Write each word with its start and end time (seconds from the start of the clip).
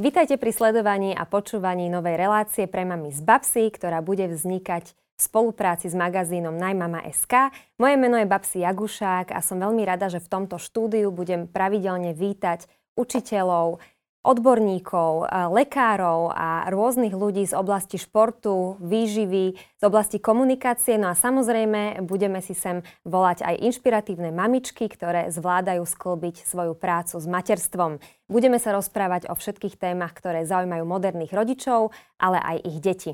Vítajte 0.00 0.40
pri 0.40 0.48
sledovaní 0.48 1.12
a 1.12 1.28
počúvaní 1.28 1.92
novej 1.92 2.16
relácie 2.16 2.64
pre 2.64 2.88
mami 2.88 3.12
z 3.12 3.20
Babsy, 3.20 3.68
ktorá 3.68 4.00
bude 4.00 4.32
vznikať 4.32 4.96
v 4.96 5.20
spolupráci 5.20 5.92
s 5.92 5.94
magazínom 5.94 6.56
Najmama.sk. 6.56 7.52
Moje 7.76 8.00
meno 8.00 8.16
je 8.16 8.24
Babsi 8.24 8.64
Jagušák 8.64 9.28
a 9.28 9.44
som 9.44 9.60
veľmi 9.60 9.84
rada, 9.84 10.08
že 10.08 10.24
v 10.24 10.32
tomto 10.32 10.56
štúdiu 10.56 11.12
budem 11.12 11.44
pravidelne 11.44 12.16
vítať 12.16 12.64
učiteľov, 12.96 13.84
odborníkov, 14.20 15.32
lekárov 15.32 16.28
a 16.28 16.68
rôznych 16.68 17.16
ľudí 17.16 17.48
z 17.48 17.56
oblasti 17.56 17.96
športu, 17.96 18.76
výživy, 18.76 19.56
z 19.56 19.82
oblasti 19.82 20.20
komunikácie. 20.20 21.00
No 21.00 21.12
a 21.12 21.16
samozrejme 21.16 22.04
budeme 22.04 22.44
si 22.44 22.52
sem 22.52 22.84
volať 23.08 23.40
aj 23.48 23.64
inšpiratívne 23.64 24.28
mamičky, 24.28 24.92
ktoré 24.92 25.32
zvládajú 25.32 25.88
sklbiť 25.88 26.44
svoju 26.44 26.76
prácu 26.76 27.16
s 27.16 27.24
materstvom. 27.24 27.96
Budeme 28.28 28.60
sa 28.60 28.76
rozprávať 28.76 29.32
o 29.32 29.34
všetkých 29.34 29.80
témach, 29.80 30.12
ktoré 30.12 30.44
zaujímajú 30.44 30.84
moderných 30.84 31.32
rodičov, 31.32 31.96
ale 32.20 32.36
aj 32.44 32.56
ich 32.68 32.78
deti. 32.84 33.12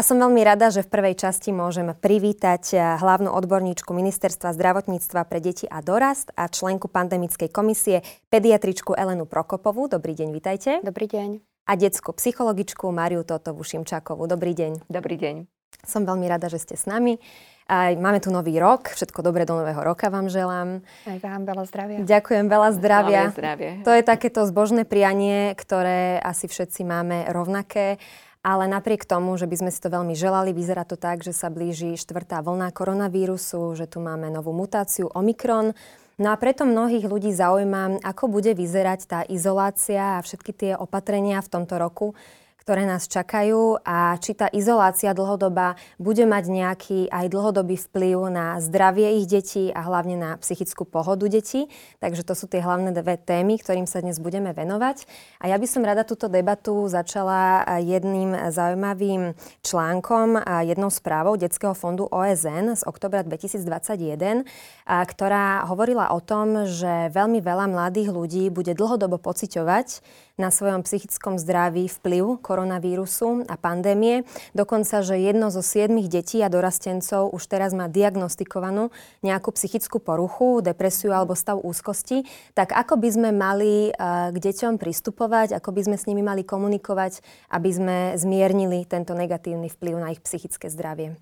A 0.00 0.06
som 0.08 0.16
veľmi 0.16 0.40
rada, 0.40 0.72
že 0.72 0.80
v 0.80 0.96
prvej 0.96 1.12
časti 1.12 1.52
môžem 1.52 1.92
privítať 1.92 2.72
eh, 2.72 2.80
hlavnú 2.80 3.36
odborníčku 3.36 3.92
Ministerstva 3.92 4.56
zdravotníctva 4.56 5.28
pre 5.28 5.44
deti 5.44 5.68
a 5.68 5.84
dorast 5.84 6.32
a 6.40 6.48
členku 6.48 6.88
pandemickej 6.88 7.52
komisie, 7.52 8.00
pediatričku 8.32 8.96
Elenu 8.96 9.28
Prokopovú. 9.28 9.92
Dobrý 9.92 10.16
deň, 10.16 10.32
vitajte. 10.32 10.80
Dobrý 10.80 11.04
deň. 11.04 11.44
A 11.68 11.76
detskú 11.76 12.16
psychologičku 12.16 12.88
Mariu 12.88 13.28
Totovú 13.28 13.60
Šimčakovú. 13.60 14.24
Dobrý 14.24 14.56
deň. 14.56 14.88
Dobrý 14.88 15.20
deň. 15.20 15.44
Som 15.84 16.08
veľmi 16.08 16.24
rada, 16.32 16.48
že 16.48 16.64
ste 16.64 16.80
s 16.80 16.88
nami. 16.88 17.20
Aj 17.68 17.92
máme 17.92 18.24
tu 18.24 18.32
nový 18.32 18.56
rok, 18.56 18.96
všetko 18.96 19.20
dobré 19.20 19.44
do 19.44 19.54
nového 19.54 19.84
roka 19.84 20.08
vám 20.08 20.32
želám. 20.32 20.80
Aj 21.06 21.18
vám 21.20 21.44
veľa 21.44 21.64
zdravia. 21.68 21.98
Ďakujem, 22.02 22.44
veľa 22.48 22.70
zdravia. 22.74 23.22
zdravie. 23.36 23.70
To 23.84 23.92
je 23.92 24.02
takéto 24.02 24.48
zbožné 24.48 24.88
prianie, 24.88 25.52
ktoré 25.54 26.18
asi 26.24 26.48
všetci 26.48 26.88
máme 26.88 27.28
rovnaké. 27.30 28.00
Ale 28.40 28.64
napriek 28.72 29.04
tomu, 29.04 29.36
že 29.36 29.44
by 29.44 29.56
sme 29.60 29.70
si 29.70 29.84
to 29.84 29.92
veľmi 29.92 30.16
želali, 30.16 30.56
vyzerá 30.56 30.88
to 30.88 30.96
tak, 30.96 31.20
že 31.20 31.36
sa 31.36 31.52
blíži 31.52 32.00
štvrtá 32.00 32.40
vlna 32.40 32.72
koronavírusu, 32.72 33.76
že 33.76 33.84
tu 33.84 34.00
máme 34.00 34.32
novú 34.32 34.56
mutáciu 34.56 35.12
Omikron. 35.12 35.76
No 36.16 36.28
a 36.32 36.36
preto 36.40 36.64
mnohých 36.64 37.04
ľudí 37.04 37.36
zaujíma, 37.36 38.00
ako 38.00 38.32
bude 38.32 38.56
vyzerať 38.56 39.00
tá 39.04 39.20
izolácia 39.28 40.16
a 40.16 40.24
všetky 40.24 40.52
tie 40.56 40.72
opatrenia 40.72 41.44
v 41.44 41.52
tomto 41.52 41.76
roku, 41.76 42.16
ktoré 42.62 42.84
nás 42.84 43.08
čakajú 43.08 43.80
a 43.82 44.14
či 44.20 44.36
tá 44.36 44.46
izolácia 44.52 45.16
dlhodoba 45.16 45.80
bude 45.96 46.22
mať 46.28 46.44
nejaký 46.46 46.98
aj 47.08 47.26
dlhodobý 47.32 47.80
vplyv 47.80 48.30
na 48.30 48.60
zdravie 48.60 49.20
ich 49.20 49.26
detí 49.26 49.72
a 49.72 49.82
hlavne 49.82 50.20
na 50.20 50.30
psychickú 50.38 50.84
pohodu 50.84 51.26
detí. 51.26 51.66
Takže 51.98 52.22
to 52.22 52.36
sú 52.36 52.46
tie 52.46 52.60
hlavné 52.60 52.92
dve 52.92 53.16
témy, 53.16 53.58
ktorým 53.58 53.88
sa 53.88 54.04
dnes 54.04 54.20
budeme 54.20 54.52
venovať. 54.52 55.08
A 55.40 55.48
ja 55.48 55.56
by 55.56 55.66
som 55.66 55.82
rada 55.82 56.04
túto 56.04 56.28
debatu 56.28 56.86
začala 56.86 57.64
jedným 57.80 58.52
zaujímavým 58.52 59.32
článkom 59.64 60.38
a 60.40 60.62
jednou 60.62 60.92
správou 60.92 61.40
Detského 61.40 61.72
fondu 61.72 62.06
OSN 62.08 62.76
z 62.76 62.82
oktobra 62.84 63.24
2021, 63.24 64.44
ktorá 64.84 65.64
hovorila 65.64 66.12
o 66.12 66.20
tom, 66.20 66.68
že 66.68 67.08
veľmi 67.10 67.40
veľa 67.40 67.66
mladých 67.72 68.12
ľudí 68.12 68.44
bude 68.52 68.76
dlhodobo 68.76 69.16
pociťovať 69.16 70.04
na 70.40 70.48
svojom 70.48 70.80
psychickom 70.80 71.36
zdraví 71.36 71.84
vplyv 71.86 72.40
koronavírusu 72.40 73.44
a 73.44 73.60
pandémie. 73.60 74.24
Dokonca, 74.56 75.04
že 75.04 75.20
jedno 75.20 75.52
zo 75.52 75.60
siedmých 75.60 76.08
detí 76.08 76.40
a 76.40 76.48
dorastencov 76.48 77.28
už 77.36 77.44
teraz 77.44 77.76
má 77.76 77.92
diagnostikovanú 77.92 78.88
nejakú 79.20 79.52
psychickú 79.52 80.00
poruchu, 80.00 80.64
depresiu 80.64 81.12
alebo 81.12 81.36
stav 81.36 81.60
úzkosti. 81.60 82.24
Tak 82.56 82.72
ako 82.72 82.96
by 82.96 83.08
sme 83.12 83.30
mali 83.36 83.92
eh, 83.92 84.32
k 84.32 84.36
deťom 84.40 84.80
pristupovať, 84.80 85.52
ako 85.52 85.70
by 85.76 85.80
sme 85.92 85.96
s 86.00 86.08
nimi 86.08 86.24
mali 86.24 86.40
komunikovať, 86.42 87.20
aby 87.52 87.70
sme 87.70 87.96
zmiernili 88.16 88.88
tento 88.88 89.12
negatívny 89.12 89.68
vplyv 89.68 89.94
na 90.00 90.08
ich 90.16 90.24
psychické 90.24 90.72
zdravie? 90.72 91.20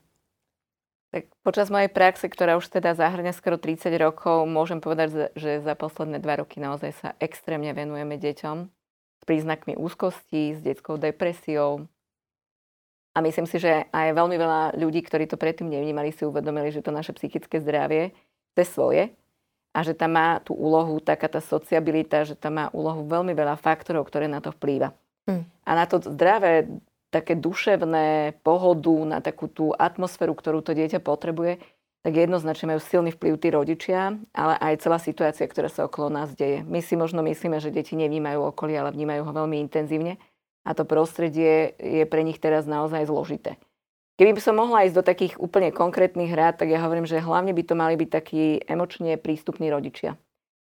Tak 1.08 1.24
počas 1.40 1.72
mojej 1.72 1.88
praxe, 1.88 2.28
ktorá 2.28 2.60
už 2.60 2.68
teda 2.68 2.92
zahrňa 2.92 3.32
skoro 3.32 3.56
30 3.56 3.88
rokov, 3.96 4.44
môžem 4.44 4.76
povedať, 4.76 5.32
že 5.40 5.64
za 5.64 5.72
posledné 5.72 6.20
dva 6.20 6.44
roky 6.44 6.60
naozaj 6.60 6.92
sa 7.00 7.08
extrémne 7.16 7.72
venujeme 7.72 8.20
deťom 8.20 8.77
príznakmi 9.28 9.76
úzkosti, 9.76 10.56
s 10.56 10.64
detskou 10.64 10.96
depresiou. 10.96 11.84
A 13.12 13.20
myslím 13.20 13.44
si, 13.44 13.60
že 13.60 13.84
aj 13.92 14.16
veľmi 14.16 14.36
veľa 14.40 14.62
ľudí, 14.80 15.04
ktorí 15.04 15.28
to 15.28 15.36
predtým 15.36 15.68
nevnímali, 15.68 16.16
si 16.16 16.24
uvedomili, 16.24 16.72
že 16.72 16.80
to 16.80 16.88
naše 16.88 17.12
psychické 17.12 17.60
zdravie 17.60 18.16
je 18.56 18.64
svoje 18.64 19.02
a 19.76 19.84
že 19.84 19.92
tam 19.92 20.16
má 20.16 20.40
tú 20.40 20.56
úlohu 20.56 20.98
taká 20.98 21.28
tá 21.28 21.38
sociabilita, 21.38 22.24
že 22.24 22.34
tam 22.34 22.58
má 22.58 22.66
úlohu 22.72 23.04
veľmi 23.04 23.36
veľa 23.36 23.60
faktorov, 23.60 24.08
ktoré 24.08 24.26
na 24.26 24.40
to 24.40 24.50
vplýva. 24.50 24.90
Mm. 25.28 25.44
A 25.44 25.70
na 25.76 25.84
to 25.84 26.00
zdravé, 26.00 26.66
také 27.08 27.36
duševné 27.36 28.38
pohodu, 28.44 28.96
na 29.04 29.18
takú 29.20 29.48
tú 29.48 29.72
atmosféru, 29.76 30.36
ktorú 30.36 30.60
to 30.64 30.76
dieťa 30.76 31.00
potrebuje, 31.00 31.60
tak 32.08 32.24
jednoznačne 32.24 32.72
majú 32.72 32.80
silný 32.80 33.12
vplyv 33.12 33.36
tí 33.36 33.48
rodičia, 33.52 34.16
ale 34.32 34.56
aj 34.56 34.80
celá 34.80 34.96
situácia, 34.96 35.44
ktorá 35.44 35.68
sa 35.68 35.84
okolo 35.84 36.08
nás 36.08 36.32
deje. 36.32 36.64
My 36.64 36.80
si 36.80 36.96
možno 36.96 37.20
myslíme, 37.20 37.60
že 37.60 37.68
deti 37.68 38.00
nevnímajú 38.00 38.48
okolie, 38.48 38.80
ale 38.80 38.96
vnímajú 38.96 39.28
ho 39.28 39.32
veľmi 39.36 39.60
intenzívne 39.60 40.16
a 40.64 40.72
to 40.72 40.88
prostredie 40.88 41.76
je 41.76 42.08
pre 42.08 42.24
nich 42.24 42.40
teraz 42.40 42.64
naozaj 42.64 43.12
zložité. 43.12 43.60
Keby 44.16 44.40
by 44.40 44.40
som 44.40 44.56
mohla 44.56 44.88
ísť 44.88 44.96
do 44.96 45.04
takých 45.04 45.34
úplne 45.36 45.68
konkrétnych 45.68 46.32
rád, 46.32 46.64
tak 46.64 46.72
ja 46.72 46.80
hovorím, 46.80 47.04
že 47.04 47.20
hlavne 47.20 47.52
by 47.52 47.62
to 47.68 47.74
mali 47.76 47.92
byť 48.00 48.08
takí 48.08 48.64
emočne 48.64 49.20
prístupní 49.20 49.68
rodičia. 49.68 50.16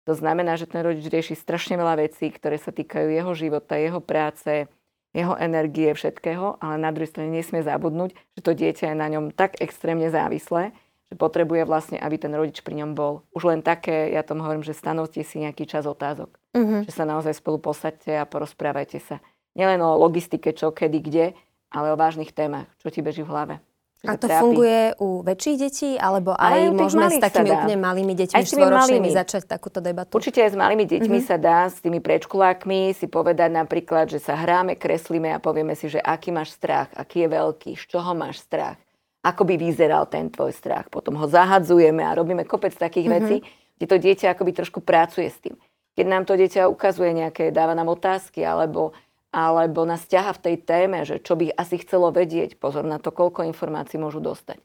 To 0.06 0.14
znamená, 0.14 0.62
že 0.62 0.70
ten 0.70 0.86
rodič 0.86 1.10
rieši 1.10 1.34
strašne 1.34 1.74
veľa 1.74 2.06
vecí, 2.06 2.30
ktoré 2.30 2.62
sa 2.62 2.70
týkajú 2.70 3.10
jeho 3.10 3.34
života, 3.34 3.82
jeho 3.82 3.98
práce, 3.98 4.70
jeho 5.10 5.34
energie, 5.42 5.90
všetkého, 5.90 6.62
ale 6.62 6.78
na 6.78 6.94
druhej 6.94 7.10
strane 7.10 7.34
nesmie 7.34 7.66
zabudnúť, 7.66 8.14
že 8.38 8.42
to 8.46 8.54
dieťa 8.54 8.94
je 8.94 8.96
na 8.96 9.10
ňom 9.10 9.34
tak 9.34 9.58
extrémne 9.58 10.14
závislé, 10.14 10.78
že 11.12 11.20
potrebuje 11.20 11.68
vlastne, 11.68 12.00
aby 12.00 12.16
ten 12.16 12.32
rodič 12.32 12.64
pri 12.64 12.80
ňom 12.80 12.96
bol. 12.96 13.28
Už 13.36 13.52
len 13.52 13.60
také, 13.60 14.16
ja 14.16 14.24
tomu 14.24 14.48
hovorím, 14.48 14.64
že 14.64 14.72
stanovte 14.72 15.20
si 15.28 15.44
nejaký 15.44 15.68
čas 15.68 15.84
otázok. 15.84 16.40
Uh-huh. 16.56 16.88
Že 16.88 16.92
sa 16.96 17.04
naozaj 17.04 17.36
spolu 17.36 17.60
posaďte 17.60 18.16
a 18.16 18.24
porozprávajte 18.24 19.04
sa. 19.04 19.20
Nielen 19.52 19.84
o 19.84 20.00
logistike, 20.00 20.56
čo, 20.56 20.72
kedy, 20.72 21.00
kde, 21.04 21.26
ale 21.68 21.92
o 21.92 22.00
vážnych 22.00 22.32
témach, 22.32 22.72
čo 22.80 22.88
ti 22.88 23.04
beží 23.04 23.28
v 23.28 23.32
hlave. 23.36 23.56
A 24.02 24.18
to 24.18 24.26
trápi. 24.26 24.42
funguje 24.42 24.98
u 24.98 25.22
väčších 25.22 25.58
detí, 25.62 25.92
alebo 25.94 26.34
aj, 26.34 26.58
aj 26.58 26.74
môžeme 26.74 27.06
s 27.06 27.22
takými 27.22 27.54
úplne 27.54 27.78
malými 27.78 28.14
deťmi, 28.18 28.34
štvoročnými 28.50 29.10
začať 29.14 29.46
takúto 29.46 29.78
debatu? 29.78 30.18
Určite 30.18 30.42
aj 30.42 30.56
s 30.56 30.58
malými 30.58 30.90
deťmi 30.90 31.20
mm-hmm. 31.22 31.30
sa 31.30 31.38
dá, 31.38 31.70
s 31.70 31.86
tými 31.86 32.02
prečkulákmi 32.02 32.98
si 32.98 33.06
povedať 33.06 33.54
napríklad, 33.54 34.10
že 34.10 34.18
sa 34.18 34.34
hráme, 34.34 34.74
kreslíme 34.74 35.30
a 35.30 35.38
povieme 35.38 35.78
si, 35.78 35.86
že 35.86 36.02
aký 36.02 36.34
máš 36.34 36.58
strach, 36.58 36.90
aký 36.98 37.30
je 37.30 37.30
veľký, 37.30 37.72
z 37.78 37.84
čoho 37.94 38.18
máš 38.18 38.42
strach 38.42 38.82
ako 39.22 39.46
by 39.46 39.56
vyzeral 39.58 40.10
ten 40.10 40.34
tvoj 40.34 40.54
strach. 40.54 40.90
Potom 40.90 41.14
ho 41.18 41.30
zahadzujeme 41.30 42.02
a 42.02 42.18
robíme 42.18 42.46
kopec 42.46 42.74
takých 42.74 43.08
mm-hmm. 43.08 43.26
vecí, 43.26 43.38
kde 43.78 43.86
to 43.86 43.98
dieťa 43.98 44.34
akoby 44.34 44.52
trošku 44.58 44.82
pracuje 44.82 45.30
s 45.30 45.38
tým. 45.42 45.56
Keď 45.94 46.06
nám 46.08 46.24
to 46.26 46.34
dieťa 46.34 46.70
ukazuje 46.70 47.14
nejaké, 47.14 47.54
dáva 47.54 47.78
nám 47.78 47.92
otázky 47.94 48.42
alebo, 48.42 48.96
alebo 49.30 49.86
nás 49.86 50.08
ťaha 50.10 50.34
v 50.38 50.44
tej 50.50 50.56
téme, 50.66 51.06
že 51.06 51.22
čo 51.22 51.38
by 51.38 51.54
asi 51.54 51.82
chcelo 51.82 52.10
vedieť, 52.10 52.58
pozor 52.58 52.88
na 52.88 52.98
to, 52.98 53.14
koľko 53.14 53.46
informácií 53.46 54.02
môžu 54.02 54.24
dostať. 54.24 54.58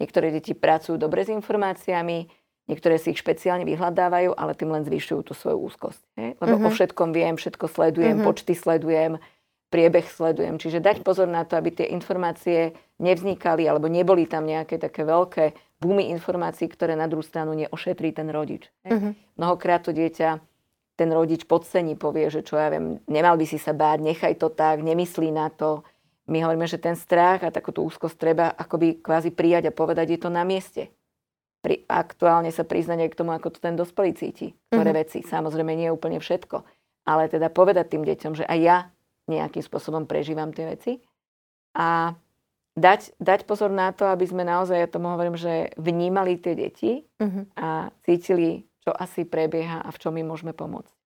Niektoré 0.00 0.32
deti 0.32 0.56
pracujú 0.56 0.96
dobre 0.96 1.28
s 1.28 1.30
informáciami, 1.30 2.32
niektoré 2.66 2.96
si 2.96 3.12
ich 3.12 3.20
špeciálne 3.20 3.68
vyhľadávajú, 3.68 4.32
ale 4.32 4.56
tým 4.56 4.72
len 4.72 4.82
zvyšujú 4.88 5.20
tú 5.28 5.32
svoju 5.36 5.60
úzkosť. 5.68 6.00
He? 6.16 6.26
Lebo 6.40 6.56
mm-hmm. 6.56 6.72
o 6.72 6.74
všetkom 6.74 7.08
viem, 7.12 7.34
všetko 7.36 7.66
sledujem, 7.68 8.16
mm-hmm. 8.16 8.26
počty 8.26 8.56
sledujem, 8.56 9.20
priebeh 9.70 10.04
sledujem. 10.10 10.58
Čiže 10.58 10.82
dať 10.82 11.06
pozor 11.06 11.30
na 11.30 11.46
to, 11.46 11.54
aby 11.54 11.70
tie 11.70 11.86
informácie 11.94 12.74
nevznikali 12.98 13.64
alebo 13.70 13.86
neboli 13.86 14.26
tam 14.26 14.44
nejaké 14.44 14.76
také 14.82 15.06
veľké 15.06 15.54
búmy 15.80 16.10
informácií, 16.12 16.68
ktoré 16.68 16.98
na 16.98 17.08
druhú 17.08 17.24
stranu 17.24 17.56
neošetrí 17.56 18.12
ten 18.12 18.28
rodič. 18.28 18.68
Uh-huh. 18.84 19.16
Mnohokrát 19.40 19.86
to 19.86 19.94
dieťa 19.96 20.42
ten 20.98 21.08
rodič 21.08 21.48
podcení, 21.48 21.96
povie, 21.96 22.28
že 22.28 22.44
čo 22.44 22.60
ja 22.60 22.68
viem, 22.68 23.00
nemal 23.08 23.40
by 23.40 23.46
si 23.48 23.56
sa 23.56 23.72
báť, 23.72 24.04
nechaj 24.04 24.36
to 24.36 24.52
tak, 24.52 24.84
nemyslí 24.84 25.32
na 25.32 25.48
to. 25.48 25.80
My 26.28 26.44
hovoríme, 26.44 26.68
že 26.68 26.76
ten 26.76 26.92
strach 26.92 27.40
a 27.40 27.48
takúto 27.48 27.80
úzkosť 27.80 28.16
treba 28.20 28.52
akoby 28.52 29.00
kvázi 29.00 29.32
prijať 29.32 29.72
a 29.72 29.72
povedať, 29.72 30.12
je 30.12 30.20
to 30.20 30.28
na 30.28 30.44
mieste. 30.44 30.92
Pri, 31.64 31.88
aktuálne 31.88 32.52
sa 32.52 32.68
priznať 32.68 33.08
aj 33.08 33.10
k 33.12 33.18
tomu, 33.18 33.32
ako 33.32 33.48
to 33.56 33.58
ten 33.64 33.80
dospelý 33.80 34.12
cíti, 34.12 34.52
ktoré 34.68 34.92
uh-huh. 34.92 35.00
veci. 35.00 35.18
Samozrejme 35.24 35.72
nie 35.72 35.88
je 35.88 35.96
úplne 35.96 36.20
všetko. 36.20 36.56
Ale 37.08 37.32
teda 37.32 37.48
povedať 37.48 37.96
tým 37.96 38.04
deťom, 38.04 38.32
že 38.36 38.44
aj 38.44 38.58
ja 38.60 38.76
nejakým 39.30 39.62
spôsobom 39.62 40.04
prežívam 40.10 40.50
tie 40.50 40.66
veci. 40.66 40.92
A 41.78 42.18
dať, 42.74 43.14
dať 43.22 43.46
pozor 43.46 43.70
na 43.70 43.94
to, 43.94 44.10
aby 44.10 44.26
sme 44.26 44.42
naozaj, 44.42 44.76
ja 44.76 44.88
tomu 44.90 45.14
hovorím, 45.14 45.38
že 45.38 45.70
vnímali 45.78 46.36
tie 46.36 46.58
deti 46.58 47.06
uh-huh. 47.22 47.46
a 47.54 47.94
cítili, 48.02 48.66
čo 48.82 48.90
asi 48.90 49.22
prebieha 49.22 49.80
a 49.80 49.88
v 49.88 50.00
čom 50.02 50.18
im 50.18 50.28
môžeme 50.28 50.50
pomôcť. 50.50 50.99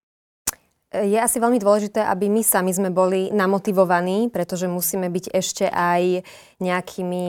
Je 0.95 1.19
asi 1.19 1.43
veľmi 1.43 1.59
dôležité, 1.59 2.07
aby 2.07 2.31
my 2.31 2.47
sami 2.47 2.71
sme 2.71 2.95
boli 2.95 3.35
namotivovaní, 3.35 4.31
pretože 4.31 4.71
musíme 4.71 5.11
byť 5.11 5.35
ešte 5.35 5.67
aj 5.67 6.23
nejakými 6.63 7.23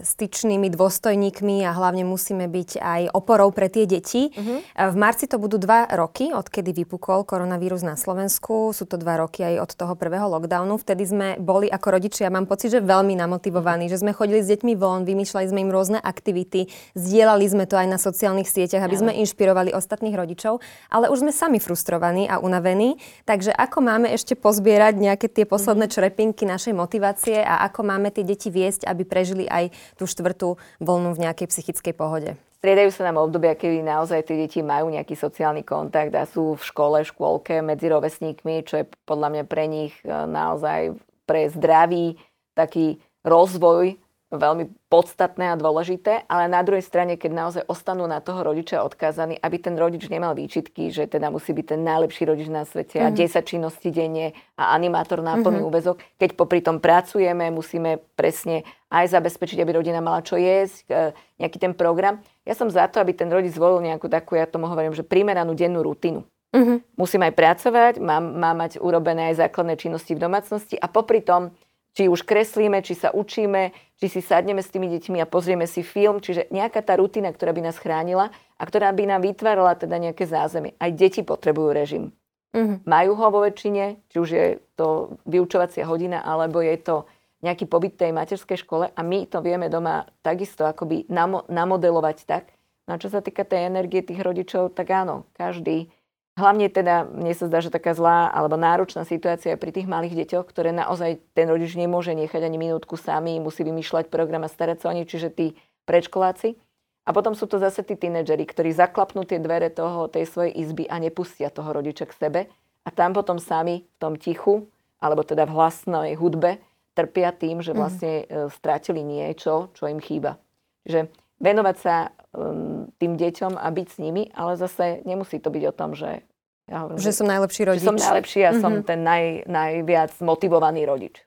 styčnými 0.00 0.72
dôstojníkmi 0.72 1.68
a 1.68 1.76
hlavne 1.76 2.08
musíme 2.08 2.48
byť 2.48 2.70
aj 2.80 3.02
oporou 3.12 3.52
pre 3.52 3.68
tie 3.68 3.84
deti. 3.84 4.32
Uh-huh. 4.32 4.64
V 4.64 4.96
marci 4.96 5.28
to 5.28 5.36
budú 5.36 5.60
dva 5.60 5.84
roky, 5.92 6.32
odkedy 6.32 6.72
vypukol 6.72 7.28
koronavírus 7.28 7.84
na 7.84 8.00
Slovensku. 8.00 8.72
Sú 8.72 8.88
to 8.88 8.96
dva 8.96 9.20
roky 9.20 9.44
aj 9.44 9.54
od 9.60 9.70
toho 9.76 9.92
prvého 9.92 10.24
lockdownu. 10.32 10.80
Vtedy 10.80 11.04
sme 11.04 11.28
boli 11.36 11.68
ako 11.68 12.00
rodičia, 12.00 12.32
mám 12.32 12.48
pocit, 12.48 12.72
že 12.72 12.80
veľmi 12.80 13.12
namotivovaní, 13.18 13.92
že 13.92 14.00
sme 14.00 14.16
chodili 14.16 14.40
s 14.40 14.48
deťmi 14.48 14.72
von, 14.78 15.04
vymýšľali 15.04 15.46
sme 15.52 15.60
im 15.66 15.74
rôzne 15.74 15.98
aktivity, 16.00 16.70
zdieľali 16.96 17.44
sme 17.44 17.68
to 17.68 17.76
aj 17.76 17.86
na 17.90 17.98
sociálnych 18.00 18.48
sieťach, 18.48 18.86
aby 18.86 18.96
sme 18.96 19.12
inšpirovali 19.20 19.74
ostatných 19.74 20.14
rodičov, 20.14 20.62
ale 20.88 21.10
už 21.10 21.26
sme 21.26 21.32
sami 21.34 21.58
frustrovaní 21.58 22.30
a 22.30 22.38
unavení. 22.38 22.85
Takže 23.26 23.50
ako 23.50 23.78
máme 23.82 24.08
ešte 24.14 24.38
pozbierať 24.38 24.94
nejaké 25.02 25.26
tie 25.26 25.42
posledné 25.42 25.90
mhm. 25.90 25.92
črepinky 25.92 26.46
našej 26.46 26.74
motivácie 26.76 27.42
a 27.42 27.66
ako 27.66 27.82
máme 27.82 28.14
tie 28.14 28.22
deti 28.22 28.52
viesť, 28.52 28.86
aby 28.86 29.02
prežili 29.02 29.50
aj 29.50 29.74
tú 29.98 30.06
štvrtú 30.06 30.60
voľnu 30.78 31.18
v 31.18 31.22
nejakej 31.26 31.50
psychickej 31.50 31.94
pohode? 31.98 32.30
Striedajú 32.56 32.90
sa 32.90 33.06
nám 33.06 33.20
obdobia, 33.20 33.54
kedy 33.54 33.84
naozaj 33.84 34.26
tie 34.26 34.42
deti 34.42 34.64
majú 34.64 34.88
nejaký 34.88 35.12
sociálny 35.12 35.62
kontakt 35.62 36.10
a 36.16 36.24
sú 36.24 36.56
v 36.56 36.62
škole, 36.64 36.98
škôlke 37.04 37.60
medzi 37.60 37.86
rovesníkmi, 37.86 38.64
čo 38.64 38.82
je 38.82 38.84
podľa 39.06 39.28
mňa 39.30 39.44
pre 39.44 39.64
nich 39.68 39.94
e, 40.02 40.08
naozaj 40.10 40.96
pre 41.28 41.52
zdravý 41.52 42.16
taký 42.56 42.98
rozvoj 43.22 44.00
veľmi 44.34 44.90
podstatné 44.90 45.54
a 45.54 45.60
dôležité, 45.60 46.26
ale 46.26 46.50
na 46.50 46.58
druhej 46.66 46.82
strane, 46.82 47.14
keď 47.14 47.30
naozaj 47.30 47.62
ostanú 47.70 48.10
na 48.10 48.18
toho 48.18 48.42
rodiča 48.42 48.82
odkázaní, 48.82 49.38
aby 49.38 49.56
ten 49.62 49.78
rodič 49.78 50.10
nemal 50.10 50.34
výčitky, 50.34 50.90
že 50.90 51.06
teda 51.06 51.30
musí 51.30 51.54
byť 51.54 51.66
ten 51.76 51.80
najlepší 51.86 52.26
rodič 52.26 52.50
na 52.50 52.66
svete 52.66 52.98
mm-hmm. 52.98 53.14
a 53.14 53.18
10 53.22 53.38
mhm. 53.38 53.46
činností 53.46 53.88
denne 53.94 54.34
a 54.58 54.74
animátor 54.74 55.22
na 55.22 55.38
plný 55.38 55.62
mm-hmm. 55.62 55.70
úvezok, 55.70 55.96
keď 56.18 56.30
popri 56.34 56.58
tom 56.58 56.82
pracujeme, 56.82 57.54
musíme 57.54 58.02
presne 58.18 58.66
aj 58.90 59.14
zabezpečiť, 59.14 59.62
aby 59.62 59.70
rodina 59.78 60.02
mala 60.02 60.22
čo 60.26 60.34
jesť, 60.34 60.86
e, 60.90 60.94
nejaký 61.42 61.58
ten 61.62 61.72
program. 61.74 62.18
Ja 62.42 62.58
som 62.58 62.66
za 62.66 62.86
to, 62.90 62.98
aby 62.98 63.14
ten 63.14 63.30
rodič 63.30 63.54
zvolil 63.54 63.82
nejakú 63.82 64.10
takú, 64.10 64.34
ja 64.34 64.46
tomu 64.46 64.66
hovorím, 64.66 64.94
že 64.94 65.06
primeranú 65.06 65.54
dennú 65.54 65.82
rutinu. 65.86 66.26
Mm-hmm. 66.54 66.78
Musím 66.98 67.26
aj 67.26 67.32
pracovať, 67.34 67.94
má, 67.98 68.22
má 68.22 68.54
mať 68.54 68.78
urobené 68.78 69.34
aj 69.34 69.46
základné 69.46 69.74
činnosti 69.76 70.14
v 70.14 70.22
domácnosti 70.22 70.78
a 70.78 70.86
popri 70.86 71.20
tom 71.20 71.52
či 71.96 72.12
už 72.12 72.28
kreslíme, 72.28 72.84
či 72.84 72.92
sa 72.92 73.08
učíme, 73.16 73.72
či 73.96 74.06
si 74.12 74.20
sadneme 74.20 74.60
s 74.60 74.68
tými 74.68 74.92
deťmi 74.92 75.24
a 75.24 75.26
pozrieme 75.26 75.64
si 75.64 75.80
film, 75.80 76.20
čiže 76.20 76.52
nejaká 76.52 76.84
tá 76.84 77.00
rutina, 77.00 77.32
ktorá 77.32 77.56
by 77.56 77.64
nás 77.64 77.80
chránila 77.80 78.28
a 78.60 78.62
ktorá 78.68 78.92
by 78.92 79.08
nám 79.08 79.24
vytvárala 79.24 79.72
teda 79.80 79.96
nejaké 79.96 80.28
zázemie. 80.28 80.76
Aj 80.76 80.92
deti 80.92 81.24
potrebujú 81.24 81.72
režim. 81.72 82.12
Mm-hmm. 82.52 82.84
Majú 82.84 83.12
ho 83.16 83.26
vo 83.32 83.40
väčšine, 83.40 83.96
či 84.12 84.16
už 84.20 84.28
je 84.28 84.46
to 84.76 85.16
vyučovacia 85.24 85.88
hodina, 85.88 86.20
alebo 86.20 86.60
je 86.60 86.76
to 86.76 87.08
nejaký 87.40 87.64
pobyt 87.64 87.96
tej 87.96 88.12
materskej 88.12 88.60
škole 88.60 88.92
a 88.92 89.00
my 89.00 89.28
to 89.28 89.40
vieme 89.44 89.68
doma 89.72 90.08
takisto 90.20 90.68
akoby 90.68 91.08
namo- 91.08 91.44
namodelovať 91.48 92.28
tak. 92.28 92.52
No 92.88 92.96
a 92.96 93.00
čo 93.00 93.08
sa 93.08 93.24
týka 93.24 93.44
tej 93.44 93.72
energie 93.72 94.04
tých 94.04 94.20
rodičov, 94.20 94.72
tak 94.76 94.92
áno, 94.92 95.28
každý 95.36 95.90
Hlavne 96.36 96.68
teda, 96.68 97.08
mne 97.08 97.32
sa 97.32 97.48
zdá, 97.48 97.64
že 97.64 97.72
taká 97.72 97.96
zlá 97.96 98.28
alebo 98.28 98.60
náročná 98.60 99.08
situácia 99.08 99.56
je 99.56 99.60
pri 99.60 99.72
tých 99.72 99.88
malých 99.88 100.20
deťoch, 100.24 100.44
ktoré 100.44 100.68
naozaj 100.68 101.16
ten 101.32 101.48
rodič 101.48 101.72
nemôže 101.80 102.12
nechať 102.12 102.44
ani 102.44 102.60
minútku 102.60 103.00
sami, 103.00 103.40
musí 103.40 103.64
vymýšľať 103.64 104.12
program 104.12 104.44
a 104.44 104.52
starať 104.52 104.84
sa 104.84 104.92
o 104.92 104.96
nich, 104.96 105.08
čiže 105.08 105.32
tí 105.32 105.56
predškoláci. 105.88 106.60
A 107.08 107.14
potom 107.16 107.32
sú 107.32 107.48
to 107.48 107.56
zase 107.56 107.80
tí 107.88 107.96
tínedžeri, 107.96 108.44
ktorí 108.44 108.68
zaklapnú 108.76 109.24
tie 109.24 109.40
dvere 109.40 109.72
toho, 109.72 110.12
tej 110.12 110.28
svojej 110.28 110.52
izby 110.60 110.84
a 110.84 111.00
nepustia 111.00 111.48
toho 111.48 111.72
rodiča 111.72 112.04
k 112.04 112.18
sebe. 112.18 112.40
A 112.84 112.92
tam 112.92 113.16
potom 113.16 113.40
sami 113.40 113.88
v 113.88 113.96
tom 113.96 114.20
tichu, 114.20 114.68
alebo 115.00 115.24
teda 115.24 115.48
v 115.48 115.56
hlasnej 115.56 116.20
hudbe, 116.20 116.60
trpia 116.92 117.32
tým, 117.32 117.64
že 117.64 117.72
mhm. 117.72 117.78
vlastne 117.80 118.12
mm. 118.28 118.48
stratili 118.52 119.00
niečo, 119.00 119.72
čo 119.72 119.88
im 119.88 120.04
chýba. 120.04 120.36
Čiže 120.84 121.08
venovať 121.40 121.76
sa 121.78 122.10
um, 122.32 122.88
tým 122.96 123.16
deťom 123.20 123.56
a 123.56 123.68
byť 123.68 123.88
s 123.92 123.96
nimi, 124.00 124.28
ale 124.32 124.56
zase 124.56 125.04
nemusí 125.04 125.40
to 125.40 125.52
byť 125.52 125.64
o 125.68 125.72
tom, 125.76 125.92
že 125.92 126.24
ja 126.66 126.82
hovorím, 126.82 126.98
že, 126.98 127.14
že 127.14 127.18
som 127.22 127.28
najlepší 127.30 127.62
rodič. 127.62 127.82
Že 127.82 127.88
som 127.94 127.98
najlepší 127.98 128.40
a 128.42 128.50
mm-hmm. 128.50 128.62
som 128.62 128.72
ten 128.82 129.00
naj, 129.06 129.24
najviac 129.46 130.12
motivovaný 130.18 130.82
rodič. 130.82 131.22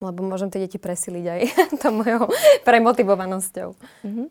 Lebo 0.00 0.24
môžem 0.24 0.48
tie 0.52 0.64
deti 0.64 0.76
presiliť 0.76 1.24
aj 1.24 1.40
to 1.82 1.88
mojou 1.92 2.28
premotivovanosťou. 2.64 3.68
Mm-hmm. 4.04 4.26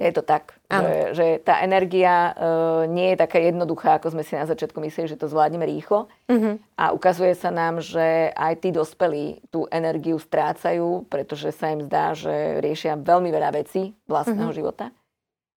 Je 0.00 0.08
to 0.08 0.24
tak, 0.24 0.56
že, 0.72 1.12
že 1.12 1.26
tá 1.44 1.60
energia 1.60 2.32
uh, 2.32 2.88
nie 2.88 3.12
je 3.12 3.20
taká 3.20 3.36
jednoduchá, 3.44 4.00
ako 4.00 4.16
sme 4.16 4.24
si 4.24 4.32
na 4.32 4.48
začiatku 4.48 4.80
mysleli, 4.80 5.12
že 5.12 5.20
to 5.20 5.28
zvládneme 5.28 5.68
rýchlo. 5.68 6.08
Uh-huh. 6.32 6.56
A 6.80 6.96
ukazuje 6.96 7.36
sa 7.36 7.52
nám, 7.52 7.84
že 7.84 8.32
aj 8.32 8.64
tí 8.64 8.72
dospelí 8.72 9.44
tú 9.52 9.68
energiu 9.68 10.16
strácajú, 10.16 11.04
pretože 11.12 11.52
sa 11.52 11.76
im 11.76 11.84
zdá, 11.84 12.16
že 12.16 12.64
riešia 12.64 12.96
veľmi 12.96 13.28
veľa 13.28 13.52
vecí 13.52 13.92
vlastného 14.08 14.48
uh-huh. 14.48 14.56
života. 14.56 14.96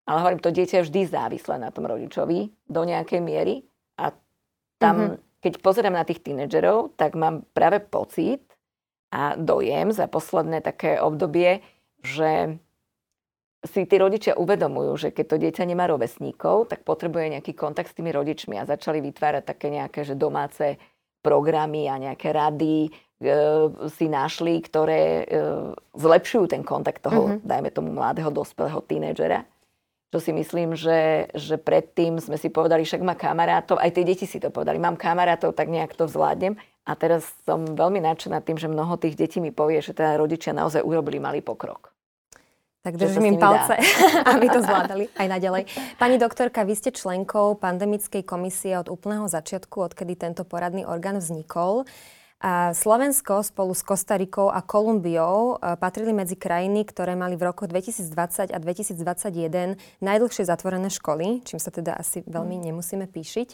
Ale 0.04 0.20
hovorím, 0.20 0.44
to 0.44 0.52
dieťa 0.52 0.84
je 0.84 0.86
vždy 0.92 1.02
závislé 1.16 1.56
na 1.56 1.72
tom 1.72 1.88
rodičovi 1.88 2.52
do 2.68 2.82
nejakej 2.84 3.24
miery. 3.24 3.64
A 3.96 4.12
tam, 4.84 5.16
uh-huh. 5.16 5.40
keď 5.40 5.64
pozerám 5.64 5.96
na 5.96 6.04
tých 6.04 6.20
tínedžerov, 6.20 6.92
tak 7.00 7.16
mám 7.16 7.48
práve 7.56 7.80
pocit 7.80 8.44
a 9.16 9.40
dojem 9.40 9.96
za 9.96 10.12
posledné 10.12 10.60
také 10.60 11.00
obdobie, 11.00 11.64
že 12.04 12.60
si 13.66 13.86
tí 13.90 13.96
rodičia 13.98 14.38
uvedomujú, 14.38 14.92
že 14.98 15.10
keď 15.10 15.26
to 15.26 15.42
dieťa 15.42 15.64
nemá 15.66 15.90
rovesníkov, 15.90 16.70
tak 16.70 16.86
potrebuje 16.86 17.38
nejaký 17.38 17.54
kontakt 17.58 17.92
s 17.92 17.98
tými 17.98 18.14
rodičmi 18.14 18.56
a 18.58 18.70
začali 18.70 19.02
vytvárať 19.02 19.44
také 19.44 19.68
nejaké 19.74 20.06
že 20.06 20.14
domáce 20.14 20.78
programy 21.26 21.90
a 21.90 21.98
nejaké 21.98 22.30
rady 22.30 22.86
e, 22.86 22.90
si 23.90 24.06
našli, 24.06 24.62
ktoré 24.62 25.02
e, 25.02 25.26
zlepšujú 25.98 26.46
ten 26.54 26.62
kontakt 26.62 27.02
toho, 27.02 27.42
mm-hmm. 27.42 27.46
dajme 27.46 27.70
tomu, 27.74 27.90
mladého, 27.90 28.30
dospelého 28.30 28.78
tínedžera. 28.86 29.42
Čo 30.14 30.22
si 30.22 30.32
myslím, 30.38 30.78
že, 30.78 31.28
že 31.34 31.58
predtým 31.58 32.22
sme 32.22 32.38
si 32.38 32.54
povedali, 32.54 32.86
však 32.86 33.02
má 33.02 33.18
kamarátov, 33.18 33.82
aj 33.82 33.90
tie 33.90 34.06
deti 34.06 34.30
si 34.30 34.38
to 34.38 34.54
povedali, 34.54 34.78
mám 34.78 34.96
kamarátov, 34.96 35.58
tak 35.58 35.68
nejak 35.74 35.98
to 35.98 36.06
zvládnem. 36.06 36.56
A 36.86 36.94
teraz 36.94 37.26
som 37.50 37.66
veľmi 37.66 37.98
nadšená 38.06 38.46
tým, 38.46 38.62
že 38.62 38.70
mnoho 38.70 38.94
tých 39.02 39.18
detí 39.18 39.42
mi 39.42 39.50
povie, 39.50 39.82
že 39.82 39.98
teda 39.98 40.22
rodičia 40.22 40.54
naozaj 40.54 40.86
urobili 40.86 41.18
malý 41.18 41.42
pokrok. 41.42 41.95
Tak 42.86 43.02
držím 43.02 43.26
im 43.26 43.38
palce, 43.42 43.82
aby 44.38 44.46
to 44.46 44.62
zvládali 44.62 45.10
aj 45.18 45.26
naďalej. 45.26 45.64
Pani 45.98 46.22
doktorka, 46.22 46.62
vy 46.62 46.78
ste 46.78 46.94
členkou 46.94 47.58
pandemickej 47.58 48.22
komisie 48.22 48.78
od 48.78 48.94
úplného 48.94 49.26
začiatku, 49.26 49.90
odkedy 49.90 50.14
tento 50.14 50.46
poradný 50.46 50.86
orgán 50.86 51.18
vznikol. 51.18 51.90
A 52.46 52.78
Slovensko 52.78 53.42
spolu 53.42 53.74
s 53.74 53.82
Kostarikou 53.82 54.54
a 54.54 54.62
Kolumbiou 54.62 55.58
e, 55.58 55.74
patrili 55.82 56.14
medzi 56.14 56.38
krajiny, 56.38 56.86
ktoré 56.86 57.18
mali 57.18 57.34
v 57.34 57.50
rokoch 57.50 57.66
2020 57.74 58.54
a 58.54 58.58
2021 58.62 59.82
najdlhšie 60.06 60.46
zatvorené 60.46 60.94
školy, 60.94 61.42
čím 61.42 61.58
sa 61.58 61.74
teda 61.74 61.98
asi 61.98 62.22
veľmi 62.30 62.70
nemusíme 62.70 63.10
píšiť. 63.10 63.50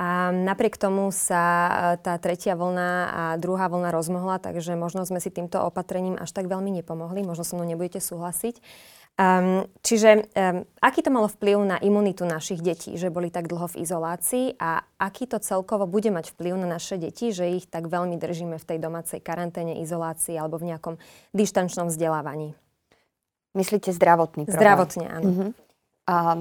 A 0.00 0.32
napriek 0.32 0.80
tomu 0.80 1.12
sa 1.12 1.44
e, 1.44 1.72
tá 2.00 2.16
tretia 2.16 2.56
vlna 2.56 2.90
a 3.12 3.22
druhá 3.36 3.68
vlna 3.68 3.92
rozmohla, 3.92 4.40
takže 4.40 4.72
možno 4.72 5.04
sme 5.04 5.20
si 5.20 5.28
týmto 5.28 5.60
opatrením 5.60 6.16
až 6.16 6.32
tak 6.32 6.48
veľmi 6.48 6.72
nepomohli. 6.80 7.20
Možno 7.20 7.44
so 7.44 7.60
mnou 7.60 7.68
nebudete 7.68 8.00
súhlasiť. 8.00 8.56
Um, 9.12 9.68
čiže 9.84 10.24
um, 10.32 10.64
aký 10.80 11.04
to 11.04 11.12
malo 11.12 11.28
vplyv 11.28 11.60
na 11.68 11.76
imunitu 11.84 12.24
našich 12.24 12.64
detí, 12.64 12.96
že 12.96 13.12
boli 13.12 13.28
tak 13.28 13.44
dlho 13.44 13.68
v 13.68 13.84
izolácii 13.84 14.56
a 14.56 14.80
aký 14.96 15.28
to 15.28 15.36
celkovo 15.36 15.84
bude 15.84 16.08
mať 16.08 16.32
vplyv 16.32 16.56
na 16.56 16.80
naše 16.80 16.96
deti, 16.96 17.28
že 17.28 17.44
ich 17.44 17.68
tak 17.68 17.92
veľmi 17.92 18.16
držíme 18.16 18.56
v 18.56 18.64
tej 18.64 18.80
domácej 18.80 19.20
karanténe, 19.20 19.84
izolácii 19.84 20.32
alebo 20.40 20.56
v 20.56 20.72
nejakom 20.72 20.96
dištančnom 21.36 21.92
vzdelávaní? 21.92 22.56
Myslíte 23.52 23.92
zdravotný 23.92 24.48
problém? 24.48 24.56
Zdravotne, 24.64 25.06
áno. 25.12 25.28
Uh-huh. 25.28 25.50
Um, 26.08 26.40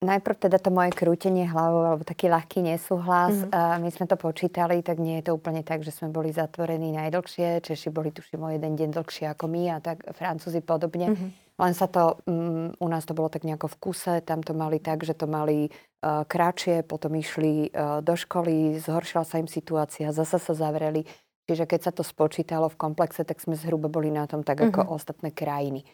Najprv 0.00 0.48
teda 0.48 0.56
to 0.56 0.72
moje 0.72 0.96
krútenie 0.96 1.44
hlavou, 1.44 1.84
alebo 1.84 2.08
taký 2.08 2.32
ľahký 2.32 2.64
nesúhlas. 2.64 3.36
Mm-hmm. 3.36 3.52
Uh, 3.52 3.76
my 3.84 3.90
sme 3.92 4.08
to 4.08 4.16
počítali, 4.16 4.80
tak 4.80 4.96
nie 4.96 5.20
je 5.20 5.28
to 5.28 5.36
úplne 5.36 5.60
tak, 5.60 5.84
že 5.84 5.92
sme 5.92 6.08
boli 6.08 6.32
zatvorení 6.32 6.88
najdlhšie. 6.96 7.60
Češi 7.60 7.92
boli 7.92 8.08
tuším 8.08 8.40
o 8.40 8.48
jeden 8.48 8.80
deň 8.80 8.96
dlhšie 8.96 9.28
ako 9.28 9.44
my 9.52 9.62
a 9.68 9.76
tak 9.84 10.00
Francúzi 10.16 10.64
podobne. 10.64 11.12
Mm-hmm. 11.12 11.30
Len 11.60 11.72
sa 11.76 11.84
to, 11.84 12.16
um, 12.24 12.72
u 12.80 12.88
nás 12.88 13.04
to 13.04 13.12
bolo 13.12 13.28
tak 13.28 13.44
nejako 13.44 13.68
v 13.68 13.76
kuse, 13.76 14.14
tam 14.24 14.40
to 14.40 14.56
mali 14.56 14.80
tak, 14.80 15.04
že 15.04 15.12
to 15.12 15.28
mali 15.28 15.68
uh, 15.68 16.24
kratšie, 16.24 16.80
potom 16.88 17.12
išli 17.20 17.68
uh, 17.68 18.00
do 18.00 18.16
školy, 18.16 18.80
zhoršila 18.80 19.28
sa 19.28 19.36
im 19.36 19.52
situácia, 19.52 20.16
zasa 20.16 20.40
sa 20.40 20.56
zavreli. 20.56 21.04
Čiže 21.44 21.68
keď 21.68 21.80
sa 21.84 21.92
to 21.92 22.00
spočítalo 22.00 22.72
v 22.72 22.80
komplexe, 22.80 23.20
tak 23.20 23.36
sme 23.36 23.52
zhruba 23.52 23.92
boli 23.92 24.08
na 24.08 24.24
tom 24.24 24.40
tak 24.40 24.64
ako 24.64 24.80
mm-hmm. 24.80 24.96
ostatné 24.96 25.28
krajiny. 25.36 25.84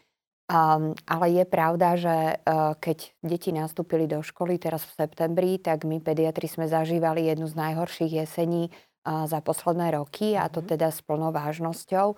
Um, 0.47 0.95
ale 1.11 1.43
je 1.43 1.45
pravda, 1.45 1.99
že 1.99 2.39
uh, 2.39 2.79
keď 2.79 3.19
deti 3.19 3.51
nastúpili 3.51 4.07
do 4.07 4.23
školy 4.23 4.63
teraz 4.63 4.87
v 4.87 4.95
septembri, 4.95 5.59
tak 5.59 5.83
my 5.83 5.99
pediatri 5.99 6.47
sme 6.47 6.71
zažívali 6.71 7.27
jednu 7.27 7.51
z 7.51 7.59
najhorších 7.59 8.23
jesení 8.23 8.71
uh, 8.71 9.27
za 9.27 9.43
posledné 9.43 9.99
roky 9.99 10.39
a 10.39 10.47
to 10.47 10.63
mhm. 10.63 10.69
teda 10.71 10.95
s 10.95 11.03
plnou 11.03 11.35
vážnosťou. 11.35 12.15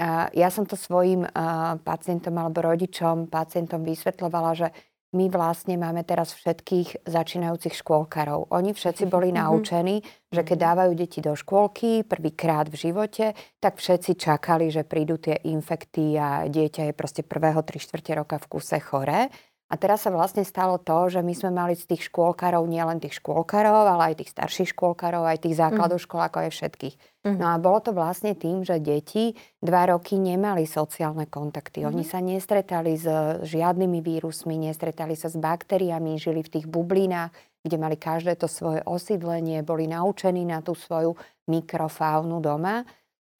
Uh, 0.00 0.26
ja 0.34 0.50
som 0.50 0.66
to 0.66 0.74
svojim 0.74 1.22
uh, 1.22 1.78
pacientom 1.86 2.34
alebo 2.42 2.58
rodičom, 2.58 3.30
pacientom 3.30 3.86
vysvetľovala, 3.86 4.50
že 4.58 4.68
my 5.10 5.26
vlastne 5.26 5.74
máme 5.74 6.06
teraz 6.06 6.30
všetkých 6.38 7.02
začínajúcich 7.02 7.74
škôlkarov. 7.82 8.46
Oni 8.54 8.70
všetci 8.70 9.10
boli 9.10 9.34
mm-hmm. 9.34 9.42
naučení, 9.42 9.96
že 10.30 10.46
keď 10.46 10.58
mhm. 10.58 10.66
dávajú 10.70 10.92
deti 10.94 11.18
do 11.18 11.34
škôlky 11.34 12.06
prvýkrát 12.06 12.70
v 12.70 12.78
živote, 12.78 13.34
tak 13.58 13.82
všetci 13.82 14.14
čakali, 14.14 14.70
že 14.70 14.86
prídu 14.86 15.18
tie 15.18 15.34
infekty 15.50 16.14
a 16.14 16.46
dieťa 16.46 16.90
je 16.90 16.94
proste 16.94 17.26
prvého 17.26 17.58
3 17.58 17.82
čtvrte 17.82 18.12
roka 18.14 18.38
v 18.38 18.46
kuse 18.46 18.78
chore. 18.78 19.26
A 19.70 19.78
teraz 19.78 20.02
sa 20.02 20.10
vlastne 20.10 20.42
stalo 20.42 20.82
to, 20.82 21.06
že 21.06 21.22
my 21.22 21.30
sme 21.30 21.54
mali 21.54 21.78
z 21.78 21.86
tých 21.86 22.10
škôlkarov 22.10 22.66
nielen 22.66 22.98
tých 22.98 23.22
škôlkarov, 23.22 23.86
ale 23.86 24.10
aj 24.10 24.14
tých 24.18 24.34
starších 24.34 24.74
škôlkarov, 24.74 25.22
aj 25.22 25.46
tých 25.46 25.62
základoškolákov, 25.62 26.50
aj 26.50 26.52
všetkých. 26.58 26.94
Mm. 27.22 27.38
No 27.38 27.46
a 27.52 27.56
bolo 27.62 27.78
to 27.78 27.94
vlastne 27.94 28.34
tým, 28.34 28.66
že 28.66 28.82
deti 28.82 29.38
dva 29.62 29.94
roky 29.94 30.18
nemali 30.18 30.66
sociálne 30.66 31.30
kontakty. 31.30 31.86
Mm. 31.86 31.94
Oni 31.94 32.02
sa 32.02 32.18
nestretali 32.18 32.98
s 32.98 33.06
žiadnymi 33.46 34.02
vírusmi, 34.02 34.58
nestretali 34.58 35.14
sa 35.14 35.30
s 35.30 35.38
baktériami, 35.38 36.18
žili 36.18 36.42
v 36.42 36.50
tých 36.58 36.66
bublinách, 36.66 37.30
kde 37.62 37.76
mali 37.78 37.94
každé 37.94 38.34
to 38.42 38.50
svoje 38.50 38.82
osídlenie, 38.82 39.62
boli 39.62 39.86
naučení 39.86 40.42
na 40.42 40.66
tú 40.66 40.74
svoju 40.74 41.14
mikrofaunu 41.46 42.42
doma. 42.42 42.82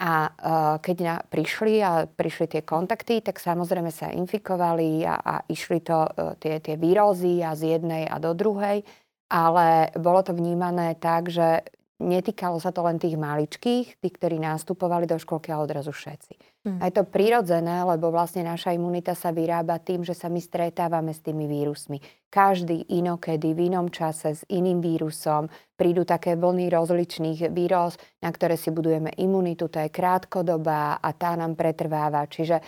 A 0.00 0.33
uh, 0.33 0.80
keď 0.80 0.97
na, 1.04 1.16
prišli 1.21 1.85
a 1.85 2.09
prišli 2.09 2.57
tie 2.57 2.62
kontakty, 2.64 3.21
tak 3.21 3.37
samozrejme 3.37 3.92
sa 3.92 4.09
infikovali 4.09 5.04
a, 5.04 5.21
a 5.21 5.35
išli 5.45 5.85
to 5.85 6.09
uh, 6.09 6.33
tie, 6.40 6.57
tie 6.64 6.80
vírózy 6.80 7.45
a 7.45 7.52
z 7.52 7.76
jednej 7.76 8.09
a 8.09 8.16
do 8.16 8.33
druhej. 8.33 8.80
Ale 9.28 9.92
bolo 10.00 10.25
to 10.25 10.33
vnímané 10.33 10.97
tak, 10.97 11.28
že 11.28 11.62
netýkalo 12.00 12.57
sa 12.59 12.73
to 12.73 12.80
len 12.80 12.97
tých 12.97 13.21
maličkých, 13.21 14.00
tých, 14.00 14.14
ktorí 14.16 14.40
nastupovali 14.40 15.04
do 15.04 15.21
školky 15.21 15.52
a 15.52 15.61
odrazu 15.61 15.92
všetci. 15.92 16.50
Mm. 16.61 16.76
A 16.76 16.93
je 16.93 17.00
to 17.00 17.09
prirodzené, 17.09 17.81
lebo 17.88 18.12
vlastne 18.12 18.45
naša 18.45 18.76
imunita 18.76 19.17
sa 19.17 19.33
vyrába 19.33 19.81
tým, 19.81 20.05
že 20.05 20.12
sa 20.12 20.29
my 20.29 20.37
stretávame 20.45 21.17
s 21.17 21.25
tými 21.25 21.49
vírusmi. 21.49 22.05
Každý 22.29 22.85
inokedy, 22.93 23.57
v 23.57 23.73
inom 23.73 23.88
čase, 23.88 24.37
s 24.37 24.45
iným 24.45 24.85
vírusom, 24.85 25.49
prídu 25.73 26.05
také 26.05 26.37
vlny 26.37 26.69
rozličných 26.69 27.49
vírus, 27.49 27.97
na 28.21 28.29
ktoré 28.29 28.61
si 28.61 28.69
budujeme 28.69 29.09
imunitu, 29.17 29.73
to 29.73 29.81
je 29.81 29.88
krátkodobá 29.88 31.00
a 31.00 31.09
tá 31.17 31.33
nám 31.33 31.57
pretrváva. 31.57 32.29
Čiže 32.29 32.61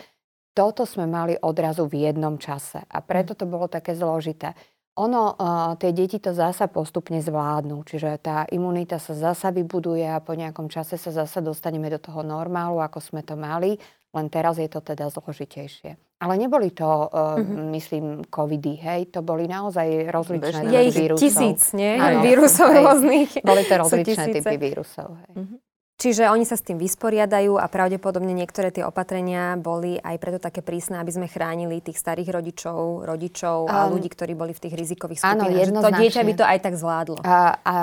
toto 0.57 0.89
sme 0.89 1.05
mali 1.09 1.37
odrazu 1.37 1.89
v 1.89 2.09
jednom 2.09 2.37
čase 2.37 2.85
a 2.85 2.99
preto 3.01 3.33
to 3.33 3.49
bolo 3.49 3.69
také 3.69 3.97
zložité. 3.97 4.53
Ono, 4.93 5.23
tie 5.81 5.89
deti 5.97 6.21
to 6.21 6.37
zasa 6.37 6.69
postupne 6.69 7.25
zvládnu, 7.25 7.81
čiže 7.89 8.13
tá 8.21 8.45
imunita 8.53 9.01
sa 9.01 9.17
zasa 9.17 9.49
vybuduje 9.49 10.05
a 10.05 10.21
po 10.21 10.37
nejakom 10.37 10.69
čase 10.69 11.01
sa 11.01 11.09
zasa 11.09 11.41
dostaneme 11.41 11.89
do 11.89 11.97
toho 11.97 12.21
normálu, 12.21 12.77
ako 12.77 13.01
sme 13.01 13.25
to 13.25 13.33
mali, 13.33 13.81
len 14.13 14.29
teraz 14.29 14.61
je 14.61 14.69
to 14.69 14.85
teda 14.85 15.09
zložitejšie. 15.09 15.97
Ale 16.21 16.37
neboli 16.37 16.77
to, 16.77 17.09
uh, 17.09 17.41
mm-hmm. 17.41 17.67
myslím, 17.73 18.05
covidy, 18.29 18.77
hej, 18.85 19.09
to 19.09 19.25
boli 19.25 19.49
naozaj 19.49 20.13
rozličné 20.13 20.69
typy 20.69 20.93
vírusov. 20.93 21.19
Je 21.19 21.25
tisíc, 21.25 21.63
nie? 21.73 21.93
Ano, 21.97 22.21
vírusov 22.21 22.69
rôznych. 22.69 23.31
Boli 23.41 23.65
to 23.65 23.75
rozličné 23.81 24.25
typy 24.29 24.55
vírusov, 24.61 25.17
hej. 25.25 25.33
Mm-hmm. 25.41 25.59
Čiže 26.01 26.35
oni 26.35 26.43
sa 26.43 26.59
s 26.59 26.67
tým 26.67 26.83
vysporiadajú 26.83 27.63
a 27.63 27.67
pravdepodobne 27.71 28.35
niektoré 28.35 28.75
tie 28.75 28.83
opatrenia 28.83 29.55
boli 29.55 30.03
aj 30.03 30.17
preto 30.19 30.39
také 30.43 30.59
prísne, 30.59 30.99
aby 30.99 31.15
sme 31.15 31.27
chránili 31.31 31.79
tých 31.79 31.95
starých 31.95 32.33
rodičov, 32.33 33.07
rodičov 33.07 33.71
a 33.71 33.87
um, 33.87 33.95
ľudí, 33.95 34.11
ktorí 34.11 34.35
boli 34.35 34.51
v 34.51 34.67
tých 34.67 34.75
rizikových 34.75 35.23
skupinách. 35.23 35.47
Áno, 35.47 35.55
jednoznačne. 35.55 35.95
To 35.95 36.03
dieťa 36.03 36.23
by 36.27 36.35
to 36.35 36.45
aj 36.49 36.59
tak 36.59 36.75
zvládlo. 36.75 37.19
A, 37.23 37.39
a 37.63 37.77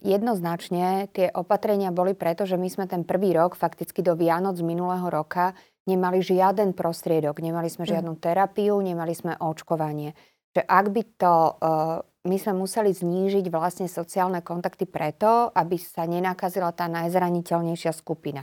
jednoznačne 0.00 1.12
tie 1.12 1.28
opatrenia 1.36 1.92
boli 1.92 2.16
preto, 2.16 2.48
že 2.48 2.56
my 2.56 2.68
sme 2.72 2.84
ten 2.88 3.04
prvý 3.04 3.36
rok, 3.36 3.60
fakticky 3.60 4.00
do 4.00 4.16
Vianoc 4.16 4.56
minulého 4.64 5.12
roka, 5.12 5.52
nemali 5.84 6.24
žiaden 6.24 6.72
prostriedok, 6.72 7.44
nemali 7.44 7.68
sme 7.68 7.84
hm. 7.84 7.90
žiadnu 7.92 8.12
terapiu, 8.16 8.72
nemali 8.80 9.12
sme 9.12 9.36
očkovanie. 9.36 10.16
Že 10.56 10.62
ak 10.64 10.86
by 10.88 11.02
to 11.20 11.34
uh, 11.36 12.00
my 12.26 12.36
sme 12.36 12.54
museli 12.58 12.90
znížiť 12.90 13.46
vlastne 13.48 13.86
sociálne 13.86 14.42
kontakty 14.42 14.84
preto, 14.84 15.50
aby 15.54 15.78
sa 15.78 16.04
nenakazila 16.04 16.74
tá 16.74 16.90
najzraniteľnejšia 16.90 17.92
skupina. 17.94 18.42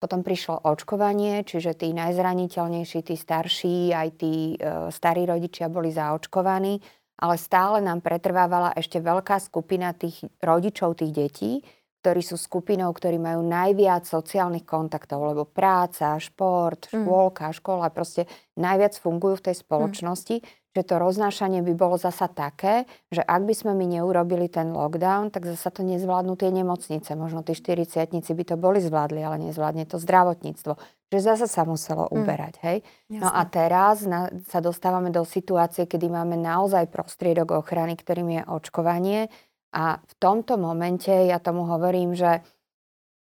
Potom 0.00 0.24
prišlo 0.24 0.64
očkovanie, 0.64 1.44
čiže 1.44 1.76
tí 1.76 1.92
najzraniteľnejší, 1.92 2.98
tí 3.04 3.14
starší, 3.14 3.92
aj 3.92 4.08
tí 4.16 4.56
e, 4.56 4.88
starí 4.88 5.28
rodičia 5.28 5.68
boli 5.68 5.92
zaočkovaní, 5.92 6.80
ale 7.20 7.36
stále 7.36 7.84
nám 7.84 8.00
pretrvávala 8.00 8.72
ešte 8.72 8.96
veľká 8.96 9.36
skupina 9.36 9.92
tých 9.92 10.24
rodičov, 10.40 10.96
tých 10.96 11.12
detí, 11.12 11.52
ktorí 12.00 12.24
sú 12.24 12.40
skupinou, 12.40 12.88
ktorí 12.96 13.20
majú 13.20 13.44
najviac 13.44 14.08
sociálnych 14.08 14.64
kontaktov, 14.64 15.20
lebo 15.20 15.44
práca, 15.44 16.16
šport, 16.16 16.88
mm. 16.88 16.96
škôlka, 16.96 17.52
škola 17.52 17.92
proste 17.92 18.24
najviac 18.56 18.96
fungujú 18.96 19.44
v 19.44 19.52
tej 19.52 19.56
mm. 19.60 19.62
spoločnosti. 19.68 20.36
Mm 20.40 20.59
že 20.70 20.86
to 20.86 21.02
roznášanie 21.02 21.66
by 21.66 21.74
bolo 21.74 21.98
zasa 21.98 22.30
také, 22.30 22.86
že 23.10 23.26
ak 23.26 23.42
by 23.42 23.54
sme 23.54 23.72
my 23.74 23.98
neurobili 23.98 24.46
ten 24.46 24.70
lockdown, 24.70 25.34
tak 25.34 25.42
zasa 25.50 25.74
to 25.74 25.82
nezvládnu 25.82 26.38
tie 26.38 26.54
nemocnice. 26.54 27.10
Možno 27.18 27.42
tí 27.42 27.58
40 27.58 28.06
by 28.06 28.44
to 28.46 28.54
boli 28.54 28.78
zvládli, 28.78 29.18
ale 29.18 29.50
nezvládne 29.50 29.90
to 29.90 29.98
zdravotníctvo. 29.98 30.78
Že 31.10 31.18
zasa 31.18 31.50
sa 31.50 31.66
muselo 31.66 32.06
mm. 32.06 32.14
uberať. 32.14 32.54
Hej? 32.62 32.78
No 33.10 33.26
a 33.26 33.42
teraz 33.50 34.06
na, 34.06 34.30
sa 34.46 34.62
dostávame 34.62 35.10
do 35.10 35.26
situácie, 35.26 35.90
kedy 35.90 36.06
máme 36.06 36.38
naozaj 36.38 36.86
prostriedok 36.86 37.66
ochrany, 37.66 37.98
ktorým 37.98 38.30
je 38.38 38.42
očkovanie. 38.46 39.26
A 39.74 39.98
v 39.98 40.14
tomto 40.22 40.54
momente 40.54 41.10
ja 41.10 41.42
tomu 41.42 41.66
hovorím, 41.66 42.14
že 42.14 42.46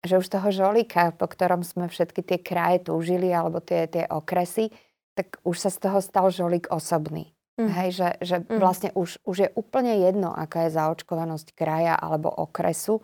že 0.06 0.24
už 0.24 0.30
toho 0.30 0.50
žolika, 0.54 1.12
po 1.12 1.28
ktorom 1.28 1.68
sme 1.68 1.92
všetky 1.92 2.24
tie 2.24 2.40
kraje 2.40 2.88
túžili, 2.88 3.28
alebo 3.34 3.60
tie, 3.60 3.92
tie 3.92 4.08
okresy, 4.08 4.72
tak 5.18 5.42
už 5.44 5.58
sa 5.58 5.74
z 5.74 5.78
toho 5.84 6.00
stal 6.00 6.30
žolík 6.32 6.70
osobný. 6.70 7.37
Mm. 7.58 7.70
Hej, 7.74 7.90
že, 7.98 8.10
že 8.22 8.36
mm. 8.46 8.62
vlastne 8.62 8.90
už, 8.94 9.18
už 9.26 9.38
je 9.42 9.50
úplne 9.58 9.98
jedno, 9.98 10.30
aká 10.30 10.70
je 10.70 10.78
zaočkovanosť 10.78 11.58
kraja 11.58 11.98
alebo 11.98 12.30
okresu. 12.30 13.02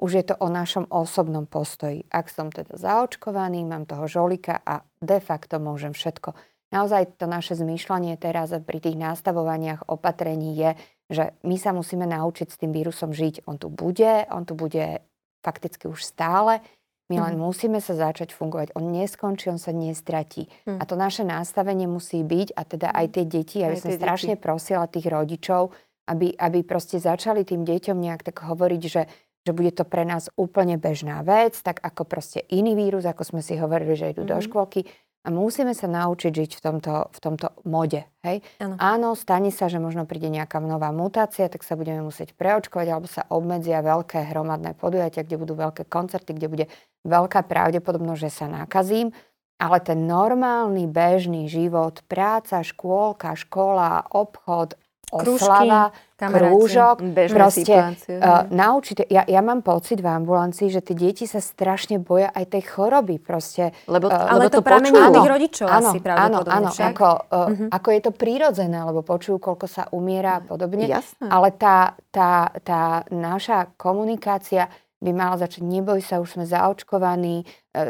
Už 0.00 0.10
je 0.16 0.24
to 0.24 0.40
o 0.40 0.48
našom 0.48 0.88
osobnom 0.88 1.44
postoji. 1.44 2.08
Ak 2.08 2.32
som 2.32 2.48
teda 2.48 2.80
zaočkovaný, 2.80 3.68
mám 3.68 3.84
toho 3.84 4.08
žolika 4.08 4.64
a 4.64 4.80
de 5.04 5.20
facto 5.20 5.60
môžem 5.60 5.92
všetko. 5.92 6.32
Naozaj 6.72 7.20
to 7.20 7.28
naše 7.28 7.58
zmýšľanie 7.60 8.16
teraz 8.16 8.56
pri 8.64 8.78
tých 8.80 8.96
nastavovaniach 8.96 9.92
opatrení 9.92 10.56
je, 10.56 10.70
že 11.12 11.24
my 11.44 11.60
sa 11.60 11.76
musíme 11.76 12.08
naučiť 12.08 12.48
s 12.48 12.56
tým 12.56 12.72
vírusom 12.72 13.12
žiť. 13.12 13.44
On 13.44 13.60
tu 13.60 13.68
bude, 13.68 14.24
on 14.32 14.48
tu 14.48 14.56
bude 14.56 15.04
fakticky 15.44 15.90
už 15.90 16.00
stále 16.00 16.64
my 17.10 17.16
len 17.18 17.34
mm. 17.36 17.42
musíme 17.42 17.82
sa 17.82 17.98
začať 17.98 18.30
fungovať. 18.30 18.78
On 18.78 18.86
neskončí, 18.86 19.50
on 19.50 19.58
sa 19.58 19.74
nestratí. 19.74 20.46
Mm. 20.64 20.78
A 20.78 20.82
to 20.86 20.94
naše 20.94 21.26
nastavenie 21.26 21.90
musí 21.90 22.22
byť, 22.22 22.54
a 22.54 22.62
teda 22.62 22.88
aj 22.94 23.06
tie 23.18 23.24
deti, 23.26 23.56
ja 23.60 23.74
by 23.74 23.78
som 23.82 23.90
strašne 23.90 24.38
deti. 24.38 24.44
prosila 24.46 24.86
tých 24.86 25.10
rodičov, 25.10 25.74
aby, 26.06 26.38
aby 26.38 26.62
proste 26.62 27.02
začali 27.02 27.42
tým 27.42 27.66
deťom 27.66 27.98
nejak 27.98 28.22
tak 28.22 28.46
hovoriť, 28.46 28.84
že 28.86 29.04
že 29.40 29.56
bude 29.56 29.72
to 29.72 29.88
pre 29.88 30.04
nás 30.04 30.28
úplne 30.36 30.76
bežná 30.76 31.24
vec, 31.24 31.56
tak 31.64 31.80
ako 31.80 32.04
proste 32.04 32.44
iný 32.52 32.76
vírus, 32.76 33.08
ako 33.08 33.24
sme 33.24 33.40
si 33.40 33.56
hovorili, 33.56 33.96
že 33.96 34.12
idú 34.12 34.28
mm. 34.28 34.30
do 34.30 34.36
mhm. 34.36 34.44
škôlky. 34.44 34.80
A 35.20 35.28
musíme 35.28 35.76
sa 35.76 35.84
naučiť 35.84 36.32
žiť 36.32 36.50
v 36.56 36.60
tomto, 36.64 37.12
v 37.12 37.18
tomto 37.20 37.52
mode. 37.68 38.08
Hej? 38.24 38.40
Ano. 38.56 38.80
Áno, 38.80 39.08
stane 39.12 39.52
sa, 39.52 39.68
že 39.68 39.76
možno 39.76 40.08
príde 40.08 40.32
nejaká 40.32 40.64
nová 40.64 40.88
mutácia, 40.96 41.44
tak 41.52 41.60
sa 41.60 41.76
budeme 41.76 42.00
musieť 42.00 42.32
preočkovať, 42.32 42.88
alebo 42.88 43.04
sa 43.04 43.28
obmedzia 43.28 43.84
veľké 43.84 44.32
hromadné 44.32 44.80
podujatia, 44.80 45.20
kde 45.20 45.36
budú 45.36 45.60
veľké 45.60 45.84
koncerty, 45.92 46.32
kde 46.32 46.48
bude 46.48 46.66
veľká 47.04 47.46
pravdepodobnosť, 47.46 48.20
že 48.20 48.30
sa 48.30 48.46
nakazím. 48.46 49.12
Ale 49.60 49.76
ten 49.84 50.08
normálny, 50.08 50.88
bežný 50.88 51.44
život, 51.44 52.00
práca, 52.08 52.64
škôlka, 52.64 53.36
škola, 53.36 54.08
obchod, 54.08 54.72
oslava, 55.12 55.90
krúžok, 56.16 57.02
proste 57.28 57.76
uh, 57.76 58.46
naučiť. 58.46 59.10
Ja, 59.10 59.26
ja 59.26 59.40
mám 59.42 59.60
pocit 59.66 59.98
v 59.98 60.08
ambulancii, 60.08 60.70
že 60.70 60.80
tie 60.80 60.94
deti 60.94 61.26
sa 61.26 61.42
strašne 61.42 61.98
boja 61.98 62.30
aj 62.30 62.56
tej 62.56 62.62
choroby. 62.70 63.18
Proste, 63.18 63.74
lebo, 63.90 64.06
uh, 64.06 64.14
ale 64.14 64.46
lebo 64.46 64.50
to, 64.54 64.62
to 64.62 64.66
pramení 64.66 64.96
od 64.96 65.12
tých 65.12 65.30
rodičov 65.30 65.66
áno, 65.66 65.90
asi 65.90 65.98
Áno, 66.06 66.38
áno, 66.46 66.70
ako, 66.70 67.08
uh, 67.10 67.36
uh-huh. 67.50 67.68
ako 67.74 67.88
je 67.90 68.00
to 68.00 68.12
prírodzené, 68.14 68.78
lebo 68.86 69.02
počujú, 69.02 69.42
koľko 69.42 69.66
sa 69.66 69.82
umiera 69.90 70.38
a 70.38 70.40
podobne. 70.40 70.86
Jasné. 70.86 71.26
Ale 71.26 71.52
tá, 71.58 71.98
tá, 72.14 72.54
tá 72.62 73.04
naša 73.10 73.74
komunikácia 73.74 74.70
by 75.00 75.10
mala 75.16 75.40
začať, 75.40 75.64
neboj 75.64 76.04
sa, 76.04 76.20
už 76.20 76.36
sme 76.36 76.44
zaočkovaní, 76.44 77.42
e, 77.42 77.44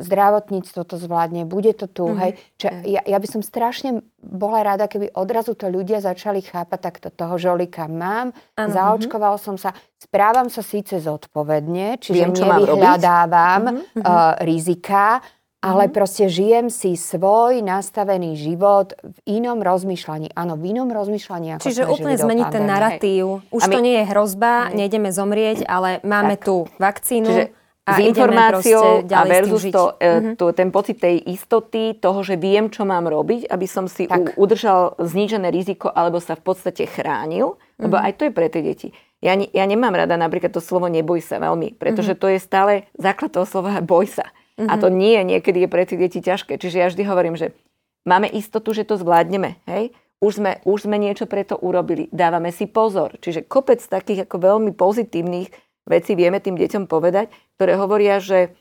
zdravotníctvo 0.06 0.86
to 0.86 0.94
zvládne, 0.94 1.42
bude 1.42 1.74
to 1.74 1.90
tu, 1.90 2.06
mm-hmm. 2.06 2.20
hej. 2.22 2.32
Čo, 2.54 2.66
ja, 2.86 3.02
ja 3.02 3.18
by 3.18 3.28
som 3.28 3.42
strašne 3.42 4.06
bola 4.22 4.62
rada, 4.62 4.86
keby 4.86 5.10
odrazu 5.18 5.58
to 5.58 5.66
ľudia 5.66 5.98
začali 5.98 6.38
chápať, 6.38 6.78
tak 6.78 6.94
to 7.02 7.10
toho 7.10 7.34
žolika 7.34 7.90
mám, 7.90 8.30
ano, 8.54 8.70
zaočkoval 8.70 9.42
mm-hmm. 9.42 9.46
som 9.50 9.56
sa, 9.58 9.74
správam 9.98 10.46
sa 10.46 10.62
síce 10.62 11.02
zodpovedne, 11.02 11.98
čiže 11.98 12.30
Viem, 12.30 12.30
nevyhľadávam 12.30 13.62
mm-hmm. 13.74 14.02
uh, 14.06 14.38
rizika, 14.46 15.18
ale 15.60 15.86
mm-hmm. 15.86 15.96
proste 15.96 16.24
žijem 16.32 16.72
si 16.72 16.96
svoj 16.96 17.60
nastavený 17.60 18.36
život 18.40 18.96
v 19.04 19.16
inom 19.28 19.60
rozmýšľaní. 19.60 20.32
Áno, 20.32 20.56
v 20.56 20.72
inom 20.72 20.88
rozmýšľaní. 20.88 21.60
Ako 21.60 21.64
Čiže 21.68 21.84
úplne 21.84 22.16
zmeniť 22.16 22.46
ten 22.48 22.64
narratív. 22.64 23.44
Už 23.52 23.68
my... 23.68 23.72
to 23.76 23.80
nie 23.84 24.00
je 24.00 24.04
hrozba, 24.08 24.72
Hej. 24.72 24.76
nejdeme 24.80 25.12
zomrieť, 25.12 25.68
ale 25.68 26.00
máme 26.00 26.40
tak. 26.40 26.48
tu 26.48 26.56
vakcínu. 26.80 27.28
Čiže 27.28 27.44
a 27.90 27.96
s 27.96 28.06
informáciou 28.06 29.08
a 29.08 29.22
versus 29.26 29.66
to, 29.72 29.84
mm-hmm. 29.98 30.34
to, 30.38 30.44
ten 30.54 30.68
pocit 30.70 31.00
tej 31.00 31.16
istoty, 31.26 31.98
toho, 31.98 32.22
že 32.22 32.38
viem, 32.38 32.70
čo 32.70 32.86
mám 32.86 33.08
robiť, 33.08 33.50
aby 33.50 33.66
som 33.66 33.90
si 33.90 34.06
u, 34.06 34.30
udržal 34.36 34.94
znížené 35.00 35.50
riziko 35.50 35.90
alebo 35.90 36.22
sa 36.22 36.38
v 36.38 36.44
podstate 36.44 36.86
chránil, 36.86 37.56
mm-hmm. 37.56 37.82
lebo 37.82 37.96
mhm. 37.98 38.02
aj 38.04 38.12
to 38.14 38.22
je 38.28 38.32
pre 38.32 38.46
tie 38.46 38.62
deti. 38.62 38.88
Ja, 39.20 39.36
ja 39.36 39.64
nemám 39.68 39.92
rada 39.92 40.16
napríklad 40.16 40.48
to 40.48 40.64
slovo 40.64 40.88
neboj 40.88 41.20
sa 41.20 41.36
veľmi, 41.36 41.76
pretože 41.76 42.16
mm-hmm. 42.16 42.24
to 42.24 42.32
je 42.32 42.38
stále 42.40 42.72
základ 42.96 43.32
toho 43.34 43.44
slova 43.44 43.82
boj 43.84 44.08
sa. 44.08 44.28
Mm-hmm. 44.60 44.68
A 44.68 44.74
to 44.76 44.88
mhm. 44.92 44.96
nie 45.00 45.12
je 45.16 45.22
niekedy 45.24 45.58
je 45.64 45.68
pre 45.72 45.82
tie 45.88 45.96
deti 45.96 46.20
ťažké. 46.20 46.60
Čiže 46.60 46.76
ja 46.76 46.86
vždy 46.92 47.02
hovorím, 47.08 47.40
že 47.40 47.56
máme 48.04 48.28
istotu, 48.28 48.76
že 48.76 48.84
to 48.84 49.00
zvládneme. 49.00 49.56
Hej? 49.64 49.96
Už 50.20 50.36
sme, 50.36 50.60
už 50.68 50.84
sme 50.84 51.00
niečo 51.00 51.24
preto 51.24 51.56
urobili. 51.56 52.12
Dávame 52.12 52.52
si 52.52 52.68
pozor. 52.68 53.16
Čiže 53.16 53.48
kopec 53.48 53.80
takých 53.80 54.28
ako 54.28 54.36
veľmi 54.36 54.76
pozitívnych 54.76 55.48
veci 55.88 56.12
vieme 56.12 56.44
tým 56.44 56.60
deťom 56.60 56.84
povedať, 56.84 57.32
ktoré 57.56 57.80
hovoria, 57.80 58.20
že 58.20 58.52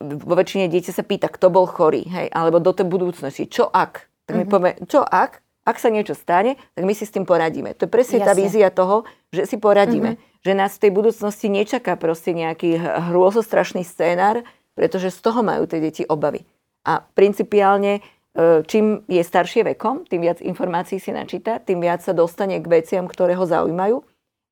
vo 0.00 0.34
väčšine 0.36 0.68
dieťa 0.68 0.92
sa 0.92 1.02
pýta, 1.02 1.26
kto 1.32 1.48
bol 1.48 1.64
chorý, 1.64 2.04
hej, 2.04 2.28
alebo 2.32 2.60
do 2.60 2.72
tej 2.76 2.84
budúcnosti, 2.84 3.48
čo 3.48 3.64
ak? 3.68 4.12
Tak 4.28 4.34
mm-hmm. 4.36 4.52
povie, 4.52 4.72
čo 4.86 5.00
ak? 5.00 5.40
Ak 5.64 5.76
sa 5.76 5.92
niečo 5.92 6.16
stane, 6.16 6.56
tak 6.72 6.84
my 6.88 6.92
si 6.96 7.04
s 7.04 7.12
tým 7.12 7.28
poradíme. 7.28 7.76
To 7.76 7.84
je 7.84 7.92
presne 7.92 8.20
Jasne. 8.20 8.28
tá 8.28 8.32
vízia 8.32 8.68
toho, 8.72 9.04
že 9.28 9.44
si 9.44 9.60
poradíme. 9.60 10.16
Mm-hmm. 10.16 10.40
Že 10.40 10.52
nás 10.56 10.72
v 10.76 10.82
tej 10.88 10.92
budúcnosti 10.96 11.46
nečaká 11.52 12.00
proste 12.00 12.32
nejaký 12.32 12.80
hrôzostrašný 13.12 13.84
scénar, 13.84 14.40
pretože 14.74 15.12
z 15.12 15.18
toho 15.20 15.40
majú 15.44 15.66
tie 15.66 15.80
deti 15.82 16.02
obavy. 16.06 16.44
A 16.86 17.04
principiálne, 17.04 18.00
e, 18.00 18.62
čím 18.64 19.04
je 19.10 19.20
staršie 19.20 19.76
vekom, 19.76 20.08
tým 20.08 20.24
viac 20.24 20.40
informácií 20.40 20.96
si 20.98 21.12
načíta, 21.12 21.60
tým 21.60 21.84
viac 21.84 22.00
sa 22.00 22.16
dostane 22.16 22.56
k 22.58 22.66
veciam, 22.66 23.04
ktoré 23.04 23.36
ho 23.36 23.44
zaujímajú, 23.44 24.00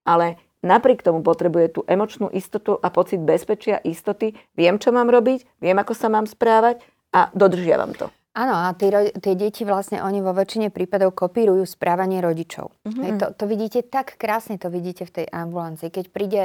ale 0.04 0.36
Napriek 0.58 1.06
tomu 1.06 1.22
potrebuje 1.22 1.78
tú 1.78 1.80
emočnú 1.86 2.26
istotu 2.34 2.74
a 2.82 2.90
pocit 2.90 3.22
bezpečia, 3.22 3.78
istoty. 3.86 4.34
Viem, 4.58 4.82
čo 4.82 4.90
mám 4.90 5.06
robiť, 5.06 5.46
viem, 5.62 5.78
ako 5.78 5.94
sa 5.94 6.10
mám 6.10 6.26
správať 6.26 6.82
a 7.14 7.30
dodržiavam 7.30 7.94
to. 7.94 8.10
Áno, 8.38 8.54
a 8.54 8.70
tie, 8.74 9.10
tie 9.18 9.34
deti 9.34 9.66
vlastne, 9.66 9.98
oni 9.98 10.22
vo 10.22 10.30
väčšine 10.30 10.70
prípadov 10.70 11.14
kopírujú 11.14 11.66
správanie 11.66 12.22
rodičov. 12.22 12.70
Mm-hmm. 12.86 13.02
Hej, 13.02 13.12
to, 13.18 13.26
to 13.34 13.44
vidíte 13.50 13.80
tak 13.90 14.14
krásne, 14.14 14.58
to 14.58 14.70
vidíte 14.70 15.10
v 15.10 15.22
tej 15.22 15.26
ambulancii. 15.30 15.90
Keď 15.90 16.06
príde 16.14 16.42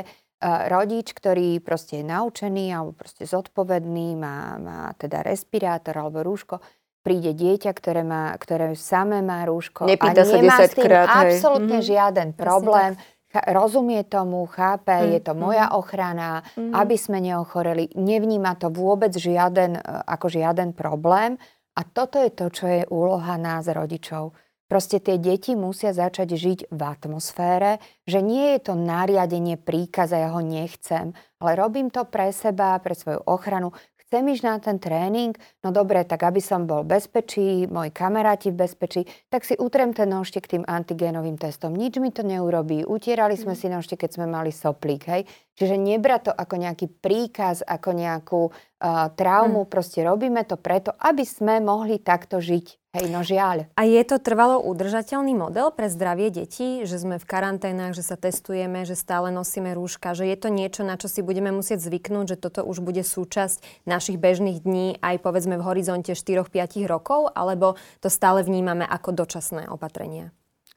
rodič, 0.68 1.16
ktorý 1.16 1.64
proste 1.64 2.02
je 2.02 2.06
naučený 2.06 2.76
alebo 2.76 2.92
proste 2.92 3.24
zodpovedný, 3.24 4.20
má, 4.20 4.60
má 4.60 4.80
teda 5.00 5.24
respirátor 5.24 5.96
alebo 5.96 6.22
rúško, 6.22 6.60
príde 7.04 7.36
dieťa, 7.36 7.72
ktoré, 7.76 8.02
má, 8.08 8.32
ktoré 8.40 8.74
samé 8.80 9.20
má 9.20 9.44
rúško 9.44 9.86
Nepýta 9.86 10.24
a 10.24 10.40
nemá 10.40 10.56
sa 10.56 10.72
s 10.72 10.74
tým 10.74 10.88
krát, 10.88 11.08
absolútne 11.12 11.78
hej. 11.84 11.96
žiaden 11.96 12.32
problém. 12.34 12.96
Rozumie 13.34 14.06
tomu, 14.06 14.46
chápe, 14.46 14.94
mm. 14.94 15.10
je 15.18 15.20
to 15.26 15.34
moja 15.34 15.66
mm. 15.66 15.74
ochrana, 15.74 16.46
mm. 16.54 16.70
aby 16.70 16.96
sme 16.96 17.18
neochoreli. 17.18 17.98
Nevníma 17.98 18.62
to 18.62 18.70
vôbec 18.70 19.10
žiaden, 19.10 19.74
e, 19.74 19.82
ako 19.84 20.30
žiaden 20.30 20.78
problém. 20.78 21.42
A 21.74 21.82
toto 21.82 22.22
je 22.22 22.30
to, 22.30 22.54
čo 22.54 22.66
je 22.70 22.82
úloha 22.94 23.34
nás, 23.42 23.66
rodičov. 23.66 24.38
Proste 24.74 24.98
tie 24.98 25.22
deti 25.22 25.54
musia 25.54 25.94
začať 25.94 26.34
žiť 26.34 26.60
v 26.74 26.82
atmosfére, 26.82 27.78
že 28.10 28.26
nie 28.26 28.58
je 28.58 28.60
to 28.66 28.74
nariadenie, 28.74 29.54
príkaz 29.54 30.18
a 30.18 30.26
ja 30.26 30.30
ho 30.34 30.42
nechcem, 30.42 31.14
ale 31.38 31.54
robím 31.54 31.94
to 31.94 32.10
pre 32.10 32.34
seba, 32.34 32.82
pre 32.82 32.98
svoju 32.98 33.22
ochranu 33.30 33.70
chcem 34.02 34.26
ísť 34.34 34.46
na 34.50 34.58
ten 34.58 34.82
tréning, 34.82 35.38
no 35.62 35.70
dobre, 35.70 36.02
tak 36.10 36.26
aby 36.26 36.42
som 36.42 36.66
bol 36.66 36.82
v 36.82 36.98
bezpečí, 36.98 37.70
moji 37.70 37.94
kamaráti 37.94 38.50
v 38.50 38.66
bezpečí, 38.66 39.02
tak 39.30 39.46
si 39.46 39.54
utrem 39.62 39.94
ten 39.94 40.10
nožtek 40.10 40.50
tým 40.50 40.66
antigénovým 40.66 41.38
testom. 41.38 41.78
Nič 41.78 42.02
mi 42.02 42.10
to 42.10 42.26
neurobí. 42.26 42.82
Utierali 42.82 43.38
sme 43.38 43.54
mm. 43.54 43.60
si 43.62 43.68
nožtek, 43.70 44.10
keď 44.10 44.18
sme 44.18 44.26
mali 44.26 44.50
soplík, 44.50 45.02
hej. 45.06 45.22
Čiže 45.54 45.78
nebrať 45.78 46.30
to 46.30 46.32
ako 46.34 46.56
nejaký 46.58 46.90
príkaz, 46.98 47.62
ako 47.62 47.90
nejakú 47.94 48.42
uh, 48.50 49.14
traumu, 49.14 49.66
mm. 49.66 49.70
proste 49.70 50.02
robíme 50.02 50.42
to 50.50 50.58
preto, 50.58 50.98
aby 50.98 51.26
sme 51.26 51.62
mohli 51.62 52.02
takto 52.02 52.42
žiť. 52.42 52.83
Hej, 52.94 53.10
no 53.10 53.26
žiaľ. 53.26 53.74
A 53.74 53.90
je 53.90 53.98
to 54.06 54.22
trvalo 54.22 54.62
udržateľný 54.62 55.34
model 55.34 55.74
pre 55.74 55.90
zdravie 55.90 56.30
detí, 56.30 56.86
že 56.86 57.02
sme 57.02 57.18
v 57.18 57.26
karanténach, 57.26 57.98
že 57.98 58.06
sa 58.06 58.14
testujeme, 58.14 58.86
že 58.86 58.94
stále 58.94 59.34
nosíme 59.34 59.74
rúška, 59.74 60.14
že 60.14 60.30
je 60.30 60.38
to 60.38 60.54
niečo, 60.54 60.86
na 60.86 60.94
čo 60.94 61.10
si 61.10 61.26
budeme 61.26 61.50
musieť 61.50 61.82
zvyknúť, 61.82 62.38
že 62.38 62.38
toto 62.38 62.62
už 62.62 62.86
bude 62.86 63.02
súčasť 63.02 63.90
našich 63.90 64.22
bežných 64.22 64.62
dní 64.62 65.02
aj 65.02 65.26
povedzme 65.26 65.58
v 65.58 65.66
horizonte 65.66 66.14
4-5 66.14 66.86
rokov, 66.86 67.34
alebo 67.34 67.82
to 67.98 68.14
stále 68.14 68.46
vnímame 68.46 68.86
ako 68.86 69.10
dočasné 69.26 69.74
opatrenia? 69.74 70.30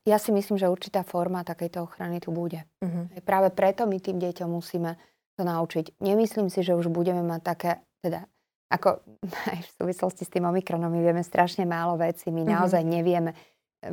Ja 0.08 0.16
si 0.16 0.32
myslím, 0.32 0.56
že 0.56 0.73
určitá 0.73 1.04
forma 1.04 1.44
takejto 1.44 1.85
ochrany 1.85 2.25
tu 2.25 2.32
bude. 2.32 2.64
Uh-huh. 2.80 3.12
Práve 3.28 3.52
preto 3.52 3.85
my 3.85 4.00
tým 4.00 4.16
deťom 4.16 4.49
musíme 4.49 4.96
to 5.37 5.44
naučiť. 5.44 6.00
Nemyslím 6.00 6.49
si, 6.49 6.64
že 6.64 6.73
už 6.73 6.88
budeme 6.88 7.21
mať 7.21 7.40
také, 7.45 7.71
teda 8.00 8.25
ako 8.70 9.02
aj 9.52 9.58
v 9.62 9.70
súvislosti 9.82 10.22
s 10.26 10.32
tým 10.32 10.46
Omikronom 10.46 10.90
my 10.90 11.00
vieme 11.02 11.22
strašne 11.22 11.64
málo 11.64 11.98
vecí, 11.98 12.30
my 12.30 12.42
mm-hmm. 12.42 12.56
naozaj 12.56 12.82
nevieme. 12.82 13.32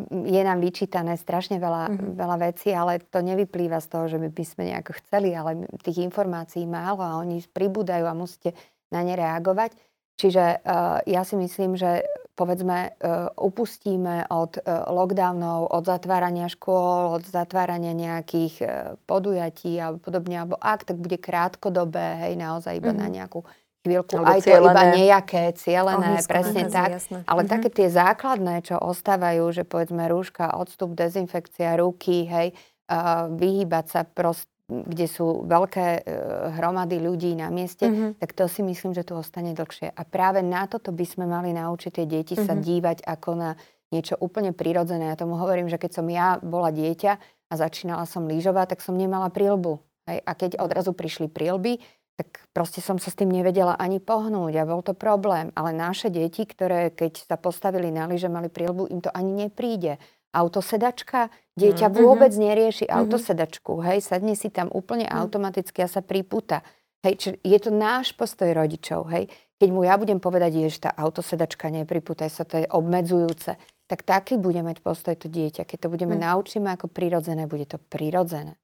Je 0.10 0.42
nám 0.42 0.58
vyčítané 0.64 1.20
strašne 1.20 1.62
veľa, 1.62 1.84
mm-hmm. 1.92 2.14
veľa 2.18 2.38
vecí, 2.50 2.74
ale 2.74 3.04
to 3.04 3.22
nevyplýva 3.22 3.78
z 3.78 3.88
toho, 3.92 4.06
že 4.10 4.18
my 4.18 4.32
by 4.32 4.44
sme 4.48 4.64
nejako 4.74 4.98
chceli, 5.04 5.36
ale 5.38 5.70
tých 5.86 6.02
informácií 6.02 6.66
málo 6.66 7.04
a 7.04 7.20
oni 7.22 7.44
pribúdajú 7.46 8.08
a 8.08 8.18
musíte 8.18 8.58
na 8.90 9.06
ne 9.06 9.14
reagovať. 9.14 9.76
Čiže 10.14 10.62
uh, 10.62 11.02
ja 11.10 11.26
si 11.26 11.36
myslím, 11.38 11.74
že 11.74 12.06
povedzme 12.34 12.98
uh, 12.98 13.30
upustíme 13.38 14.30
od 14.30 14.62
uh, 14.62 14.90
lockdownov, 14.90 15.70
od 15.70 15.84
zatvárania 15.86 16.50
škôl, 16.50 17.18
od 17.18 17.26
zatvárania 17.26 17.94
nejakých 17.94 18.56
uh, 18.62 18.70
podujatí 19.10 19.78
alebo 19.78 20.02
podobne, 20.02 20.42
alebo 20.42 20.58
ak, 20.58 20.86
tak 20.86 20.98
bude 20.98 21.18
krátkodobé, 21.18 22.30
hej, 22.30 22.34
naozaj 22.38 22.78
iba 22.78 22.94
mm-hmm. 22.94 23.04
na 23.06 23.08
nejakú 23.10 23.46
chvíľku, 23.84 24.16
Alebo 24.16 24.32
aj 24.32 24.42
to 24.42 24.56
iba 24.56 24.84
nejaké 24.96 25.42
cielené, 25.60 26.08
Ohnisko, 26.16 26.32
presne 26.32 26.64
tak. 26.72 26.90
Jasné. 26.96 27.20
Ale 27.28 27.44
mm-hmm. 27.44 27.54
také 27.54 27.70
tie 27.70 27.88
základné, 27.92 28.56
čo 28.64 28.80
ostávajú, 28.80 29.44
že 29.52 29.64
povedzme 29.68 30.08
rúška, 30.08 30.56
odstup, 30.56 30.96
dezinfekcia, 30.96 31.76
ruky, 31.76 32.24
hej, 32.26 32.56
uh, 32.88 33.28
vyhýbať 33.28 33.86
sa 33.92 34.02
prost, 34.08 34.48
kde 34.72 35.06
sú 35.12 35.44
veľké 35.44 35.88
uh, 36.00 36.02
hromady 36.56 37.04
ľudí 37.04 37.36
na 37.36 37.52
mieste, 37.52 37.92
mm-hmm. 37.92 38.24
tak 38.24 38.32
to 38.32 38.48
si 38.48 38.64
myslím, 38.64 38.96
že 38.96 39.04
tu 39.04 39.20
ostane 39.20 39.52
dlhšie. 39.52 39.92
A 39.92 40.02
práve 40.08 40.40
na 40.40 40.64
toto 40.66 40.96
by 40.96 41.04
sme 41.04 41.28
mali 41.28 41.52
naučiť 41.52 41.92
tie 41.92 42.06
deti 42.08 42.40
mm-hmm. 42.40 42.48
sa 42.48 42.56
mhm. 42.56 42.64
dívať 42.64 42.98
ako 43.04 43.32
na 43.36 43.52
niečo 43.94 44.18
úplne 44.18 44.58
prirodzené. 44.58 45.14
Ja 45.14 45.20
tomu 45.20 45.38
hovorím, 45.38 45.70
že 45.70 45.78
keď 45.78 46.02
som 46.02 46.10
ja 46.10 46.42
bola 46.42 46.74
dieťa 46.74 47.12
a 47.22 47.54
začínala 47.54 48.10
som 48.10 48.26
lyžovať, 48.26 48.74
tak 48.74 48.80
som 48.82 48.98
nemala 48.98 49.30
prílbu. 49.30 49.78
Hej? 50.10 50.18
A 50.26 50.32
keď 50.34 50.58
odrazu 50.58 50.98
prišli 50.98 51.30
prílby, 51.30 51.78
tak 52.14 52.46
proste 52.54 52.78
som 52.78 53.02
sa 53.02 53.10
s 53.10 53.18
tým 53.18 53.34
nevedela 53.34 53.74
ani 53.74 53.98
pohnúť 53.98 54.54
a 54.62 54.70
bol 54.70 54.86
to 54.86 54.94
problém. 54.94 55.50
Ale 55.58 55.74
naše 55.74 56.14
deti, 56.14 56.46
ktoré 56.46 56.94
keď 56.94 57.26
sa 57.26 57.38
postavili 57.42 57.90
na 57.90 58.06
lyže, 58.06 58.30
mali 58.30 58.54
prielbu, 58.54 58.90
im 58.94 59.02
to 59.02 59.10
ani 59.10 59.34
nepríde. 59.34 59.98
Autosedačka, 60.34 61.30
dieťa 61.58 61.88
mm-hmm. 61.90 62.02
vôbec 62.06 62.34
nerieši 62.34 62.90
mm-hmm. 62.90 63.00
autosedačku, 63.06 63.74
hej, 63.86 64.02
sadne 64.02 64.34
si 64.34 64.50
tam 64.50 64.70
úplne 64.74 65.06
mm-hmm. 65.06 65.22
automaticky 65.22 65.86
a 65.86 65.90
sa 65.90 66.02
pripúta. 66.02 66.66
Hej, 67.06 67.14
či 67.20 67.28
je 67.42 67.60
to 67.62 67.70
náš 67.70 68.18
postoj 68.18 68.50
rodičov, 68.50 69.10
hej. 69.14 69.30
Keď 69.62 69.70
mu 69.70 69.86
ja 69.86 69.94
budem 69.96 70.18
povedať, 70.18 70.66
že 70.74 70.90
tá 70.90 70.92
autosedačka 70.92 71.70
nepripútaj 71.70 72.30
sa, 72.34 72.44
to 72.44 72.66
je 72.66 72.68
obmedzujúce, 72.68 73.56
tak 73.86 74.00
taký 74.02 74.42
bude 74.42 74.60
mať 74.66 74.82
postoj 74.82 75.14
to 75.14 75.30
dieťa. 75.30 75.70
Keď 75.70 75.78
to 75.86 75.92
budeme 75.92 76.18
mm. 76.18 76.24
naučíme 76.26 76.70
ako 76.74 76.90
prirodzené, 76.90 77.46
bude 77.46 77.70
to 77.70 77.78
prirodzené. 77.78 78.58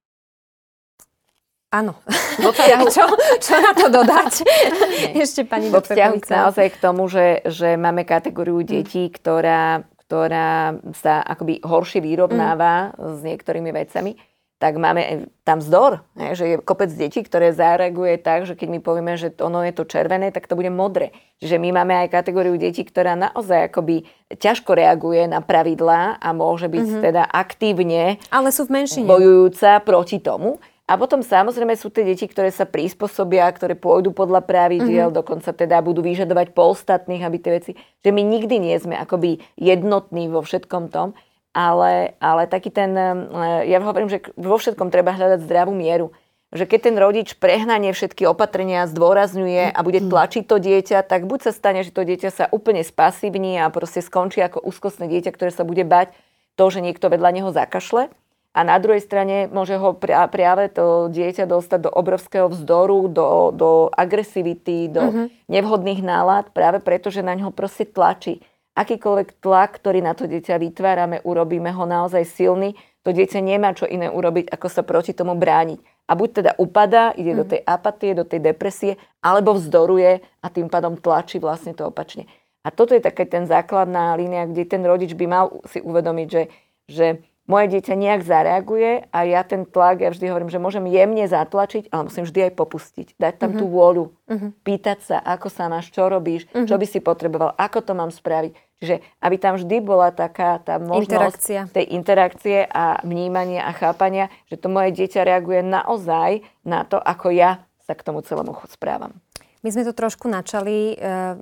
Áno. 1.70 1.94
čo, 2.94 3.04
čo 3.38 3.56
na 3.62 3.72
to 3.78 3.94
dodať? 3.94 4.42
Ešte 5.26 5.46
pani 5.46 5.70
Vo 5.70 5.86
vzťahu 5.86 6.26
naozaj 6.26 6.68
k 6.74 6.78
tomu, 6.82 7.06
že, 7.06 7.46
že 7.46 7.78
máme 7.78 8.10
kategóriu 8.10 8.66
mm. 8.66 8.68
detí, 8.68 9.06
ktorá, 9.14 9.86
ktorá 10.06 10.82
sa 10.98 11.22
akoby 11.22 11.62
horšie 11.62 12.02
vyrovnáva 12.02 12.94
mm. 12.94 12.94
s 12.98 13.18
niektorými 13.22 13.70
vecami, 13.70 14.18
tak 14.60 14.76
máme 14.76 15.32
tam 15.48 15.64
vzdor, 15.64 16.04
ne, 16.20 16.36
že 16.36 16.44
je 16.44 16.56
kopec 16.60 16.92
detí, 16.92 17.24
ktoré 17.24 17.56
zareaguje 17.56 18.20
tak, 18.20 18.44
že 18.44 18.60
keď 18.60 18.68
my 18.76 18.80
povieme, 18.84 19.16
že 19.16 19.32
ono 19.40 19.64
je 19.64 19.72
to 19.72 19.88
červené, 19.88 20.36
tak 20.36 20.52
to 20.52 20.60
bude 20.60 20.68
modré. 20.68 21.16
Čiže 21.40 21.56
my 21.64 21.80
máme 21.80 21.96
aj 21.96 22.12
kategóriu 22.12 22.60
detí, 22.60 22.84
ktorá 22.84 23.16
naozaj 23.16 23.72
akoby 23.72 24.04
ťažko 24.28 24.76
reaguje 24.76 25.32
na 25.32 25.40
pravidlá 25.40 26.20
a 26.20 26.30
môže 26.36 26.68
byť 26.68 26.86
mm-hmm. 26.92 27.06
teda 27.08 27.24
aktívne 27.32 28.20
Ale 28.28 28.52
sú 28.52 28.68
v 28.68 28.84
menšine. 28.84 29.08
bojujúca 29.08 29.80
proti 29.80 30.20
tomu. 30.20 30.60
A 30.90 30.98
potom 30.98 31.22
samozrejme 31.22 31.78
sú 31.78 31.94
tie 31.94 32.02
deti, 32.02 32.26
ktoré 32.26 32.50
sa 32.50 32.66
prispôsobia, 32.66 33.46
ktoré 33.54 33.78
pôjdu 33.78 34.10
podľa 34.10 34.42
pravidiel, 34.42 35.14
mm-hmm. 35.14 35.20
dokonca 35.22 35.54
teda 35.54 35.86
budú 35.86 36.02
vyžadovať 36.02 36.58
po 36.58 36.74
ostatných, 36.74 37.22
aby 37.22 37.38
tie 37.38 37.52
veci, 37.62 37.72
že 37.78 38.10
my 38.10 38.26
nikdy 38.26 38.58
nie 38.58 38.74
sme 38.82 38.98
akoby 38.98 39.38
jednotní 39.54 40.34
vo 40.34 40.42
všetkom 40.42 40.90
tom, 40.90 41.14
ale, 41.54 42.18
ale 42.18 42.50
taký 42.50 42.74
ten, 42.74 42.98
eh, 42.98 43.70
ja 43.70 43.78
hovorím, 43.86 44.10
že 44.10 44.26
vo 44.34 44.58
všetkom 44.58 44.90
treba 44.90 45.14
hľadať 45.14 45.46
zdravú 45.46 45.78
mieru. 45.78 46.10
Že 46.50 46.66
keď 46.66 46.80
ten 46.82 46.96
rodič 46.98 47.38
prehnanie 47.38 47.94
všetky 47.94 48.26
opatrenia 48.26 48.90
zdôrazňuje 48.90 49.70
a 49.70 49.80
bude 49.86 50.02
mhm. 50.02 50.10
tlačiť 50.10 50.44
to 50.50 50.58
dieťa, 50.58 51.06
tak 51.06 51.30
buď 51.30 51.46
sa 51.46 51.52
stane, 51.54 51.86
že 51.86 51.94
to 51.94 52.02
dieťa 52.02 52.34
sa 52.34 52.46
úplne 52.50 52.82
spasívni 52.82 53.62
a 53.62 53.70
proste 53.70 54.02
skončí 54.02 54.42
ako 54.42 54.66
úzkostné 54.66 55.06
dieťa, 55.06 55.38
ktoré 55.38 55.54
sa 55.54 55.62
bude 55.62 55.86
bať 55.86 56.18
to, 56.58 56.66
že 56.74 56.82
niekto 56.82 57.14
vedľa 57.14 57.30
neho 57.30 57.50
zakašle, 57.54 58.10
a 58.50 58.66
na 58.66 58.82
druhej 58.82 59.06
strane 59.06 59.46
môže 59.46 59.78
ho 59.78 59.94
práve 60.02 60.74
to 60.74 61.08
dieťa 61.14 61.46
dostať 61.46 61.86
do 61.86 61.92
obrovského 61.94 62.50
vzdoru, 62.50 63.06
do, 63.06 63.28
do 63.54 63.70
agresivity, 63.94 64.90
do 64.90 65.04
uh-huh. 65.06 65.26
nevhodných 65.46 66.02
nálad, 66.02 66.50
práve 66.50 66.82
preto, 66.82 67.14
že 67.14 67.22
na 67.22 67.38
ňo 67.38 67.54
proste 67.54 67.86
tlačí. 67.86 68.42
Akýkoľvek 68.74 69.38
tlak, 69.38 69.78
ktorý 69.78 70.02
na 70.02 70.18
to 70.18 70.26
dieťa 70.26 70.58
vytvárame, 70.58 71.22
urobíme 71.22 71.70
ho 71.70 71.86
naozaj 71.86 72.26
silný, 72.26 72.74
to 73.06 73.14
dieťa 73.14 73.38
nemá 73.38 73.78
čo 73.78 73.86
iné 73.86 74.10
urobiť, 74.10 74.50
ako 74.50 74.68
sa 74.68 74.82
proti 74.82 75.14
tomu 75.14 75.38
brániť. 75.38 75.80
A 76.10 76.18
buď 76.18 76.30
teda 76.42 76.52
upadá, 76.58 77.14
ide 77.14 77.38
uh-huh. 77.38 77.42
do 77.42 77.46
mhm. 77.46 77.52
tej 77.54 77.62
apatie, 77.70 78.12
do 78.18 78.26
tej 78.26 78.40
depresie, 78.42 78.98
alebo 79.22 79.54
vzdoruje 79.54 80.26
a 80.42 80.48
tým 80.50 80.74
pádom 80.74 80.98
tlačí 80.98 81.38
vlastne 81.38 81.78
to 81.78 81.86
opačne. 81.86 82.26
A 82.66 82.74
toto 82.74 82.98
je 82.98 83.00
taká 83.00 83.30
ten 83.30 83.46
základná 83.46 84.18
línia, 84.18 84.50
kde 84.50 84.66
ten 84.66 84.82
rodič 84.84 85.14
by 85.16 85.26
mal 85.30 85.46
si 85.70 85.80
uvedomiť, 85.80 86.28
že, 86.28 86.44
že 86.90 87.06
moje 87.50 87.66
dieťa 87.74 87.98
nejak 87.98 88.22
zareaguje 88.22 89.10
a 89.10 89.18
ja 89.26 89.42
ten 89.42 89.66
tlak, 89.66 90.06
ja 90.06 90.14
vždy 90.14 90.30
hovorím, 90.30 90.54
že 90.54 90.62
môžem 90.62 90.86
jemne 90.86 91.26
zatlačiť, 91.26 91.90
ale 91.90 92.08
musím 92.08 92.30
vždy 92.30 92.40
aj 92.48 92.54
popustiť. 92.54 93.08
Dať 93.18 93.34
tam 93.42 93.52
uh-huh. 93.52 93.60
tú 93.60 93.66
vôľu. 93.66 94.06
Uh-huh. 94.30 94.54
Pýtať 94.62 95.00
sa, 95.02 95.18
ako 95.18 95.50
sa 95.50 95.66
máš, 95.66 95.90
čo 95.90 96.06
robíš, 96.06 96.46
uh-huh. 96.54 96.70
čo 96.70 96.78
by 96.78 96.86
si 96.86 97.02
potreboval, 97.02 97.58
ako 97.58 97.82
to 97.82 97.94
mám 97.98 98.14
spraviť. 98.14 98.54
Čiže 98.80 98.96
aby 99.20 99.36
tam 99.36 99.60
vždy 99.60 99.76
bola 99.84 100.14
taká 100.16 100.62
tá 100.64 100.80
možnosť 100.80 101.12
Interakcia. 101.12 101.62
tej 101.68 101.86
interakcie 101.92 102.58
a 102.64 103.04
vnímania 103.04 103.68
a 103.68 103.76
chápania, 103.76 104.32
že 104.48 104.56
to 104.56 104.72
moje 104.72 104.96
dieťa 104.96 105.28
reaguje 105.28 105.60
naozaj 105.66 106.48
na 106.64 106.88
to, 106.88 106.96
ako 106.96 107.34
ja 107.36 107.60
sa 107.84 107.98
k 107.98 108.06
tomu 108.06 108.24
celému 108.24 108.56
správam. 108.72 109.20
My 109.60 109.70
sme 109.76 109.84
to 109.84 109.92
trošku 109.92 110.32
načali, 110.32 110.94
e, 110.94 110.98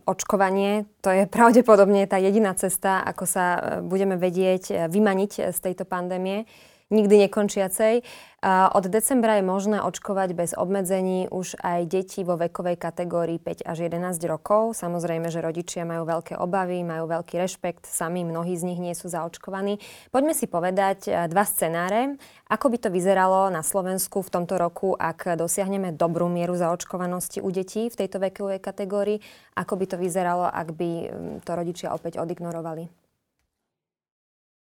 očkovanie, 0.09 0.89
to 1.05 1.13
je 1.13 1.29
pravdepodobne 1.35 2.09
tá 2.09 2.17
jediná 2.17 2.57
cesta, 2.57 3.05
ako 3.05 3.23
sa 3.29 3.45
e, 3.45 3.59
budeme 3.85 4.17
vedieť 4.17 4.63
e, 4.69 4.73
vymaniť 4.89 5.53
z 5.53 5.57
tejto 5.61 5.85
pandémie 5.85 6.49
nikdy 6.87 7.27
nekončiacej. 7.27 7.99
Od 8.45 8.85
decembra 8.85 9.41
je 9.41 9.49
možné 9.49 9.81
očkovať 9.81 10.37
bez 10.37 10.53
obmedzení 10.53 11.25
už 11.25 11.57
aj 11.57 11.89
deti 11.89 12.21
vo 12.21 12.37
vekovej 12.37 12.77
kategórii 12.77 13.41
5 13.41 13.65
až 13.65 13.89
11 13.89 14.13
rokov. 14.29 14.77
Samozrejme, 14.77 15.33
že 15.33 15.41
rodičia 15.41 15.89
majú 15.89 16.05
veľké 16.05 16.37
obavy, 16.37 16.85
majú 16.85 17.09
veľký 17.09 17.33
rešpekt, 17.33 17.89
sami 17.89 18.21
mnohí 18.21 18.53
z 18.53 18.69
nich 18.69 18.77
nie 18.77 18.93
sú 18.93 19.09
zaočkovaní. 19.09 19.81
Poďme 20.13 20.37
si 20.37 20.45
povedať 20.45 21.09
eh, 21.09 21.25
dva 21.25 21.49
scenáre. 21.49 22.21
Ako 22.45 22.69
by 22.69 22.77
to 22.77 22.89
vyzeralo 22.93 23.49
na 23.49 23.65
Slovensku 23.65 24.21
v 24.21 24.29
tomto 24.29 24.61
roku, 24.61 24.93
ak 24.93 25.33
dosiahneme 25.33 25.97
dobrú 25.97 26.29
mieru 26.29 26.53
zaočkovanosti 26.53 27.41
u 27.41 27.49
detí 27.49 27.89
v 27.89 27.97
tejto 28.05 28.21
vekovej 28.21 28.61
kategórii? 28.61 29.17
Ako 29.57 29.81
by 29.81 29.85
to 29.89 29.97
vyzeralo, 29.97 30.45
ak 30.45 30.77
by 30.77 30.89
hm, 31.09 31.09
to 31.41 31.51
rodičia 31.57 31.89
opäť 31.89 32.21
odignorovali? 32.21 33.06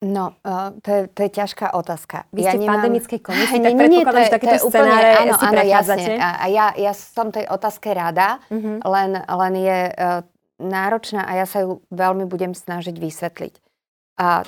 No, 0.01 0.33
uh, 0.41 0.73
to, 0.81 0.89
je, 0.89 1.01
to 1.13 1.19
je 1.29 1.29
ťažká 1.29 1.77
otázka. 1.77 2.25
Vy 2.33 2.41
ja 2.41 2.57
ste 2.57 2.65
nemám... 2.65 2.81
v 2.81 2.89
pandemickej 2.89 3.19
komisii, 3.29 3.59
tak 3.61 3.73
predpokladám, 3.77 4.23
že 4.25 4.33
takéto 4.33 4.57
scenáre 4.65 5.09
áno, 5.13 5.33
si 5.37 5.45
áno, 5.45 5.61
jasne. 5.61 6.03
A 6.17 6.45
ja, 6.49 6.65
ja 6.73 6.93
som 6.97 7.29
tej 7.29 7.45
otázke 7.45 7.93
rada, 7.93 8.41
uh-huh. 8.49 8.81
len, 8.81 9.11
len 9.21 9.53
je 9.61 9.79
uh, 9.93 10.25
náročná 10.57 11.29
a 11.29 11.37
ja 11.37 11.45
sa 11.45 11.61
ju 11.61 11.85
veľmi 11.93 12.25
budem 12.25 12.57
snažiť 12.57 12.97
vysvetliť. 12.97 13.53
A 14.25 14.41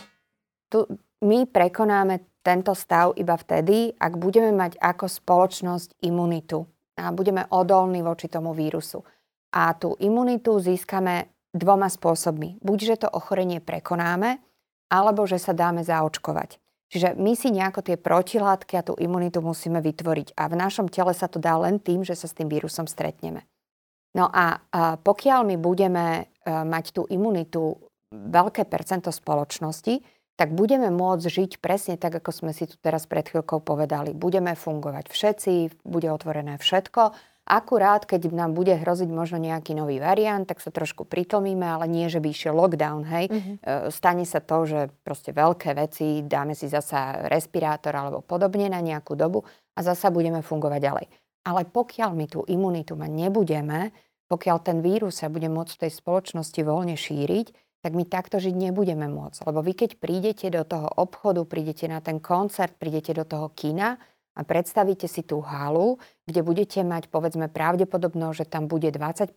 tu, 0.73 0.89
my 1.21 1.45
prekonáme 1.45 2.41
tento 2.41 2.73
stav 2.73 3.13
iba 3.13 3.37
vtedy, 3.37 3.93
ak 3.93 4.17
budeme 4.17 4.49
mať 4.57 4.81
ako 4.81 5.05
spoločnosť 5.05 6.01
imunitu 6.01 6.65
a 6.97 7.13
budeme 7.13 7.45
odolní 7.53 8.01
voči 8.01 8.25
tomu 8.25 8.57
vírusu. 8.57 9.05
A 9.53 9.69
tú 9.77 9.93
imunitu 10.01 10.57
získame 10.57 11.29
dvoma 11.53 11.93
spôsobmi. 11.93 12.57
Buď, 12.57 12.77
že 12.89 13.05
to 13.05 13.13
ochorenie 13.13 13.61
prekonáme, 13.61 14.41
alebo 14.93 15.25
že 15.25 15.41
sa 15.41 15.57
dáme 15.57 15.81
zaočkovať. 15.81 16.61
Čiže 16.93 17.17
my 17.17 17.33
si 17.33 17.49
nejako 17.49 17.81
tie 17.81 17.97
protilátky 17.97 18.77
a 18.77 18.85
tú 18.85 18.93
imunitu 19.01 19.41
musíme 19.41 19.81
vytvoriť. 19.81 20.37
A 20.37 20.45
v 20.45 20.61
našom 20.61 20.93
tele 20.93 21.17
sa 21.17 21.25
to 21.25 21.41
dá 21.41 21.57
len 21.57 21.81
tým, 21.81 22.05
že 22.05 22.13
sa 22.13 22.29
s 22.29 22.37
tým 22.37 22.45
vírusom 22.45 22.85
stretneme. 22.85 23.49
No 24.13 24.29
a, 24.29 24.61
a 24.69 25.01
pokiaľ 25.01 25.41
my 25.41 25.57
budeme 25.57 26.05
e, 26.21 26.23
mať 26.45 26.93
tú 26.93 27.09
imunitu 27.09 27.81
veľké 28.13 28.69
percento 28.69 29.09
spoločnosti, 29.09 30.05
tak 30.37 30.53
budeme 30.53 30.93
môcť 30.93 31.25
žiť 31.25 31.51
presne 31.57 31.97
tak, 31.97 32.21
ako 32.21 32.29
sme 32.29 32.51
si 32.53 32.69
tu 32.69 32.77
teraz 32.77 33.09
pred 33.09 33.25
chvíľkou 33.25 33.65
povedali. 33.65 34.13
Budeme 34.13 34.53
fungovať 34.53 35.09
všetci, 35.09 35.81
bude 35.81 36.13
otvorené 36.13 36.61
všetko 36.61 37.32
Akurát, 37.43 38.07
keď 38.07 38.31
nám 38.31 38.55
bude 38.55 38.71
hroziť 38.71 39.11
možno 39.11 39.35
nejaký 39.35 39.75
nový 39.75 39.99
variant, 39.99 40.47
tak 40.47 40.63
sa 40.63 40.71
trošku 40.71 41.03
pritlmíme, 41.03 41.67
ale 41.67 41.91
nie, 41.91 42.07
že 42.07 42.23
by 42.23 42.31
išiel 42.31 42.55
lockdown, 42.55 43.03
hej. 43.03 43.25
Mm-hmm. 43.27 43.55
Stane 43.91 44.23
sa 44.23 44.39
to, 44.39 44.63
že 44.63 44.79
proste 45.03 45.35
veľké 45.35 45.75
veci, 45.75 46.23
dáme 46.23 46.55
si 46.55 46.71
zasa 46.71 47.27
respirátor 47.27 47.91
alebo 47.91 48.23
podobne 48.23 48.71
na 48.71 48.79
nejakú 48.79 49.19
dobu 49.19 49.43
a 49.75 49.79
zasa 49.83 50.07
budeme 50.07 50.39
fungovať 50.39 50.79
ďalej. 50.79 51.05
Ale 51.43 51.67
pokiaľ 51.67 52.15
my 52.15 52.25
tú 52.31 52.47
imunitu 52.47 52.95
mať 52.95 53.11
nebudeme, 53.11 53.91
pokiaľ 54.31 54.57
ten 54.63 54.79
vírus 54.79 55.19
sa 55.19 55.27
bude 55.27 55.51
môcť 55.51 55.75
v 55.75 55.81
tej 55.83 55.91
spoločnosti 55.99 56.61
voľne 56.63 56.95
šíriť, 56.95 57.47
tak 57.83 57.91
my 57.91 58.07
takto 58.07 58.39
žiť 58.39 58.55
nebudeme 58.55 59.11
môcť. 59.11 59.43
Lebo 59.43 59.59
vy 59.59 59.75
keď 59.75 59.99
prídete 59.99 60.47
do 60.47 60.63
toho 60.63 60.87
obchodu, 60.95 61.43
prídete 61.43 61.91
na 61.91 61.99
ten 61.99 62.23
koncert, 62.23 62.79
prídete 62.79 63.11
do 63.11 63.27
toho 63.27 63.51
kina, 63.51 63.99
a 64.33 64.41
predstavíte 64.41 65.05
si 65.05 65.21
tú 65.21 65.45
halu, 65.45 66.01
kde 66.25 66.41
budete 66.41 66.81
mať 66.81 67.13
povedzme 67.13 67.53
pravdepodobno, 67.53 68.33
že 68.33 68.49
tam 68.49 68.65
bude 68.65 68.89
25% 68.89 69.29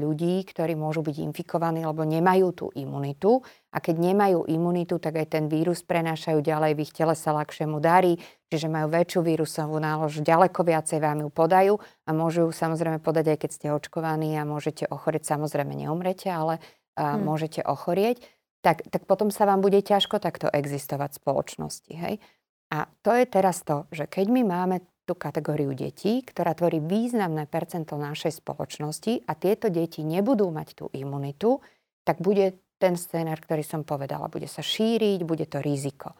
ľudí, 0.00 0.48
ktorí 0.48 0.72
môžu 0.80 1.04
byť 1.04 1.16
infikovaní, 1.28 1.84
lebo 1.84 2.08
nemajú 2.08 2.48
tú 2.56 2.66
imunitu. 2.72 3.44
A 3.68 3.84
keď 3.84 4.00
nemajú 4.00 4.48
imunitu, 4.48 4.96
tak 4.96 5.20
aj 5.20 5.36
ten 5.36 5.44
vírus 5.52 5.84
prenášajú 5.84 6.40
ďalej, 6.40 6.72
v 6.72 6.82
ich 6.88 6.92
tele 6.96 7.12
sa 7.12 7.36
ľahšie 7.36 7.68
mu 7.68 7.84
darí, 7.84 8.16
čiže 8.48 8.72
majú 8.72 8.88
väčšiu 8.88 9.20
vírusovú 9.20 9.76
nálož, 9.76 10.24
ďaleko 10.24 10.60
viacej 10.64 10.98
vám 11.04 11.28
ju 11.28 11.30
podajú 11.30 11.74
a 12.08 12.10
môžu 12.16 12.48
ju 12.48 12.50
samozrejme 12.56 12.98
podať 13.04 13.36
aj 13.36 13.38
keď 13.44 13.50
ste 13.52 13.66
očkovaní 13.76 14.40
a 14.40 14.48
môžete 14.48 14.88
ochorieť, 14.88 15.28
samozrejme 15.28 15.76
neumrete, 15.76 16.32
ale 16.32 16.64
hmm. 16.96 17.28
môžete 17.28 17.60
ochorieť. 17.60 18.24
Tak, 18.60 18.92
tak 18.92 19.08
potom 19.08 19.32
sa 19.32 19.48
vám 19.48 19.64
bude 19.64 19.80
ťažko 19.80 20.20
takto 20.20 20.48
existovať 20.52 21.16
v 21.16 21.20
spoločnosti. 21.24 21.92
Hej? 21.96 22.20
A 22.70 22.86
to 23.02 23.10
je 23.10 23.26
teraz 23.26 23.66
to, 23.66 23.90
že 23.90 24.06
keď 24.06 24.26
my 24.30 24.42
máme 24.46 24.76
tú 25.02 25.18
kategóriu 25.18 25.74
detí, 25.74 26.22
ktorá 26.22 26.54
tvorí 26.54 26.78
významné 26.78 27.50
percento 27.50 27.98
našej 27.98 28.38
spoločnosti 28.38 29.26
a 29.26 29.34
tieto 29.34 29.66
deti 29.66 30.06
nebudú 30.06 30.54
mať 30.54 30.78
tú 30.78 30.86
imunitu, 30.94 31.58
tak 32.06 32.22
bude 32.22 32.62
ten 32.78 32.94
scénar, 32.94 33.42
ktorý 33.42 33.66
som 33.66 33.82
povedala. 33.82 34.30
Bude 34.30 34.46
sa 34.46 34.62
šíriť, 34.62 35.26
bude 35.26 35.50
to 35.50 35.58
riziko. 35.58 36.14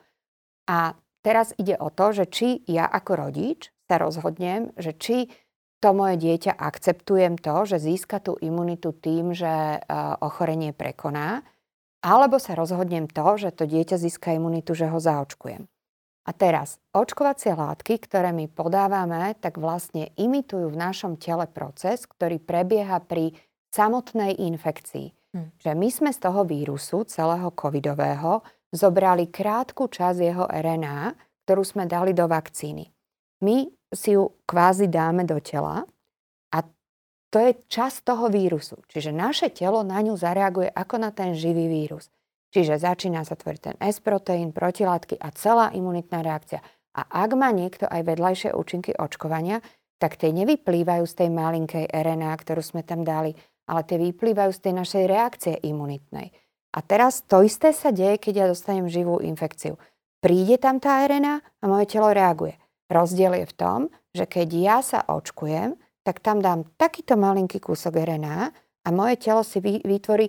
A 0.67 0.99
teraz 1.23 1.55
ide 1.55 1.79
o 1.79 1.89
to, 1.95 2.11
že 2.11 2.27
či 2.27 2.67
ja 2.67 2.91
ako 2.91 3.31
rodič 3.31 3.71
sa 3.87 4.03
rozhodnem, 4.03 4.75
že 4.75 4.99
či 4.99 5.31
to 5.81 5.97
moje 5.97 6.21
dieťa 6.21 6.59
akceptujem 6.61 7.41
to, 7.41 7.65
že 7.65 7.81
získa 7.81 8.21
tú 8.21 8.37
imunitu 8.37 8.93
tým, 8.93 9.33
že 9.33 9.81
ochorenie 10.21 10.77
prekoná, 10.77 11.41
alebo 12.05 12.37
sa 12.37 12.53
rozhodnem 12.53 13.09
to, 13.09 13.25
že 13.39 13.55
to 13.55 13.65
dieťa 13.65 13.97
získa 13.97 14.37
imunitu, 14.37 14.77
že 14.77 14.91
ho 14.91 15.01
zaočkujem. 15.01 15.65
A 16.31 16.37
teraz, 16.39 16.79
očkovacie 16.95 17.59
látky, 17.59 18.07
ktoré 18.07 18.31
my 18.31 18.47
podávame, 18.47 19.35
tak 19.43 19.59
vlastne 19.59 20.15
imitujú 20.15 20.71
v 20.71 20.79
našom 20.79 21.19
tele 21.19 21.51
proces, 21.51 22.07
ktorý 22.07 22.39
prebieha 22.39 23.03
pri 23.03 23.35
samotnej 23.75 24.39
infekcii. 24.39 25.11
Hm. 25.35 25.59
Že 25.59 25.71
my 25.75 25.89
sme 25.91 26.11
z 26.15 26.19
toho 26.23 26.47
vírusu, 26.47 27.03
celého 27.11 27.51
covidového, 27.51 28.47
zobrali 28.71 29.27
krátku 29.27 29.91
časť 29.91 30.19
jeho 30.23 30.47
RNA, 30.47 31.19
ktorú 31.43 31.67
sme 31.67 31.91
dali 31.91 32.15
do 32.15 32.31
vakcíny. 32.31 32.87
My 33.43 33.67
si 33.91 34.15
ju 34.15 34.31
kvázi 34.47 34.87
dáme 34.87 35.27
do 35.27 35.43
tela 35.43 35.83
a 36.55 36.59
to 37.35 37.39
je 37.43 37.59
časť 37.67 38.07
toho 38.07 38.31
vírusu. 38.31 38.79
Čiže 38.87 39.11
naše 39.11 39.51
telo 39.51 39.83
na 39.83 39.99
ňu 39.99 40.15
zareaguje 40.15 40.71
ako 40.71 40.95
na 41.03 41.11
ten 41.11 41.35
živý 41.35 41.67
vírus. 41.67 42.07
Čiže 42.51 42.83
začína 42.83 43.23
sa 43.23 43.39
tvoriť 43.39 43.61
ten 43.63 43.77
S-proteín, 43.79 44.51
protilátky 44.51 45.23
a 45.23 45.31
celá 45.31 45.71
imunitná 45.71 46.23
reakcia. 46.23 46.59
A 46.99 47.07
ak 47.07 47.31
má 47.39 47.55
niekto 47.55 47.87
aj 47.87 48.03
vedľajšie 48.03 48.51
účinky 48.51 48.91
očkovania, 48.99 49.63
tak 50.03 50.19
tie 50.19 50.35
nevyplývajú 50.35 51.05
z 51.07 51.15
tej 51.15 51.29
malinkej 51.31 51.87
RNA, 51.87 52.33
ktorú 52.43 52.65
sme 52.65 52.83
tam 52.83 53.07
dali, 53.07 53.37
ale 53.71 53.87
tie 53.87 54.03
vyplývajú 54.03 54.51
z 54.51 54.61
tej 54.67 54.73
našej 54.75 55.05
reakcie 55.07 55.55
imunitnej. 55.63 56.35
A 56.75 56.79
teraz 56.83 57.23
to 57.23 57.47
isté 57.47 57.71
sa 57.71 57.95
deje, 57.95 58.19
keď 58.19 58.35
ja 58.35 58.47
dostanem 58.51 58.91
živú 58.91 59.23
infekciu. 59.23 59.79
Príde 60.19 60.59
tam 60.59 60.83
tá 60.83 61.07
RNA 61.07 61.63
a 61.63 61.65
moje 61.71 61.87
telo 61.87 62.11
reaguje. 62.11 62.59
Rozdiel 62.91 63.39
je 63.43 63.47
v 63.47 63.55
tom, 63.55 63.81
že 64.11 64.27
keď 64.27 64.49
ja 64.59 64.79
sa 64.83 65.07
očkujem, 65.07 65.79
tak 66.03 66.19
tam 66.19 66.43
dám 66.43 66.67
takýto 66.75 67.15
malinký 67.15 67.63
kúsok 67.63 67.95
RNA 68.03 68.51
a 68.83 68.89
moje 68.91 69.15
telo 69.23 69.47
si 69.47 69.63
vytvorí 69.63 70.27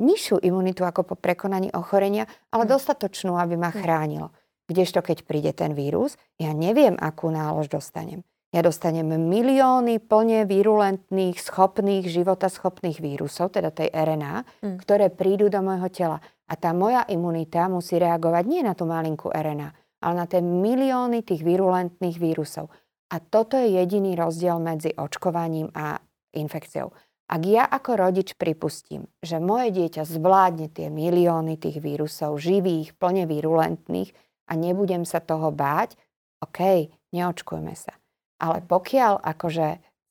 nižšiu 0.00 0.42
imunitu 0.42 0.82
ako 0.82 1.02
po 1.02 1.14
prekonaní 1.14 1.70
ochorenia, 1.74 2.26
ale 2.50 2.64
hm. 2.66 2.70
dostatočnú, 2.70 3.38
aby 3.38 3.54
ma 3.54 3.70
hm. 3.70 3.76
chránilo. 3.78 4.28
Kdežto 4.64 5.04
keď 5.04 5.28
príde 5.28 5.52
ten 5.52 5.76
vírus, 5.76 6.16
ja 6.40 6.56
neviem, 6.56 6.96
akú 6.96 7.28
nálož 7.28 7.68
dostanem. 7.68 8.24
Ja 8.54 8.62
dostanem 8.62 9.10
milióny 9.10 9.98
plne 9.98 10.46
virulentných, 10.46 11.42
schopných, 11.42 12.06
životaschopných 12.06 13.02
vírusov, 13.02 13.50
teda 13.50 13.74
tej 13.74 13.90
RNA, 13.90 14.46
mm. 14.62 14.78
ktoré 14.78 15.10
prídu 15.10 15.50
do 15.50 15.58
môjho 15.58 15.90
tela. 15.90 16.22
A 16.46 16.54
tá 16.54 16.70
moja 16.70 17.02
imunita 17.10 17.66
musí 17.66 17.98
reagovať 17.98 18.44
nie 18.46 18.62
na 18.62 18.78
tú 18.78 18.86
malinkú 18.86 19.34
RNA, 19.34 19.74
ale 20.06 20.14
na 20.14 20.30
tie 20.30 20.38
milióny 20.38 21.26
tých 21.26 21.42
virulentných 21.42 22.14
vírusov. 22.14 22.70
A 23.10 23.18
toto 23.18 23.58
je 23.58 23.74
jediný 23.74 24.14
rozdiel 24.14 24.62
medzi 24.62 24.94
očkovaním 24.94 25.74
a 25.74 25.98
infekciou. 26.38 26.94
Ak 27.24 27.42
ja 27.48 27.64
ako 27.64 27.96
rodič 27.96 28.36
pripustím, 28.36 29.08
že 29.24 29.40
moje 29.40 29.72
dieťa 29.72 30.04
zvládne 30.04 30.68
tie 30.68 30.92
milióny 30.92 31.56
tých 31.56 31.80
vírusov, 31.80 32.36
živých, 32.36 32.92
plne 33.00 33.24
virulentných 33.24 34.12
a 34.44 34.52
nebudem 34.60 35.08
sa 35.08 35.24
toho 35.24 35.48
báť, 35.48 35.96
OK, 36.44 36.92
neočkujme 37.16 37.72
sa. 37.72 37.96
Ale 38.36 38.60
pokiaľ 38.60 39.24
akože 39.24 39.68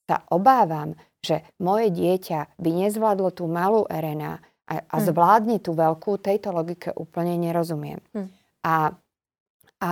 sa 0.10 0.18
obávam, 0.34 0.98
že 1.22 1.46
moje 1.62 1.94
dieťa 1.94 2.58
by 2.58 2.70
nezvládlo 2.88 3.30
tú 3.30 3.46
malú 3.46 3.86
RNA 3.86 4.42
a, 4.68 4.74
a 4.82 4.98
hm. 4.98 5.06
zvládne 5.06 5.58
tú 5.62 5.78
veľkú, 5.78 6.18
tejto 6.18 6.50
logike 6.50 6.90
úplne 6.98 7.38
nerozumiem. 7.38 8.02
Hmm. 8.12 8.28
A, 8.66 8.96
a, 9.80 9.92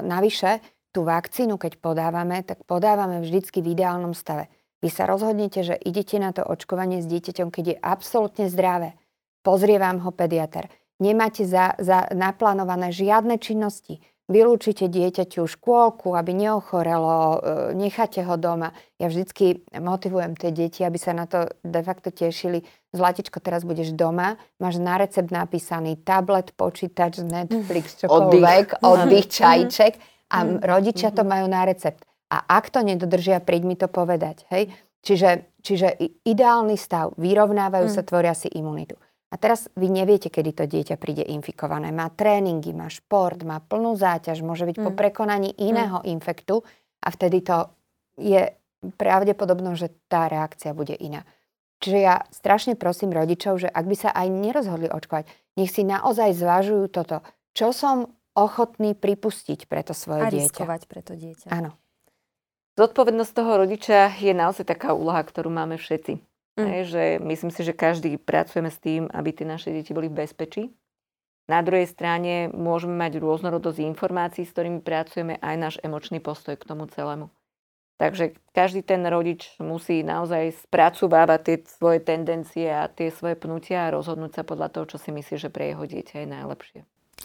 navyše, 0.00 0.64
tú 0.90 1.06
vakcínu, 1.06 1.54
keď 1.54 1.78
podávame, 1.78 2.42
tak 2.42 2.66
podávame 2.66 3.22
vždycky 3.22 3.62
v 3.62 3.78
ideálnom 3.78 4.14
stave. 4.14 4.50
Vy 4.80 4.88
sa 4.88 5.04
rozhodnete, 5.04 5.60
že 5.60 5.76
idete 5.76 6.16
na 6.16 6.32
to 6.32 6.40
očkovanie 6.40 7.04
s 7.04 7.06
dieťaťom, 7.06 7.52
keď 7.52 7.64
je 7.64 7.76
absolútne 7.84 8.46
zdravé. 8.48 8.96
Pozrie 9.44 9.76
vám 9.76 10.00
ho 10.04 10.10
pediatr. 10.12 10.72
Nemáte 11.00 11.48
za, 11.48 11.76
za 11.80 12.08
naplánované 12.12 12.92
žiadne 12.92 13.40
činnosti. 13.40 14.00
Vylúčite 14.30 14.86
dieťaťu 14.86 15.42
škôlku, 15.42 16.14
aby 16.14 16.30
neochorelo, 16.38 17.18
e, 17.18 17.38
necháte 17.74 18.22
ho 18.22 18.38
doma. 18.38 18.70
Ja 19.02 19.10
vždycky 19.10 19.66
motivujem 19.74 20.38
tie 20.38 20.54
deti, 20.54 20.86
aby 20.86 21.02
sa 21.02 21.10
na 21.10 21.26
to 21.26 21.50
de 21.66 21.82
facto 21.82 22.14
tešili. 22.14 22.62
Zlatičko, 22.94 23.42
teraz 23.42 23.66
budeš 23.66 23.90
doma, 23.90 24.38
máš 24.62 24.78
na 24.78 25.02
recept 25.02 25.34
napísaný 25.34 25.98
tablet, 26.06 26.54
počítač, 26.54 27.26
Netflix, 27.26 28.06
čokoľvek, 28.06 28.78
oddych, 28.78 28.86
oddych 28.86 29.26
mhm. 29.26 29.34
čajček 29.34 29.92
a 30.30 30.38
mhm. 30.46 30.54
rodičia 30.62 31.10
to 31.10 31.26
mhm. 31.26 31.28
majú 31.28 31.46
na 31.50 31.62
recept. 31.66 32.09
A 32.30 32.36
ak 32.46 32.70
to 32.70 32.80
nedodržia, 32.86 33.42
príď 33.42 33.62
mi 33.66 33.76
to 33.76 33.90
povedať. 33.90 34.46
Hej? 34.54 34.70
Čiže, 35.02 35.60
čiže 35.60 35.98
ideálny 36.22 36.78
stav, 36.78 37.16
vyrovnávajú 37.18 37.86
mm. 37.90 37.94
sa, 37.94 38.02
tvoria 38.06 38.34
si 38.36 38.46
imunitu. 38.54 38.94
A 39.30 39.38
teraz 39.38 39.70
vy 39.78 39.86
neviete, 39.90 40.26
kedy 40.26 40.50
to 40.54 40.64
dieťa 40.66 40.98
príde 40.98 41.22
infikované. 41.22 41.94
Má 41.94 42.10
tréningy, 42.10 42.74
má 42.74 42.90
šport, 42.90 43.38
má 43.46 43.62
plnú 43.62 43.94
záťaž, 43.94 44.42
môže 44.42 44.66
byť 44.66 44.76
mm. 44.78 44.84
po 44.86 44.90
prekonaní 44.94 45.50
iného 45.58 46.02
mm. 46.02 46.06
infektu 46.10 46.62
a 47.02 47.08
vtedy 47.14 47.42
to 47.46 47.70
je 48.18 48.50
pravdepodobno, 48.98 49.78
že 49.78 49.92
tá 50.10 50.26
reakcia 50.26 50.74
bude 50.74 50.98
iná. 50.98 51.22
Čiže 51.80 51.98
ja 51.98 52.20
strašne 52.28 52.76
prosím 52.76 53.16
rodičov, 53.16 53.56
že 53.56 53.68
ak 53.72 53.84
by 53.88 53.96
sa 53.96 54.10
aj 54.12 54.28
nerozhodli 54.28 54.92
očkovať, 54.92 55.24
nech 55.56 55.72
si 55.72 55.80
naozaj 55.80 56.36
zvažujú 56.36 56.92
toto. 56.92 57.24
Čo 57.56 57.72
som 57.72 57.96
ochotný 58.36 58.92
pripustiť 58.92 59.64
pre 59.64 59.80
to 59.80 59.96
svoje 59.96 60.22
a 60.22 60.28
dieťa. 60.28 60.64
A 60.68 60.76
pre 60.84 61.00
to 61.00 61.16
dieťa. 61.16 61.48
Áno. 61.48 61.79
Zodpovednosť 62.78 63.32
toho 63.34 63.52
rodiča 63.66 64.14
je 64.18 64.30
naozaj 64.30 64.66
taká 64.68 64.94
úloha, 64.94 65.22
ktorú 65.22 65.50
máme 65.50 65.78
všetci. 65.80 66.22
Mm. 66.60 66.66
Je, 66.66 66.80
že 66.86 67.04
myslím 67.22 67.50
si, 67.50 67.62
že 67.66 67.74
každý 67.74 68.18
pracujeme 68.20 68.70
s 68.70 68.78
tým, 68.78 69.08
aby 69.10 69.30
tie 69.32 69.46
naše 69.48 69.70
deti 69.74 69.94
boli 69.94 70.10
v 70.10 70.22
bezpečí. 70.22 70.70
Na 71.50 71.66
druhej 71.66 71.90
strane 71.90 72.46
môžeme 72.54 72.94
mať 72.94 73.18
rôznorodosť 73.18 73.82
informácií, 73.82 74.46
s 74.46 74.54
ktorými 74.54 74.86
pracujeme, 74.86 75.34
aj 75.42 75.56
náš 75.58 75.74
emočný 75.82 76.22
postoj 76.22 76.54
k 76.54 76.62
tomu 76.62 76.86
celému. 76.86 77.26
Takže 77.98 78.38
každý 78.56 78.80
ten 78.80 79.04
rodič 79.04 79.58
musí 79.60 80.00
naozaj 80.00 80.64
spracovávať 80.64 81.40
tie 81.44 81.56
svoje 81.68 82.00
tendencie 82.00 82.64
a 82.70 82.88
tie 82.88 83.12
svoje 83.12 83.36
pnutia 83.36 83.90
a 83.90 83.92
rozhodnúť 83.92 84.40
sa 84.40 84.42
podľa 84.46 84.72
toho, 84.72 84.94
čo 84.94 84.96
si 84.96 85.12
myslí, 85.12 85.36
že 85.36 85.52
pre 85.52 85.74
jeho 85.74 85.84
dieťa 85.84 86.24
je 86.24 86.28
najlepšie. 86.32 86.80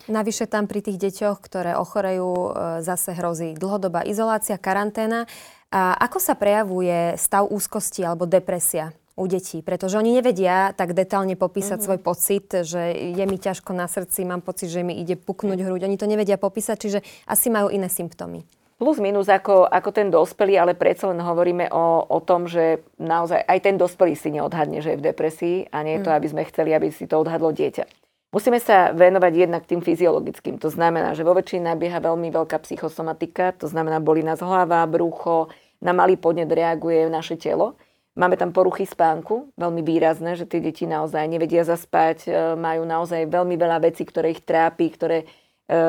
Navyše 0.05 0.45
tam 0.45 0.69
pri 0.69 0.85
tých 0.85 1.01
deťoch, 1.01 1.41
ktoré 1.41 1.73
ochorejú, 1.73 2.29
e, 2.29 2.49
zase 2.85 3.17
hrozí 3.17 3.57
dlhodobá 3.57 4.05
izolácia, 4.05 4.61
karanténa. 4.61 5.25
A 5.73 5.97
ako 5.97 6.21
sa 6.21 6.37
prejavuje 6.37 7.17
stav 7.17 7.49
úzkosti 7.49 8.05
alebo 8.05 8.29
depresia 8.29 8.93
u 9.17 9.25
detí? 9.25 9.65
Pretože 9.65 9.97
oni 9.97 10.13
nevedia 10.13 10.77
tak 10.77 10.93
detálne 10.93 11.33
popísať 11.33 11.81
mm-hmm. 11.81 11.87
svoj 11.89 11.99
pocit, 12.05 12.47
že 12.63 12.93
je 12.93 13.25
mi 13.25 13.41
ťažko 13.41 13.73
na 13.73 13.89
srdci, 13.89 14.29
mám 14.29 14.45
pocit, 14.45 14.69
že 14.69 14.85
mi 14.85 14.93
ide 15.01 15.17
puknúť 15.17 15.65
hruď. 15.65 15.89
Oni 15.89 15.97
to 15.97 16.05
nevedia 16.05 16.37
popísať, 16.37 16.77
čiže 16.77 16.99
asi 17.25 17.49
majú 17.49 17.73
iné 17.73 17.89
symptómy. 17.89 18.45
Plus 18.75 18.99
minus 18.99 19.31
ako, 19.31 19.71
ako 19.71 19.89
ten 19.95 20.11
dospelý, 20.11 20.59
ale 20.59 20.75
predsa 20.75 21.07
len 21.07 21.23
hovoríme 21.23 21.71
o, 21.71 22.11
o 22.11 22.19
tom, 22.19 22.43
že 22.43 22.83
naozaj 22.99 23.39
aj 23.47 23.59
ten 23.63 23.79
dospelý 23.79 24.19
si 24.19 24.35
neodhadne, 24.35 24.83
že 24.83 24.93
je 24.93 24.99
v 24.99 25.05
depresii 25.15 25.57
a 25.71 25.79
nie 25.79 25.95
je 25.95 26.03
to, 26.03 26.11
mm. 26.11 26.17
aby 26.19 26.27
sme 26.27 26.43
chceli, 26.51 26.75
aby 26.75 26.91
si 26.91 27.07
to 27.07 27.15
odhadlo 27.15 27.55
dieťa. 27.55 28.04
Musíme 28.35 28.59
sa 28.59 28.91
venovať 28.91 29.47
jednak 29.47 29.63
tým 29.63 29.79
fyziologickým. 29.79 30.59
To 30.59 30.67
znamená, 30.67 31.15
že 31.15 31.23
vo 31.23 31.31
väčšine 31.31 31.71
nabieha 31.71 32.03
veľmi 32.03 32.35
veľká 32.35 32.59
psychosomatika, 32.67 33.55
to 33.55 33.71
znamená, 33.71 34.03
boli 34.03 34.27
nás 34.27 34.43
hlava, 34.43 34.83
brucho, 34.91 35.47
na 35.79 35.95
malý 35.95 36.19
podnet 36.19 36.51
reaguje 36.51 37.07
naše 37.07 37.39
telo. 37.39 37.79
Máme 38.19 38.35
tam 38.35 38.51
poruchy 38.51 38.83
spánku, 38.83 39.55
veľmi 39.55 39.79
výrazné, 39.87 40.35
že 40.35 40.43
tie 40.43 40.59
deti 40.59 40.83
naozaj 40.83 41.23
nevedia 41.31 41.63
zaspať, 41.63 42.27
e, 42.27 42.29
majú 42.59 42.83
naozaj 42.83 43.23
veľmi 43.31 43.55
veľa 43.55 43.79
vecí, 43.87 44.03
ktoré 44.03 44.35
ich 44.35 44.43
trápi, 44.43 44.91
ktoré 44.91 45.23
e, 45.23 45.25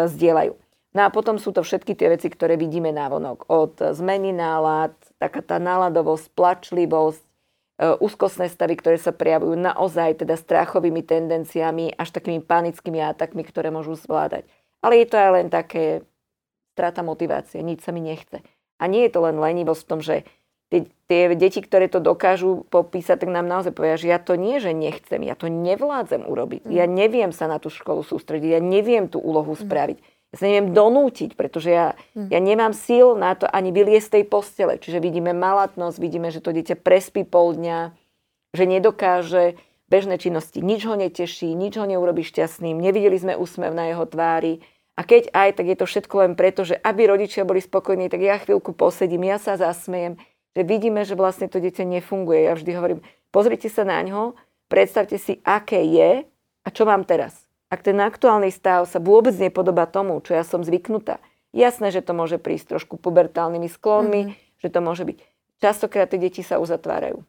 zdieľajú. 0.06 0.54
No 0.94 1.00
a 1.02 1.10
potom 1.10 1.42
sú 1.42 1.50
to 1.50 1.66
všetky 1.66 1.98
tie 1.98 2.14
veci, 2.14 2.30
ktoré 2.30 2.54
vidíme 2.54 2.94
návonok. 2.94 3.50
Od 3.50 3.74
zmeny 3.90 4.30
nálad, 4.30 4.94
taká 5.18 5.42
tá 5.42 5.58
náladovosť, 5.58 6.30
plačlivosť, 6.38 7.25
úzkostné 7.76 8.48
stavy, 8.48 8.80
ktoré 8.80 8.96
sa 8.96 9.12
prejavujú 9.12 9.52
naozaj 9.52 10.24
teda 10.24 10.40
strachovými 10.40 11.04
tendenciami, 11.04 11.92
až 11.92 12.08
takými 12.08 12.40
panickými 12.40 13.04
atakmi, 13.04 13.44
ktoré 13.44 13.68
môžu 13.68 14.00
zvládať. 14.00 14.48
Ale 14.80 15.04
je 15.04 15.06
to 15.08 15.16
aj 15.20 15.30
len 15.36 15.46
také 15.52 16.04
strata 16.72 17.04
motivácie, 17.04 17.60
nič 17.60 17.84
sa 17.84 17.92
mi 17.92 18.00
nechce. 18.00 18.40
A 18.76 18.84
nie 18.88 19.08
je 19.08 19.12
to 19.16 19.24
len 19.24 19.36
lenivosť 19.40 19.82
v 19.84 19.88
tom, 19.88 20.00
že 20.00 20.24
tie, 20.72 20.88
tie 21.08 21.32
deti, 21.36 21.60
ktoré 21.60 21.88
to 21.88 22.00
dokážu 22.00 22.64
popísať, 22.68 23.24
tak 23.24 23.30
nám 23.32 23.48
naozaj 23.48 23.72
povedia, 23.72 24.00
že 24.00 24.08
ja 24.12 24.20
to 24.20 24.36
nie, 24.36 24.60
že 24.60 24.76
nechcem, 24.76 25.20
ja 25.24 25.36
to 25.36 25.48
nevládzem 25.48 26.24
urobiť. 26.24 26.68
Mm. 26.68 26.72
Ja 26.72 26.84
neviem 26.88 27.32
sa 27.32 27.48
na 27.48 27.60
tú 27.60 27.72
školu 27.72 28.04
sústrediť, 28.04 28.56
ja 28.56 28.60
neviem 28.60 29.08
tú 29.08 29.20
úlohu 29.20 29.56
mm. 29.56 29.60
Ja 30.34 30.42
sa 30.42 30.44
neviem 30.50 30.74
donútiť, 30.74 31.38
pretože 31.38 31.70
ja, 31.70 31.86
mm. 32.18 32.28
ja 32.34 32.40
nemám 32.42 32.74
síl 32.74 33.14
na 33.14 33.38
to 33.38 33.46
ani 33.46 33.70
vyliesť 33.70 34.06
z 34.10 34.14
tej 34.20 34.24
postele. 34.26 34.74
Čiže 34.76 34.98
vidíme 34.98 35.30
malatnosť, 35.30 35.96
vidíme, 36.02 36.34
že 36.34 36.42
to 36.42 36.50
dieťa 36.50 36.82
prespí 36.82 37.22
pol 37.22 37.54
dňa, 37.54 37.94
že 38.52 38.64
nedokáže 38.66 39.56
bežné 39.86 40.18
činnosti. 40.18 40.58
Nič 40.60 40.82
ho 40.84 40.98
neteší, 40.98 41.54
nič 41.54 41.78
ho 41.78 41.86
neurobi 41.86 42.26
šťastným. 42.26 42.74
Nevideli 42.74 43.14
sme 43.16 43.38
úsmev 43.38 43.70
na 43.70 43.94
jeho 43.94 44.02
tvári. 44.02 44.66
A 44.98 45.06
keď 45.06 45.30
aj, 45.30 45.62
tak 45.62 45.66
je 45.70 45.76
to 45.78 45.86
všetko 45.86 46.14
len 46.26 46.32
preto, 46.34 46.66
že 46.66 46.74
aby 46.80 47.06
rodičia 47.06 47.46
boli 47.46 47.62
spokojní, 47.62 48.10
tak 48.10 48.24
ja 48.24 48.40
chvíľku 48.40 48.74
posedím, 48.74 49.28
ja 49.28 49.38
sa 49.38 49.54
zasmejem, 49.54 50.18
že 50.56 50.62
vidíme, 50.64 51.04
že 51.06 51.14
vlastne 51.14 51.46
to 51.46 51.62
dieťa 51.62 51.86
nefunguje. 51.86 52.50
Ja 52.50 52.56
vždy 52.58 52.70
hovorím, 52.74 53.00
pozrite 53.30 53.68
sa 53.70 53.86
na 53.86 54.00
ňo, 54.02 54.34
predstavte 54.66 55.20
si, 55.20 55.38
aké 55.46 55.84
je 55.86 56.24
a 56.64 56.68
čo 56.72 56.82
mám 56.88 57.06
teraz 57.06 57.45
ak 57.66 57.80
ten 57.82 57.98
aktuálny 57.98 58.54
stav 58.54 58.86
sa 58.86 59.02
vôbec 59.02 59.34
nepodobá 59.34 59.90
tomu, 59.90 60.18
čo 60.22 60.38
ja 60.38 60.46
som 60.46 60.62
zvyknutá, 60.62 61.18
jasné, 61.50 61.90
že 61.90 62.04
to 62.04 62.14
môže 62.14 62.38
prísť 62.38 62.78
trošku 62.78 62.94
pubertálnymi 63.00 63.66
sklonmi, 63.66 64.20
mm-hmm. 64.30 64.60
že 64.62 64.68
to 64.70 64.78
môže 64.78 65.02
byť. 65.02 65.18
Častokrát 65.58 66.12
tie 66.12 66.20
deti 66.20 66.44
sa 66.44 66.60
uzatvárajú. 66.62 67.24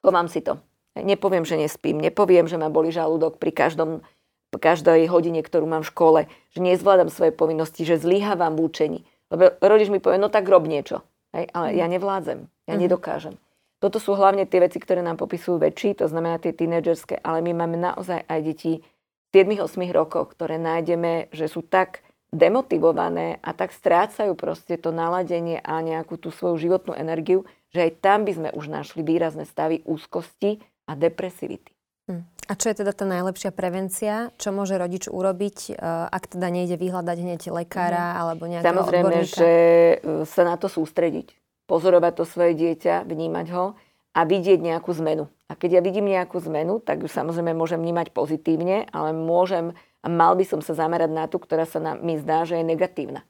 Povám 0.00 0.30
si 0.30 0.40
to. 0.40 0.60
Nepoviem, 0.94 1.42
že 1.42 1.58
nespím, 1.58 1.98
nepoviem, 1.98 2.46
že 2.46 2.54
ma 2.54 2.70
boli 2.70 2.94
žalúdok 2.94 3.42
pri 3.42 3.50
každom, 3.50 4.06
každej 4.54 5.10
hodine, 5.10 5.42
ktorú 5.42 5.66
mám 5.66 5.82
v 5.82 5.90
škole, 5.90 6.20
že 6.54 6.62
nezvládam 6.62 7.10
svoje 7.10 7.34
povinnosti, 7.34 7.82
že 7.82 7.98
zlyhávam 7.98 8.54
v 8.54 8.62
učení. 8.62 9.00
Lebo 9.34 9.50
rodič 9.58 9.90
mi 9.90 9.98
povie, 9.98 10.22
no 10.22 10.30
tak 10.30 10.46
rob 10.46 10.70
niečo. 10.70 11.02
Hej, 11.34 11.50
ale 11.50 11.74
ja 11.74 11.90
nevládzem, 11.90 12.46
ja 12.70 12.74
mm. 12.78 12.80
nedokážem. 12.86 13.34
Toto 13.82 13.98
sú 13.98 14.14
hlavne 14.14 14.46
tie 14.46 14.62
veci, 14.62 14.78
ktoré 14.78 15.02
nám 15.02 15.18
popisujú 15.18 15.58
väčší, 15.58 15.98
to 15.98 16.06
znamená 16.06 16.38
tie 16.38 16.54
tínedžerské, 16.54 17.18
ale 17.20 17.42
my 17.42 17.52
máme 17.58 17.74
naozaj 17.74 18.22
aj 18.30 18.40
deti 18.46 18.86
7-8 19.34 19.90
rokoch, 19.90 20.30
ktoré 20.38 20.62
nájdeme, 20.62 21.26
že 21.34 21.50
sú 21.50 21.66
tak 21.66 22.06
demotivované 22.30 23.42
a 23.42 23.50
tak 23.50 23.74
strácajú 23.74 24.38
proste 24.38 24.78
to 24.78 24.94
naladenie 24.94 25.58
a 25.58 25.82
nejakú 25.82 26.14
tú 26.14 26.30
svoju 26.30 26.70
životnú 26.70 26.94
energiu, 26.94 27.42
že 27.74 27.90
aj 27.90 27.90
tam 27.98 28.22
by 28.22 28.32
sme 28.34 28.48
už 28.54 28.70
našli 28.70 29.02
výrazné 29.02 29.42
stavy 29.42 29.82
úzkosti 29.82 30.62
a 30.86 30.94
depresivity. 30.94 31.74
Hm. 32.06 32.22
A 32.44 32.52
čo 32.60 32.68
je 32.68 32.84
teda 32.84 32.92
tá 32.92 33.08
najlepšia 33.08 33.50
prevencia? 33.50 34.28
Čo 34.36 34.52
môže 34.52 34.76
rodič 34.76 35.08
urobiť, 35.08 35.58
e, 35.72 35.72
ak 36.12 36.36
teda 36.36 36.52
nejde 36.52 36.76
vyhľadať 36.76 37.16
hneď 37.16 37.42
lekára 37.48 38.12
mm. 38.12 38.18
alebo 38.20 38.44
nejakého 38.44 38.68
Samozrejme, 38.68 39.08
odborníka? 39.08 39.38
že 39.40 39.52
e, 39.56 39.96
sa 40.28 40.42
na 40.44 40.60
to 40.60 40.68
sústrediť. 40.68 41.32
Pozorovať 41.64 42.12
to 42.20 42.24
svoje 42.28 42.52
dieťa, 42.60 43.08
vnímať 43.08 43.46
ho 43.56 43.72
a 44.14 44.20
vidieť 44.22 44.62
nejakú 44.62 44.94
zmenu. 45.02 45.26
A 45.50 45.58
keď 45.58 45.78
ja 45.78 45.82
vidím 45.84 46.06
nejakú 46.06 46.38
zmenu, 46.46 46.80
tak 46.80 47.02
ju 47.02 47.08
samozrejme 47.10 47.52
môžem 47.52 47.82
vnímať 47.82 48.14
pozitívne, 48.14 48.86
ale 48.94 49.10
môžem 49.12 49.74
a 50.00 50.06
mal 50.06 50.38
by 50.38 50.44
som 50.46 50.60
sa 50.62 50.72
zamerať 50.72 51.10
na 51.10 51.26
tú, 51.26 51.42
ktorá 51.42 51.66
sa 51.66 51.82
nám, 51.82 52.00
mi 52.00 52.16
zdá, 52.16 52.46
že 52.46 52.60
je 52.60 52.64
negatívna. 52.64 53.26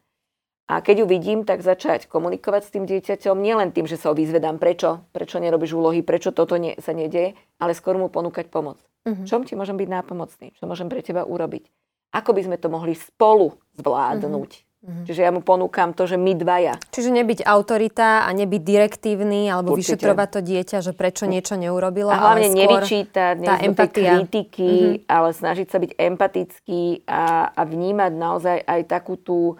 A 0.64 0.80
keď 0.80 1.04
ju 1.04 1.06
vidím, 1.08 1.44
tak 1.44 1.60
začať 1.60 2.08
komunikovať 2.08 2.62
s 2.68 2.72
tým 2.72 2.84
dieťaťom, 2.88 3.36
nielen 3.36 3.72
tým, 3.72 3.84
že 3.84 4.00
sa 4.00 4.12
ho 4.12 4.14
vyzvedám, 4.16 4.56
prečo, 4.56 5.04
prečo 5.12 5.36
nerobíš 5.36 5.76
úlohy, 5.76 6.00
prečo 6.00 6.32
toto 6.32 6.56
nie, 6.56 6.76
sa 6.80 6.96
nedieje, 6.96 7.36
ale 7.60 7.76
skôr 7.76 8.00
mu 8.00 8.08
ponúkať 8.08 8.48
pomoc. 8.48 8.80
Uh-huh. 9.04 9.28
Čom 9.28 9.44
ti 9.44 9.52
môžem 9.56 9.76
byť 9.76 9.88
nápomocný? 9.92 10.56
Čo 10.56 10.64
môžem 10.64 10.88
pre 10.88 11.04
teba 11.04 11.28
urobiť? 11.28 11.68
ako 12.14 12.30
by 12.30 12.40
sme 12.46 12.56
to 12.62 12.70
mohli 12.70 12.94
spolu 12.94 13.58
zvládnuť. 13.74 14.50
Mm-hmm. 14.54 14.73
Čiže 14.84 15.24
ja 15.24 15.32
mu 15.32 15.40
ponúkam 15.40 15.96
to, 15.96 16.04
že 16.04 16.20
my 16.20 16.36
dvaja. 16.36 16.76
Čiže 16.92 17.08
nebyť 17.08 17.48
autorita 17.48 18.28
a 18.28 18.30
nebyť 18.36 18.60
direktívny 18.60 19.48
alebo 19.48 19.72
Určite. 19.72 19.96
vyšetrovať 19.96 20.28
to 20.28 20.40
dieťa, 20.44 20.78
že 20.84 20.92
prečo 20.92 21.24
niečo 21.24 21.56
neurobilo. 21.56 22.12
A 22.12 22.20
hlavne 22.20 22.52
ale 22.52 22.58
nevyčítať, 22.60 23.34
tá 23.40 23.56
empatia. 23.64 24.20
kritiky, 24.20 24.68
mm-hmm. 24.68 25.08
ale 25.08 25.28
snažiť 25.32 25.66
sa 25.72 25.78
byť 25.80 25.90
empatický 25.96 26.82
a, 27.08 27.48
a 27.48 27.62
vnímať 27.64 28.12
naozaj 28.12 28.58
aj 28.60 28.80
takú 28.84 29.16
tú 29.16 29.56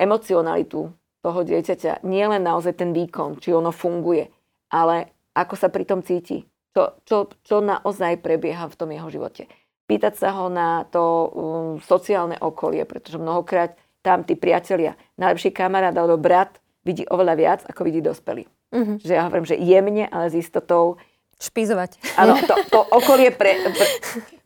emocionalitu 0.00 0.88
toho 1.20 1.40
dieťaťa. 1.44 2.00
Nie 2.08 2.32
len 2.32 2.40
naozaj 2.40 2.80
ten 2.80 2.96
výkon, 2.96 3.44
či 3.44 3.52
ono 3.52 3.68
funguje, 3.68 4.32
ale 4.72 5.12
ako 5.36 5.60
sa 5.60 5.68
pri 5.68 5.84
tom 5.84 6.00
cíti. 6.00 6.40
Čo, 6.74 6.98
čo, 7.06 7.16
čo 7.46 7.62
naozaj 7.62 8.18
prebieha 8.18 8.66
v 8.66 8.74
tom 8.74 8.90
jeho 8.90 9.06
živote. 9.06 9.46
Pýtať 9.86 10.18
sa 10.18 10.34
ho 10.34 10.50
na 10.50 10.82
to 10.90 11.04
um, 11.04 11.28
sociálne 11.78 12.34
okolie, 12.40 12.82
pretože 12.82 13.20
mnohokrát 13.20 13.78
tam 14.04 14.20
tí 14.28 14.36
priatelia, 14.36 15.00
najlepší 15.16 15.56
kamarát 15.56 15.96
alebo 15.96 16.20
brat 16.20 16.60
vidí 16.84 17.08
oveľa 17.08 17.34
viac, 17.40 17.60
ako 17.64 17.80
vidí 17.88 18.04
dospelý. 18.04 18.44
Uh-huh. 18.68 19.00
Že 19.00 19.12
ja 19.16 19.24
hovorím, 19.24 19.48
že 19.48 19.56
jemne, 19.56 20.04
ale 20.12 20.28
s 20.28 20.36
istotou 20.36 21.00
Špízovať. 21.34 21.98
Áno, 22.14 22.38
to, 22.40 22.54
to 22.74 22.80
okolie, 22.94 23.34
pre, 23.34 23.58
pre, 23.74 23.86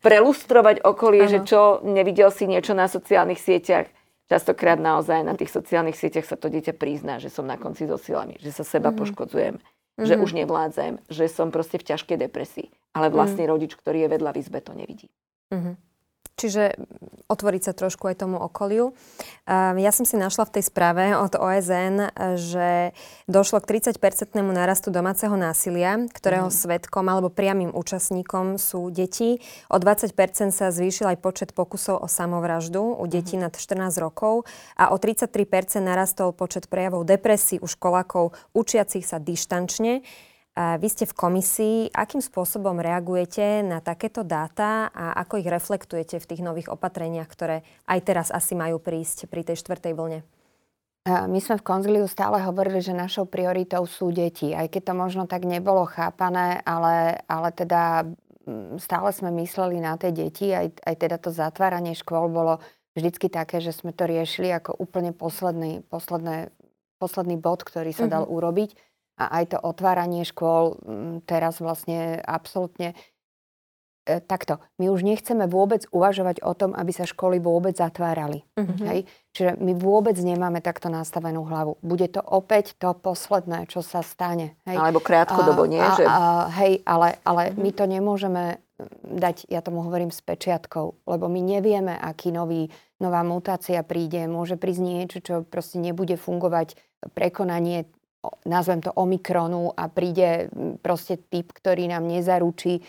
prelustrovať 0.01 0.83
okolie, 0.83 1.29
ano. 1.29 1.33
že 1.33 1.39
čo, 1.45 1.85
nevidel 1.85 2.33
si 2.33 2.49
niečo 2.49 2.73
na 2.73 2.89
sociálnych 2.89 3.39
sieťach. 3.39 3.93
Častokrát 4.29 4.77
naozaj 4.77 5.25
na 5.25 5.33
tých 5.37 5.53
sociálnych 5.53 5.97
sieťach 5.97 6.29
sa 6.29 6.37
to 6.37 6.53
dieťa 6.53 6.77
prizná, 6.77 7.17
že 7.17 7.33
som 7.33 7.49
na 7.49 7.57
konci 7.57 7.89
so 7.89 7.97
silami, 7.97 8.37
že 8.41 8.53
sa 8.53 8.65
seba 8.65 8.93
uh-huh. 8.93 9.05
poškodzujem, 9.05 9.57
uh-huh. 9.57 10.05
že 10.05 10.15
už 10.21 10.37
nevládzem, 10.37 11.01
že 11.09 11.29
som 11.33 11.49
proste 11.49 11.81
v 11.81 11.93
ťažkej 11.93 12.17
depresii. 12.29 12.69
Ale 12.93 13.13
vlastný 13.13 13.45
uh-huh. 13.45 13.57
rodič, 13.57 13.73
ktorý 13.77 14.05
je 14.05 14.13
vedľa 14.17 14.31
v 14.33 14.39
izbe, 14.41 14.59
to 14.61 14.73
nevidí. 14.77 15.09
Uh-huh. 15.49 15.77
Čiže 16.39 16.79
otvoriť 17.29 17.63
sa 17.67 17.73
trošku 17.77 18.09
aj 18.09 18.25
tomu 18.25 18.41
okoliu. 18.41 18.97
Ja 19.51 19.91
som 19.93 20.09
si 20.09 20.17
našla 20.17 20.49
v 20.49 20.55
tej 20.59 20.65
správe 20.71 21.13
od 21.13 21.37
OSN, 21.37 22.15
že 22.41 22.97
došlo 23.29 23.61
k 23.61 23.77
30-percentnému 23.77 24.49
narastu 24.49 24.89
domáceho 24.89 25.37
násilia, 25.37 26.09
ktorého 26.09 26.49
mm. 26.49 26.55
svetkom 26.55 27.05
alebo 27.05 27.29
priamým 27.29 27.75
účastníkom 27.77 28.57
sú 28.57 28.89
deti. 28.89 29.45
O 29.69 29.77
20% 29.77 30.15
sa 30.55 30.73
zvýšil 30.73 31.13
aj 31.13 31.19
počet 31.21 31.51
pokusov 31.53 32.01
o 32.01 32.09
samovraždu 32.09 32.81
u 32.81 33.05
detí 33.05 33.37
mm. 33.37 33.51
nad 33.51 33.53
14 33.53 33.99
rokov 34.01 34.49
a 34.81 34.95
o 34.95 34.97
33% 34.97 35.85
narastol 35.85 36.33
počet 36.33 36.71
prejavov 36.73 37.05
depresí 37.05 37.61
u 37.61 37.69
školákov 37.69 38.33
učiacich 38.57 39.05
sa 39.05 39.21
dištančne. 39.21 40.01
Vy 40.59 40.89
ste 40.91 41.07
v 41.07 41.15
komisii. 41.15 41.79
Akým 41.95 42.19
spôsobom 42.19 42.83
reagujete 42.83 43.63
na 43.63 43.79
takéto 43.79 44.27
dáta 44.27 44.91
a 44.91 45.15
ako 45.23 45.39
ich 45.39 45.47
reflektujete 45.47 46.19
v 46.19 46.29
tých 46.35 46.43
nových 46.43 46.75
opatreniach, 46.75 47.31
ktoré 47.31 47.63
aj 47.87 48.01
teraz 48.03 48.29
asi 48.35 48.59
majú 48.59 48.83
prísť 48.83 49.31
pri 49.31 49.47
tej 49.47 49.63
štvrtej 49.63 49.95
vlne? 49.95 50.27
My 51.07 51.39
sme 51.39 51.63
v 51.63 51.65
Konziliu 51.65 52.05
stále 52.11 52.43
hovorili, 52.43 52.83
že 52.83 52.91
našou 52.91 53.25
prioritou 53.25 53.87
sú 53.87 54.11
deti. 54.11 54.51
Aj 54.51 54.67
keď 54.67 54.93
to 54.93 54.95
možno 54.99 55.25
tak 55.31 55.47
nebolo 55.47 55.87
chápané, 55.87 56.59
ale, 56.67 57.23
ale 57.31 57.49
teda 57.55 58.05
mm, 58.45 58.83
stále 58.83 59.15
sme 59.15 59.31
mysleli 59.39 59.79
na 59.79 59.95
tie 59.95 60.11
deti. 60.11 60.51
Aj, 60.51 60.69
aj 60.69 60.95
teda 60.99 61.17
to 61.23 61.31
zatváranie 61.31 61.95
škôl 61.95 62.29
bolo 62.29 62.59
vždycky 62.99 63.31
také, 63.31 63.63
že 63.63 63.73
sme 63.73 63.95
to 63.95 64.05
riešili 64.11 64.51
ako 64.53 64.75
úplne 64.75 65.15
posledný, 65.15 65.87
posledné, 65.87 66.51
posledný 66.99 67.39
bod, 67.39 67.63
ktorý 67.63 67.95
sa 67.95 68.11
dal 68.11 68.27
mm-hmm. 68.27 68.37
urobiť 68.37 68.71
a 69.19 69.43
aj 69.43 69.45
to 69.53 69.59
otváranie 69.59 70.23
škôl 70.23 70.79
mm, 70.79 71.27
teraz 71.27 71.59
vlastne 71.59 72.23
absolútne 72.23 72.95
e, 74.07 74.23
takto. 74.23 74.63
My 74.79 74.95
už 74.95 75.03
nechceme 75.03 75.51
vôbec 75.51 75.91
uvažovať 75.91 76.39
o 76.47 76.55
tom, 76.55 76.71
aby 76.79 76.95
sa 76.95 77.03
školy 77.03 77.43
vôbec 77.43 77.75
zatvárali. 77.75 78.47
Mm-hmm. 78.55 78.87
Hej? 78.87 79.01
Čiže 79.35 79.51
my 79.59 79.75
vôbec 79.75 80.15
nemáme 80.23 80.63
takto 80.63 80.87
nastavenú 80.87 81.43
hlavu. 81.51 81.83
Bude 81.83 82.07
to 82.07 82.23
opäť 82.23 82.79
to 82.79 82.95
posledné, 82.95 83.67
čo 83.67 83.83
sa 83.83 84.07
stane. 84.07 84.55
Hej? 84.63 84.79
Alebo 84.79 85.03
krátkodobo, 85.03 85.67
nie? 85.67 85.83
A, 85.83 85.91
že... 85.99 86.05
a, 86.07 86.47
hej, 86.63 86.87
ale, 86.87 87.19
ale 87.27 87.51
mm-hmm. 87.51 87.59
my 87.59 87.71
to 87.75 87.85
nemôžeme 87.91 88.45
mm, 88.55 89.19
dať, 89.19 89.51
ja 89.51 89.59
tomu 89.67 89.83
hovorím, 89.83 90.15
s 90.15 90.23
pečiatkou, 90.23 91.11
lebo 91.11 91.27
my 91.27 91.43
nevieme, 91.43 91.99
aký 91.99 92.31
nový, 92.31 92.71
nová 93.03 93.27
mutácia 93.27 93.83
príde. 93.83 94.31
Môže 94.31 94.55
prísť 94.55 94.83
niečo, 94.87 95.19
čo 95.19 95.35
proste 95.43 95.83
nebude 95.83 96.15
fungovať 96.15 96.79
prekonanie 97.15 97.87
nazvem 98.45 98.83
to 98.83 98.91
Omikronu 98.95 99.71
a 99.75 99.87
príde 99.87 100.51
proste 100.83 101.19
typ, 101.19 101.55
ktorý 101.55 101.87
nám 101.87 102.07
nezaručí 102.07 102.79
e, 102.79 102.83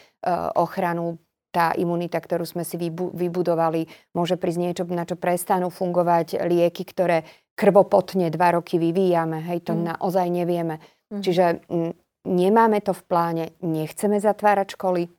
ochranu 0.58 1.22
tá 1.50 1.74
imunita, 1.74 2.22
ktorú 2.22 2.46
sme 2.46 2.62
si 2.62 2.78
vybudovali, 2.94 3.90
môže 4.14 4.38
prísť 4.38 4.60
niečo, 4.62 4.84
na 4.90 5.06
čo 5.06 5.18
prestanú 5.18 5.74
fungovať 5.74 6.46
lieky, 6.46 6.86
ktoré 6.86 7.26
krvopotne 7.58 8.30
dva 8.30 8.62
roky 8.62 8.78
vyvíjame. 8.78 9.42
Hej, 9.50 9.66
to 9.66 9.74
mm. 9.74 9.82
naozaj 9.98 10.30
nevieme. 10.30 10.78
Mm. 11.10 11.22
Čiže 11.26 11.46
m, 11.74 11.92
nemáme 12.30 12.80
to 12.86 12.94
v 12.94 13.04
pláne, 13.04 13.46
nechceme 13.66 14.22
zatvárať 14.22 14.78
školy, 14.78 15.10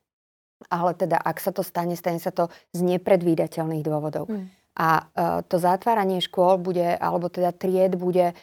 ale 0.71 0.91
teda 0.95 1.19
ak 1.19 1.43
sa 1.43 1.51
to 1.51 1.67
stane, 1.67 1.99
stane 1.99 2.23
sa 2.23 2.31
to 2.31 2.47
z 2.71 2.81
nepredvídateľných 2.87 3.83
dôvodov. 3.83 4.31
Mm. 4.31 4.55
A 4.81 4.89
uh, 5.03 5.43
to 5.45 5.59
zatváranie 5.59 6.23
škôl 6.23 6.63
bude, 6.63 6.95
alebo 6.95 7.27
teda 7.27 7.51
tried 7.51 7.99
bude 7.99 8.39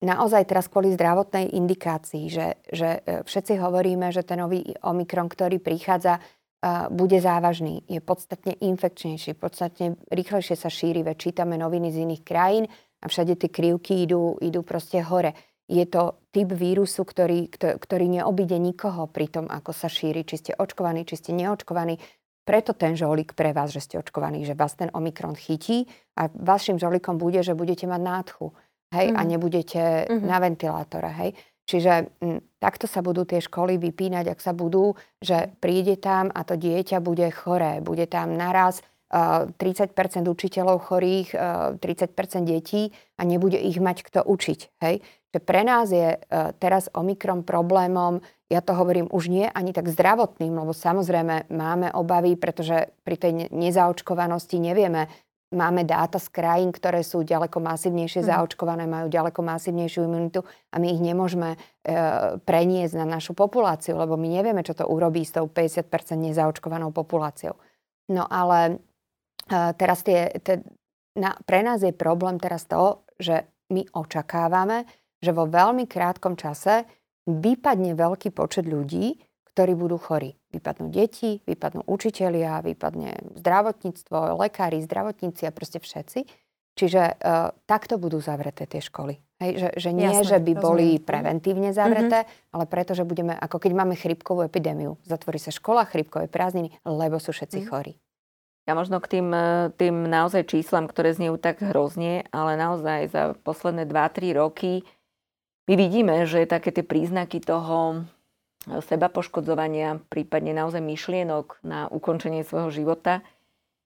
naozaj 0.00 0.48
teraz 0.48 0.66
kvôli 0.66 0.96
zdravotnej 0.96 1.52
indikácii, 1.52 2.24
že, 2.32 2.60
že 2.72 3.04
e, 3.04 3.22
všetci 3.24 3.60
hovoríme, 3.60 4.08
že 4.10 4.24
ten 4.24 4.40
nový 4.40 4.64
Omikron, 4.80 5.28
ktorý 5.28 5.60
prichádza, 5.60 6.18
e, 6.18 6.20
bude 6.88 7.20
závažný, 7.20 7.84
je 7.84 8.00
podstatne 8.00 8.56
infekčnejší, 8.56 9.36
podstatne 9.36 10.00
rýchlejšie 10.08 10.56
sa 10.56 10.72
šíri, 10.72 11.04
veď 11.04 11.16
čítame 11.16 11.60
noviny 11.60 11.92
z 11.92 12.08
iných 12.08 12.22
krajín 12.24 12.64
a 13.00 13.06
všade 13.08 13.36
tie 13.36 13.52
krivky 13.52 14.08
idú, 14.08 14.40
idú 14.40 14.64
proste 14.64 15.04
hore. 15.04 15.36
Je 15.70 15.86
to 15.86 16.18
typ 16.34 16.50
vírusu, 16.50 17.06
ktorý, 17.06 17.46
ktorý 17.56 18.06
neobíde 18.10 18.58
nikoho 18.58 19.06
pri 19.06 19.30
tom, 19.30 19.46
ako 19.46 19.70
sa 19.70 19.86
šíri, 19.86 20.26
či 20.26 20.42
ste 20.42 20.52
očkovaní, 20.58 21.06
či 21.06 21.14
ste 21.14 21.30
neočkovaní. 21.30 21.94
Preto 22.42 22.74
ten 22.74 22.98
žolík 22.98 23.38
pre 23.38 23.54
vás, 23.54 23.70
že 23.70 23.84
ste 23.84 23.94
očkovaní, 24.00 24.42
že 24.42 24.58
vás 24.58 24.74
ten 24.74 24.90
Omikron 24.90 25.38
chytí 25.38 25.86
a 26.18 26.26
vašim 26.26 26.80
žolíkom 26.80 27.20
bude, 27.20 27.38
že 27.46 27.54
budete 27.54 27.86
mať 27.86 28.00
nádchu 28.02 28.50
hej, 28.94 29.06
mm. 29.10 29.16
a 29.16 29.22
mhm. 29.22 29.28
nebudete 29.28 29.82
mm-hmm. 30.06 30.26
na 30.26 30.36
ventilátore, 30.38 31.10
hej. 31.22 31.30
Čiže 31.70 32.10
m, 32.18 32.42
takto 32.58 32.90
sa 32.90 32.98
budú 32.98 33.22
tie 33.22 33.38
školy 33.38 33.78
vypínať, 33.78 34.34
ak 34.34 34.40
sa 34.42 34.50
budú, 34.50 34.98
že 35.22 35.54
príde 35.62 35.94
tam 35.94 36.26
a 36.34 36.42
to 36.42 36.58
dieťa 36.58 36.98
bude 36.98 37.30
choré, 37.30 37.78
bude 37.78 38.10
tam 38.10 38.34
naraz 38.34 38.82
uh, 39.14 39.46
30% 39.54 39.94
učiteľov 40.26 40.82
chorých, 40.82 41.28
uh, 41.30 41.78
30% 41.78 42.42
detí 42.42 42.90
a 43.14 43.22
nebude 43.22 43.54
ich 43.54 43.78
mať 43.78 44.02
kto 44.02 44.26
učiť, 44.26 44.60
hej. 44.82 44.98
Že 45.30 45.38
pre 45.46 45.62
nás 45.62 45.94
je 45.94 46.18
uh, 46.18 46.50
teraz 46.58 46.90
Omikron 46.90 47.46
problémom, 47.46 48.18
ja 48.50 48.58
to 48.58 48.74
hovorím 48.74 49.06
už 49.06 49.30
nie 49.30 49.46
ani 49.46 49.70
tak 49.70 49.86
zdravotným, 49.86 50.50
lebo 50.50 50.74
samozrejme 50.74 51.54
máme 51.54 51.94
obavy, 51.94 52.34
pretože 52.34 52.90
pri 53.06 53.14
tej 53.14 53.32
nezaočkovanosti 53.54 54.58
nevieme, 54.58 55.06
máme 55.50 55.82
dáta 55.82 56.22
z 56.22 56.30
krajín, 56.30 56.70
ktoré 56.70 57.02
sú 57.02 57.26
ďaleko 57.26 57.58
masívnejšie 57.58 58.22
mm. 58.22 58.28
zaočkované, 58.30 58.86
majú 58.86 59.10
ďaleko 59.10 59.42
masívnejšiu 59.42 60.06
imunitu 60.06 60.46
a 60.70 60.78
my 60.78 60.86
ich 60.94 61.02
nemôžeme 61.02 61.54
e, 61.54 61.58
preniesť 62.38 62.94
na 62.94 63.06
našu 63.18 63.34
populáciu, 63.34 63.98
lebo 63.98 64.14
my 64.14 64.30
nevieme, 64.30 64.62
čo 64.62 64.78
to 64.78 64.86
urobí 64.86 65.26
s 65.26 65.34
tou 65.34 65.50
50% 65.50 65.90
nezaočkovanou 66.30 66.94
populáciou. 66.94 67.58
No 68.14 68.30
ale 68.30 68.78
e, 69.50 69.74
teraz 69.74 70.06
tie, 70.06 70.30
te, 70.38 70.62
na, 71.18 71.34
pre 71.42 71.66
nás 71.66 71.82
je 71.82 71.90
problém 71.90 72.38
teraz 72.38 72.70
to, 72.70 73.02
že 73.18 73.42
my 73.74 73.86
očakávame, 73.90 74.86
že 75.18 75.34
vo 75.34 75.50
veľmi 75.50 75.84
krátkom 75.90 76.38
čase 76.38 76.86
vypadne 77.26 77.98
veľký 77.98 78.30
počet 78.32 78.66
ľudí, 78.66 79.18
ktorí 79.52 79.74
budú 79.74 79.98
chorí. 79.98 80.39
Vypadnú 80.50 80.90
deti, 80.90 81.38
vypadnú 81.46 81.86
učitelia, 81.86 82.58
vypadne 82.62 83.38
zdravotníctvo, 83.38 84.34
lekári, 84.34 84.82
zdravotníci 84.82 85.46
a 85.46 85.54
proste 85.54 85.78
všetci. 85.78 86.26
Čiže 86.74 87.02
uh, 87.18 87.54
takto 87.70 87.98
budú 87.98 88.18
zavreté 88.22 88.66
tie 88.66 88.82
školy. 88.82 89.18
Hej, 89.40 89.52
že, 89.56 89.68
že 89.78 89.90
nie, 89.94 90.10
Jasne, 90.10 90.26
že 90.26 90.38
by 90.42 90.52
rozumiem. 90.52 90.64
boli 90.64 90.88
mhm. 90.96 91.02
preventívne 91.06 91.70
zavreté, 91.72 92.18
mm-hmm. 92.24 92.52
ale 92.54 92.64
preto, 92.68 92.92
že 92.92 93.08
budeme, 93.08 93.32
ako 93.32 93.56
keď 93.56 93.72
máme 93.72 93.94
chrypkovú 93.96 94.44
epidémiu. 94.44 95.00
Zatvorí 95.06 95.40
sa 95.40 95.54
škola, 95.54 95.88
chrypkové 95.88 96.28
prázdniny, 96.28 96.76
lebo 96.84 97.16
sú 97.16 97.32
všetci 97.32 97.64
mm. 97.64 97.66
chorí. 97.72 97.96
Ja 98.68 98.76
možno 98.76 99.00
k 99.00 99.18
tým, 99.18 99.32
e, 99.32 99.72
tým 99.80 100.06
naozaj 100.06 100.44
číslam, 100.44 100.84
ktoré 100.84 101.16
zniejú 101.16 101.40
tak 101.40 101.64
hrozne, 101.64 102.28
ale 102.30 102.60
naozaj 102.60 103.00
za 103.08 103.22
posledné 103.40 103.88
2-3 103.88 104.36
roky 104.36 104.84
my 105.70 105.78
vidíme, 105.78 106.26
že 106.26 106.50
také 106.50 106.74
tie 106.74 106.82
príznaky 106.82 107.38
toho 107.38 108.02
seba 108.84 109.08
poškodzovania, 109.08 110.04
prípadne 110.12 110.52
naozaj 110.52 110.84
myšlienok 110.84 111.64
na 111.64 111.88
ukončenie 111.88 112.44
svojho 112.44 112.68
života 112.68 113.24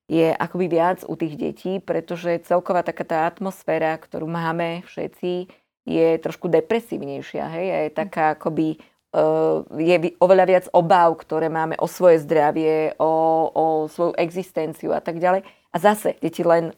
je 0.04 0.36
akoby 0.36 0.66
viac 0.68 1.00
u 1.08 1.16
tých 1.16 1.34
detí, 1.40 1.72
pretože 1.80 2.44
celková 2.44 2.84
taká 2.84 3.04
tá 3.08 3.18
atmosféra, 3.24 3.96
ktorú 3.96 4.28
máme 4.28 4.84
všetci, 4.84 5.48
je 5.88 6.08
trošku 6.20 6.48
depresívnejšia. 6.52 7.44
Hej? 7.56 7.66
Je 7.88 7.90
taká 7.92 8.36
akoby 8.36 8.76
uh, 9.16 9.64
je 9.80 10.12
oveľa 10.20 10.44
viac 10.44 10.64
obáv, 10.76 11.16
ktoré 11.24 11.48
máme 11.48 11.80
o 11.80 11.88
svoje 11.88 12.20
zdravie, 12.20 12.96
o, 13.00 13.12
o 13.48 13.64
svoju 13.88 14.12
existenciu 14.20 14.92
a 14.92 15.00
tak 15.00 15.20
ďalej. 15.20 15.44
A 15.72 15.76
zase 15.80 16.20
deti 16.20 16.44
len 16.44 16.76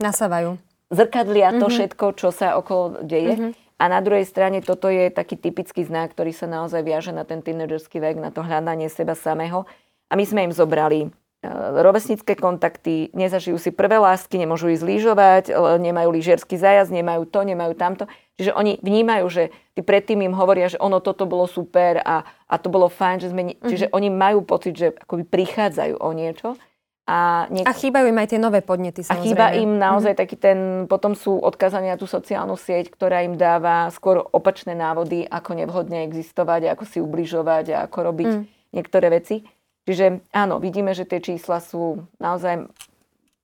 nasávajú. 0.00 0.60
Zrkadlia 0.92 1.56
to 1.56 1.64
mm-hmm. 1.64 1.72
všetko, 1.72 2.06
čo 2.12 2.28
sa 2.28 2.60
okolo 2.60 3.00
deje. 3.08 3.40
Mm-hmm. 3.40 3.63
A 3.78 3.90
na 3.90 3.98
druhej 3.98 4.22
strane 4.24 4.62
toto 4.62 4.86
je 4.86 5.10
taký 5.10 5.34
typický 5.34 5.82
znak, 5.82 6.14
ktorý 6.14 6.30
sa 6.30 6.46
naozaj 6.46 6.86
viaže 6.86 7.10
na 7.10 7.26
ten 7.26 7.42
tínedžerský 7.42 7.98
vek, 7.98 8.22
na 8.22 8.30
to 8.30 8.46
hľadanie 8.46 8.86
seba 8.86 9.18
samého. 9.18 9.66
A 10.06 10.14
my 10.14 10.24
sme 10.24 10.46
im 10.46 10.54
zobrali 10.54 11.00
e, 11.04 11.08
rovesnické 11.82 12.38
kontakty, 12.38 13.10
nezažijú 13.18 13.58
si 13.58 13.74
prvé 13.74 13.98
lásky, 13.98 14.38
nemôžu 14.38 14.70
ísť 14.70 14.84
lyžovať, 14.86 15.44
nemajú 15.82 16.08
lyžiarsky 16.14 16.54
zájazd, 16.54 16.94
nemajú 16.94 17.26
to, 17.26 17.42
nemajú 17.42 17.74
tamto. 17.74 18.06
Čiže 18.38 18.54
oni 18.54 18.78
vnímajú, 18.78 19.26
že 19.26 19.42
tí 19.74 19.82
predtým 19.82 20.22
im 20.22 20.34
hovoria, 20.38 20.70
že 20.70 20.78
ono 20.78 21.02
toto 21.02 21.26
bolo 21.26 21.50
super 21.50 21.98
a, 22.02 22.22
a 22.46 22.54
to 22.58 22.70
bolo 22.70 22.86
fajn, 22.86 23.26
že 23.26 23.28
sme... 23.34 23.42
Mm-hmm. 23.42 23.70
Čiže 23.70 23.86
oni 23.90 24.08
majú 24.10 24.46
pocit, 24.46 24.74
že 24.78 24.94
akoby 24.94 25.26
prichádzajú 25.26 25.98
o 25.98 26.10
niečo. 26.14 26.54
A, 27.04 27.44
niek- 27.52 27.68
a 27.68 27.76
chýbajú 27.76 28.08
im 28.08 28.16
aj 28.16 28.28
tie 28.32 28.40
nové 28.40 28.64
podnety, 28.64 29.04
samozrejme. 29.04 29.20
A 29.20 29.26
chýba 29.28 29.46
im 29.60 29.76
naozaj 29.76 30.16
mm-hmm. 30.16 30.24
taký 30.24 30.36
ten, 30.40 30.58
potom 30.88 31.12
sú 31.12 31.36
odkazaní 31.36 31.92
na 31.92 32.00
tú 32.00 32.08
sociálnu 32.08 32.56
sieť, 32.56 32.88
ktorá 32.88 33.20
im 33.28 33.36
dáva 33.36 33.92
skôr 33.92 34.24
opačné 34.32 34.72
návody, 34.72 35.28
ako 35.28 35.52
nevhodne 35.52 36.08
existovať, 36.08 36.72
ako 36.72 36.84
si 36.88 36.98
ubližovať 37.04 37.64
a 37.76 37.84
ako 37.84 37.98
robiť 38.08 38.30
mm. 38.32 38.42
niektoré 38.72 39.12
veci. 39.12 39.44
Čiže 39.84 40.24
áno, 40.32 40.56
vidíme, 40.64 40.96
že 40.96 41.04
tie 41.04 41.20
čísla 41.20 41.60
sú 41.60 42.08
naozaj 42.16 42.72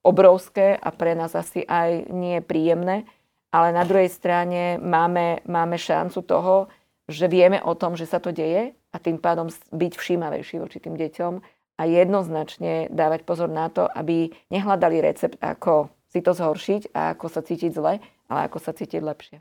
obrovské 0.00 0.72
a 0.80 0.88
pre 0.88 1.12
nás 1.12 1.36
asi 1.36 1.60
aj 1.60 2.08
nie 2.08 2.40
príjemné, 2.40 3.04
ale 3.52 3.76
na 3.76 3.84
druhej 3.84 4.08
strane 4.08 4.80
máme, 4.80 5.44
máme 5.44 5.76
šancu 5.76 6.24
toho, 6.24 6.72
že 7.04 7.28
vieme 7.28 7.60
o 7.60 7.76
tom, 7.76 7.92
že 7.92 8.08
sa 8.08 8.22
to 8.22 8.32
deje 8.32 8.72
a 8.72 8.96
tým 8.96 9.20
pádom 9.20 9.52
byť 9.52 9.92
všímavejší 10.00 10.56
voči 10.64 10.80
tým 10.80 10.96
deťom 10.96 11.59
a 11.80 11.88
jednoznačne 11.88 12.92
dávať 12.92 13.24
pozor 13.24 13.48
na 13.48 13.72
to, 13.72 13.88
aby 13.88 14.28
nehľadali 14.52 15.00
recept, 15.00 15.40
ako 15.40 15.88
si 16.12 16.20
to 16.20 16.36
zhoršiť 16.36 16.92
a 16.92 17.16
ako 17.16 17.26
sa 17.32 17.40
cítiť 17.40 17.72
zle, 17.72 18.04
ale 18.28 18.40
ako 18.44 18.60
sa 18.60 18.76
cítiť 18.76 19.00
lepšie. 19.00 19.40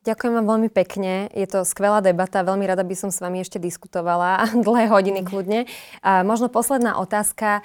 Ďakujem 0.00 0.32
vám 0.32 0.48
veľmi 0.48 0.70
pekne. 0.72 1.28
Je 1.36 1.44
to 1.44 1.60
skvelá 1.60 2.00
debata. 2.00 2.40
Veľmi 2.40 2.64
rada 2.64 2.80
by 2.80 2.96
som 2.96 3.12
s 3.12 3.20
vami 3.20 3.44
ešte 3.44 3.60
diskutovala. 3.60 4.48
Dlhé 4.64 4.88
hodiny 4.88 5.20
kľudne. 5.20 5.68
A 6.00 6.24
možno 6.24 6.48
posledná 6.48 6.96
otázka. 6.96 7.60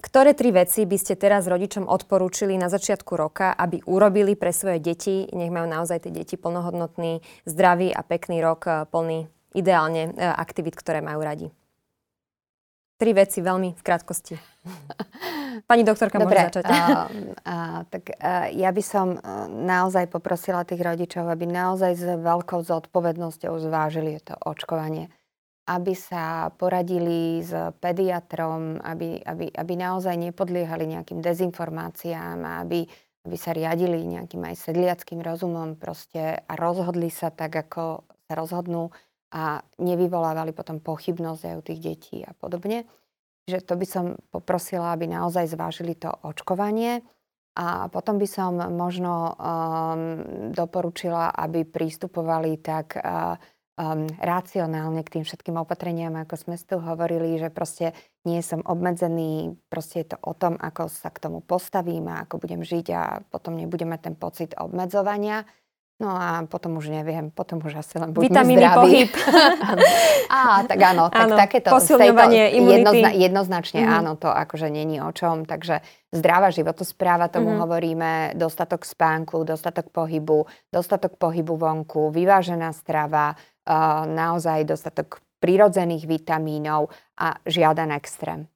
Ktoré 0.00 0.32
tri 0.32 0.56
veci 0.56 0.88
by 0.88 0.96
ste 0.96 1.20
teraz 1.20 1.44
rodičom 1.44 1.84
odporúčili 1.84 2.56
na 2.56 2.72
začiatku 2.72 3.12
roka, 3.12 3.52
aby 3.52 3.84
urobili 3.84 4.40
pre 4.40 4.56
svoje 4.56 4.80
deti? 4.80 5.28
Nech 5.36 5.52
majú 5.52 5.68
naozaj 5.68 6.08
tie 6.08 6.12
deti 6.16 6.40
plnohodnotný, 6.40 7.20
zdravý 7.44 7.92
a 7.92 8.00
pekný 8.08 8.40
rok, 8.40 8.88
plný 8.88 9.28
ideálne 9.52 10.16
aktivít, 10.16 10.80
ktoré 10.80 11.04
majú 11.04 11.20
radi. 11.20 11.52
Tri 13.00 13.16
veci 13.16 13.40
veľmi 13.40 13.72
v 13.72 13.80
krátkosti. 13.80 14.36
Pani 15.64 15.88
doktorka 15.88 16.20
Dobre, 16.20 16.36
môže 16.36 16.60
začať. 16.60 16.68
Uh, 16.68 16.76
uh, 17.48 17.80
tak 17.88 18.12
uh, 18.12 18.52
ja 18.52 18.68
by 18.68 18.82
som 18.84 19.16
uh, 19.16 19.48
naozaj 19.48 20.04
poprosila 20.12 20.68
tých 20.68 20.84
rodičov, 20.84 21.24
aby 21.24 21.48
naozaj 21.48 21.96
s 21.96 22.04
veľkou 22.04 22.60
zodpovednosťou 22.60 23.56
zvážili 23.56 24.20
to 24.20 24.36
očkovanie. 24.36 25.08
Aby 25.64 25.96
sa 25.96 26.52
poradili 26.60 27.40
s 27.40 27.56
pediatrom, 27.80 28.84
aby, 28.84 29.24
aby, 29.24 29.48
aby 29.48 29.72
naozaj 29.80 30.20
nepodliehali 30.20 30.84
nejakým 30.84 31.24
dezinformáciám 31.24 32.36
a 32.44 32.52
aby, 32.60 32.84
aby 33.24 33.36
sa 33.40 33.56
riadili 33.56 34.04
nejakým 34.04 34.44
aj 34.44 34.60
sedliackým 34.60 35.24
rozumom 35.24 35.72
proste 35.80 36.36
a 36.36 36.52
rozhodli 36.52 37.08
sa 37.08 37.32
tak, 37.32 37.56
ako 37.56 38.04
sa 38.28 38.36
rozhodnú 38.36 38.92
a 39.30 39.62
nevyvolávali 39.78 40.50
potom 40.50 40.82
pochybnosť 40.82 41.42
aj 41.46 41.54
u 41.54 41.62
tých 41.62 41.80
detí 41.80 42.16
a 42.26 42.34
podobne. 42.34 42.86
Že 43.46 43.58
to 43.62 43.74
by 43.78 43.86
som 43.86 44.04
poprosila, 44.34 44.94
aby 44.94 45.06
naozaj 45.06 45.50
zvážili 45.50 45.94
to 45.94 46.10
očkovanie. 46.10 47.02
A 47.58 47.90
potom 47.90 48.18
by 48.18 48.28
som 48.30 48.54
možno 48.74 49.34
um, 49.34 50.00
doporučila, 50.54 51.34
aby 51.34 51.66
prístupovali 51.66 52.62
tak 52.62 52.94
uh, 52.94 53.34
um, 53.80 54.06
racionálne 54.22 55.02
k 55.02 55.18
tým 55.18 55.24
všetkým 55.26 55.56
opatreniam, 55.58 56.14
ako 56.14 56.34
sme 56.36 56.54
tu 56.60 56.78
hovorili, 56.78 57.40
že 57.42 57.50
proste 57.50 57.96
nie 58.22 58.38
som 58.44 58.62
obmedzený, 58.62 59.56
proste 59.72 60.04
je 60.04 60.14
to 60.14 60.18
o 60.22 60.36
tom, 60.36 60.54
ako 60.60 60.86
sa 60.92 61.08
k 61.10 61.26
tomu 61.26 61.40
postavím 61.40 62.06
a 62.12 62.22
ako 62.22 62.38
budem 62.38 62.62
žiť 62.62 62.86
a 62.92 63.02
potom 63.26 63.56
nebudeme 63.56 63.98
ten 63.98 64.14
pocit 64.14 64.54
obmedzovania. 64.54 65.48
No 66.00 66.16
a 66.16 66.48
potom 66.48 66.80
už 66.80 66.88
neviem, 66.88 67.28
potom 67.28 67.60
už 67.60 67.84
asi 67.84 68.00
len 68.00 68.16
buďme 68.16 68.32
Vitamíny, 68.32 68.64
zdraví. 68.64 68.76
pohyb. 68.80 69.10
Á, 70.32 70.64
tak 70.64 70.80
áno, 70.80 71.12
tak 71.12 71.28
áno, 71.28 71.34
takéto. 71.36 71.68
Posilňovanie 71.68 72.56
imunity. 72.56 72.72
Jednozna, 72.72 73.10
jednoznačne 73.12 73.80
mm. 73.84 73.92
áno, 74.00 74.12
to 74.16 74.32
akože 74.32 74.72
není 74.72 74.96
o 75.04 75.12
čom. 75.12 75.44
Takže 75.44 75.84
zdravá 76.08 76.48
životospráva, 76.56 77.28
tomu 77.28 77.52
mm. 77.52 77.58
hovoríme, 77.60 78.10
dostatok 78.32 78.88
spánku, 78.88 79.44
dostatok 79.44 79.92
pohybu, 79.92 80.48
dostatok 80.72 81.20
pohybu 81.20 81.60
vonku, 81.60 82.08
vyvážená 82.08 82.72
strava, 82.72 83.36
uh, 83.36 84.08
naozaj 84.08 84.64
dostatok 84.64 85.20
prírodzených 85.36 86.08
vitamínov 86.08 86.88
a 87.20 87.36
žiaden 87.44 87.92
extrém. 87.92 88.48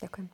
Ďakujem. 0.00 0.32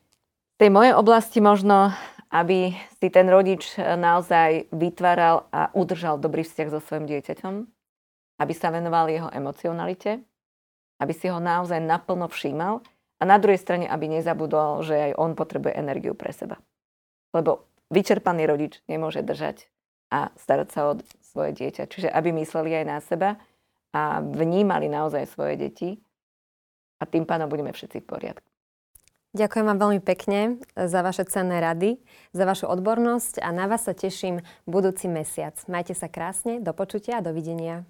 V 0.56 0.56
tej 0.62 0.70
mojej 0.70 0.94
oblasti 0.94 1.42
možno 1.42 1.90
aby 2.30 2.74
si 2.98 3.08
ten 3.10 3.26
rodič 3.30 3.76
eh, 3.76 3.94
naozaj 3.94 4.70
vytváral 4.74 5.46
a 5.54 5.70
udržal 5.72 6.18
dobrý 6.18 6.42
vzťah 6.42 6.68
so 6.72 6.80
svojim 6.82 7.06
dieťaťom, 7.06 7.54
aby 8.42 8.52
sa 8.52 8.68
venoval 8.74 9.08
jeho 9.08 9.28
emocionalite, 9.32 10.20
aby 11.00 11.12
si 11.12 11.28
ho 11.28 11.38
naozaj 11.38 11.80
naplno 11.80 12.28
všímal 12.28 12.80
a 13.16 13.22
na 13.24 13.36
druhej 13.40 13.60
strane, 13.60 13.86
aby 13.88 14.12
nezabudol, 14.12 14.84
že 14.84 15.12
aj 15.12 15.12
on 15.16 15.32
potrebuje 15.32 15.72
energiu 15.76 16.12
pre 16.12 16.32
seba. 16.32 16.60
Lebo 17.32 17.68
vyčerpaný 17.88 18.44
rodič 18.44 18.80
nemôže 18.90 19.24
držať 19.24 19.68
a 20.12 20.32
starať 20.36 20.68
sa 20.72 20.80
o 20.92 20.92
svoje 21.20 21.52
dieťa. 21.56 21.88
Čiže 21.88 22.08
aby 22.12 22.32
mysleli 22.36 22.76
aj 22.76 22.84
na 22.86 22.98
seba 23.00 23.30
a 23.92 24.20
vnímali 24.20 24.88
naozaj 24.88 25.28
svoje 25.28 25.56
deti 25.56 25.90
a 27.00 27.04
tým 27.04 27.28
pádom 27.28 27.48
budeme 27.48 27.72
všetci 27.72 28.04
v 28.04 28.08
poriadku. 28.08 28.55
Ďakujem 29.36 29.68
vám 29.68 29.78
veľmi 29.84 30.00
pekne 30.00 30.56
za 30.72 31.04
vaše 31.04 31.28
cenné 31.28 31.60
rady, 31.60 32.00
za 32.32 32.48
vašu 32.48 32.72
odbornosť 32.72 33.44
a 33.44 33.52
na 33.52 33.68
vás 33.68 33.84
sa 33.84 33.92
teším 33.92 34.40
budúci 34.64 35.12
mesiac. 35.12 35.52
Majte 35.68 35.92
sa 35.92 36.08
krásne, 36.08 36.56
do 36.64 36.72
počutia 36.72 37.20
a 37.20 37.24
dovidenia. 37.24 37.84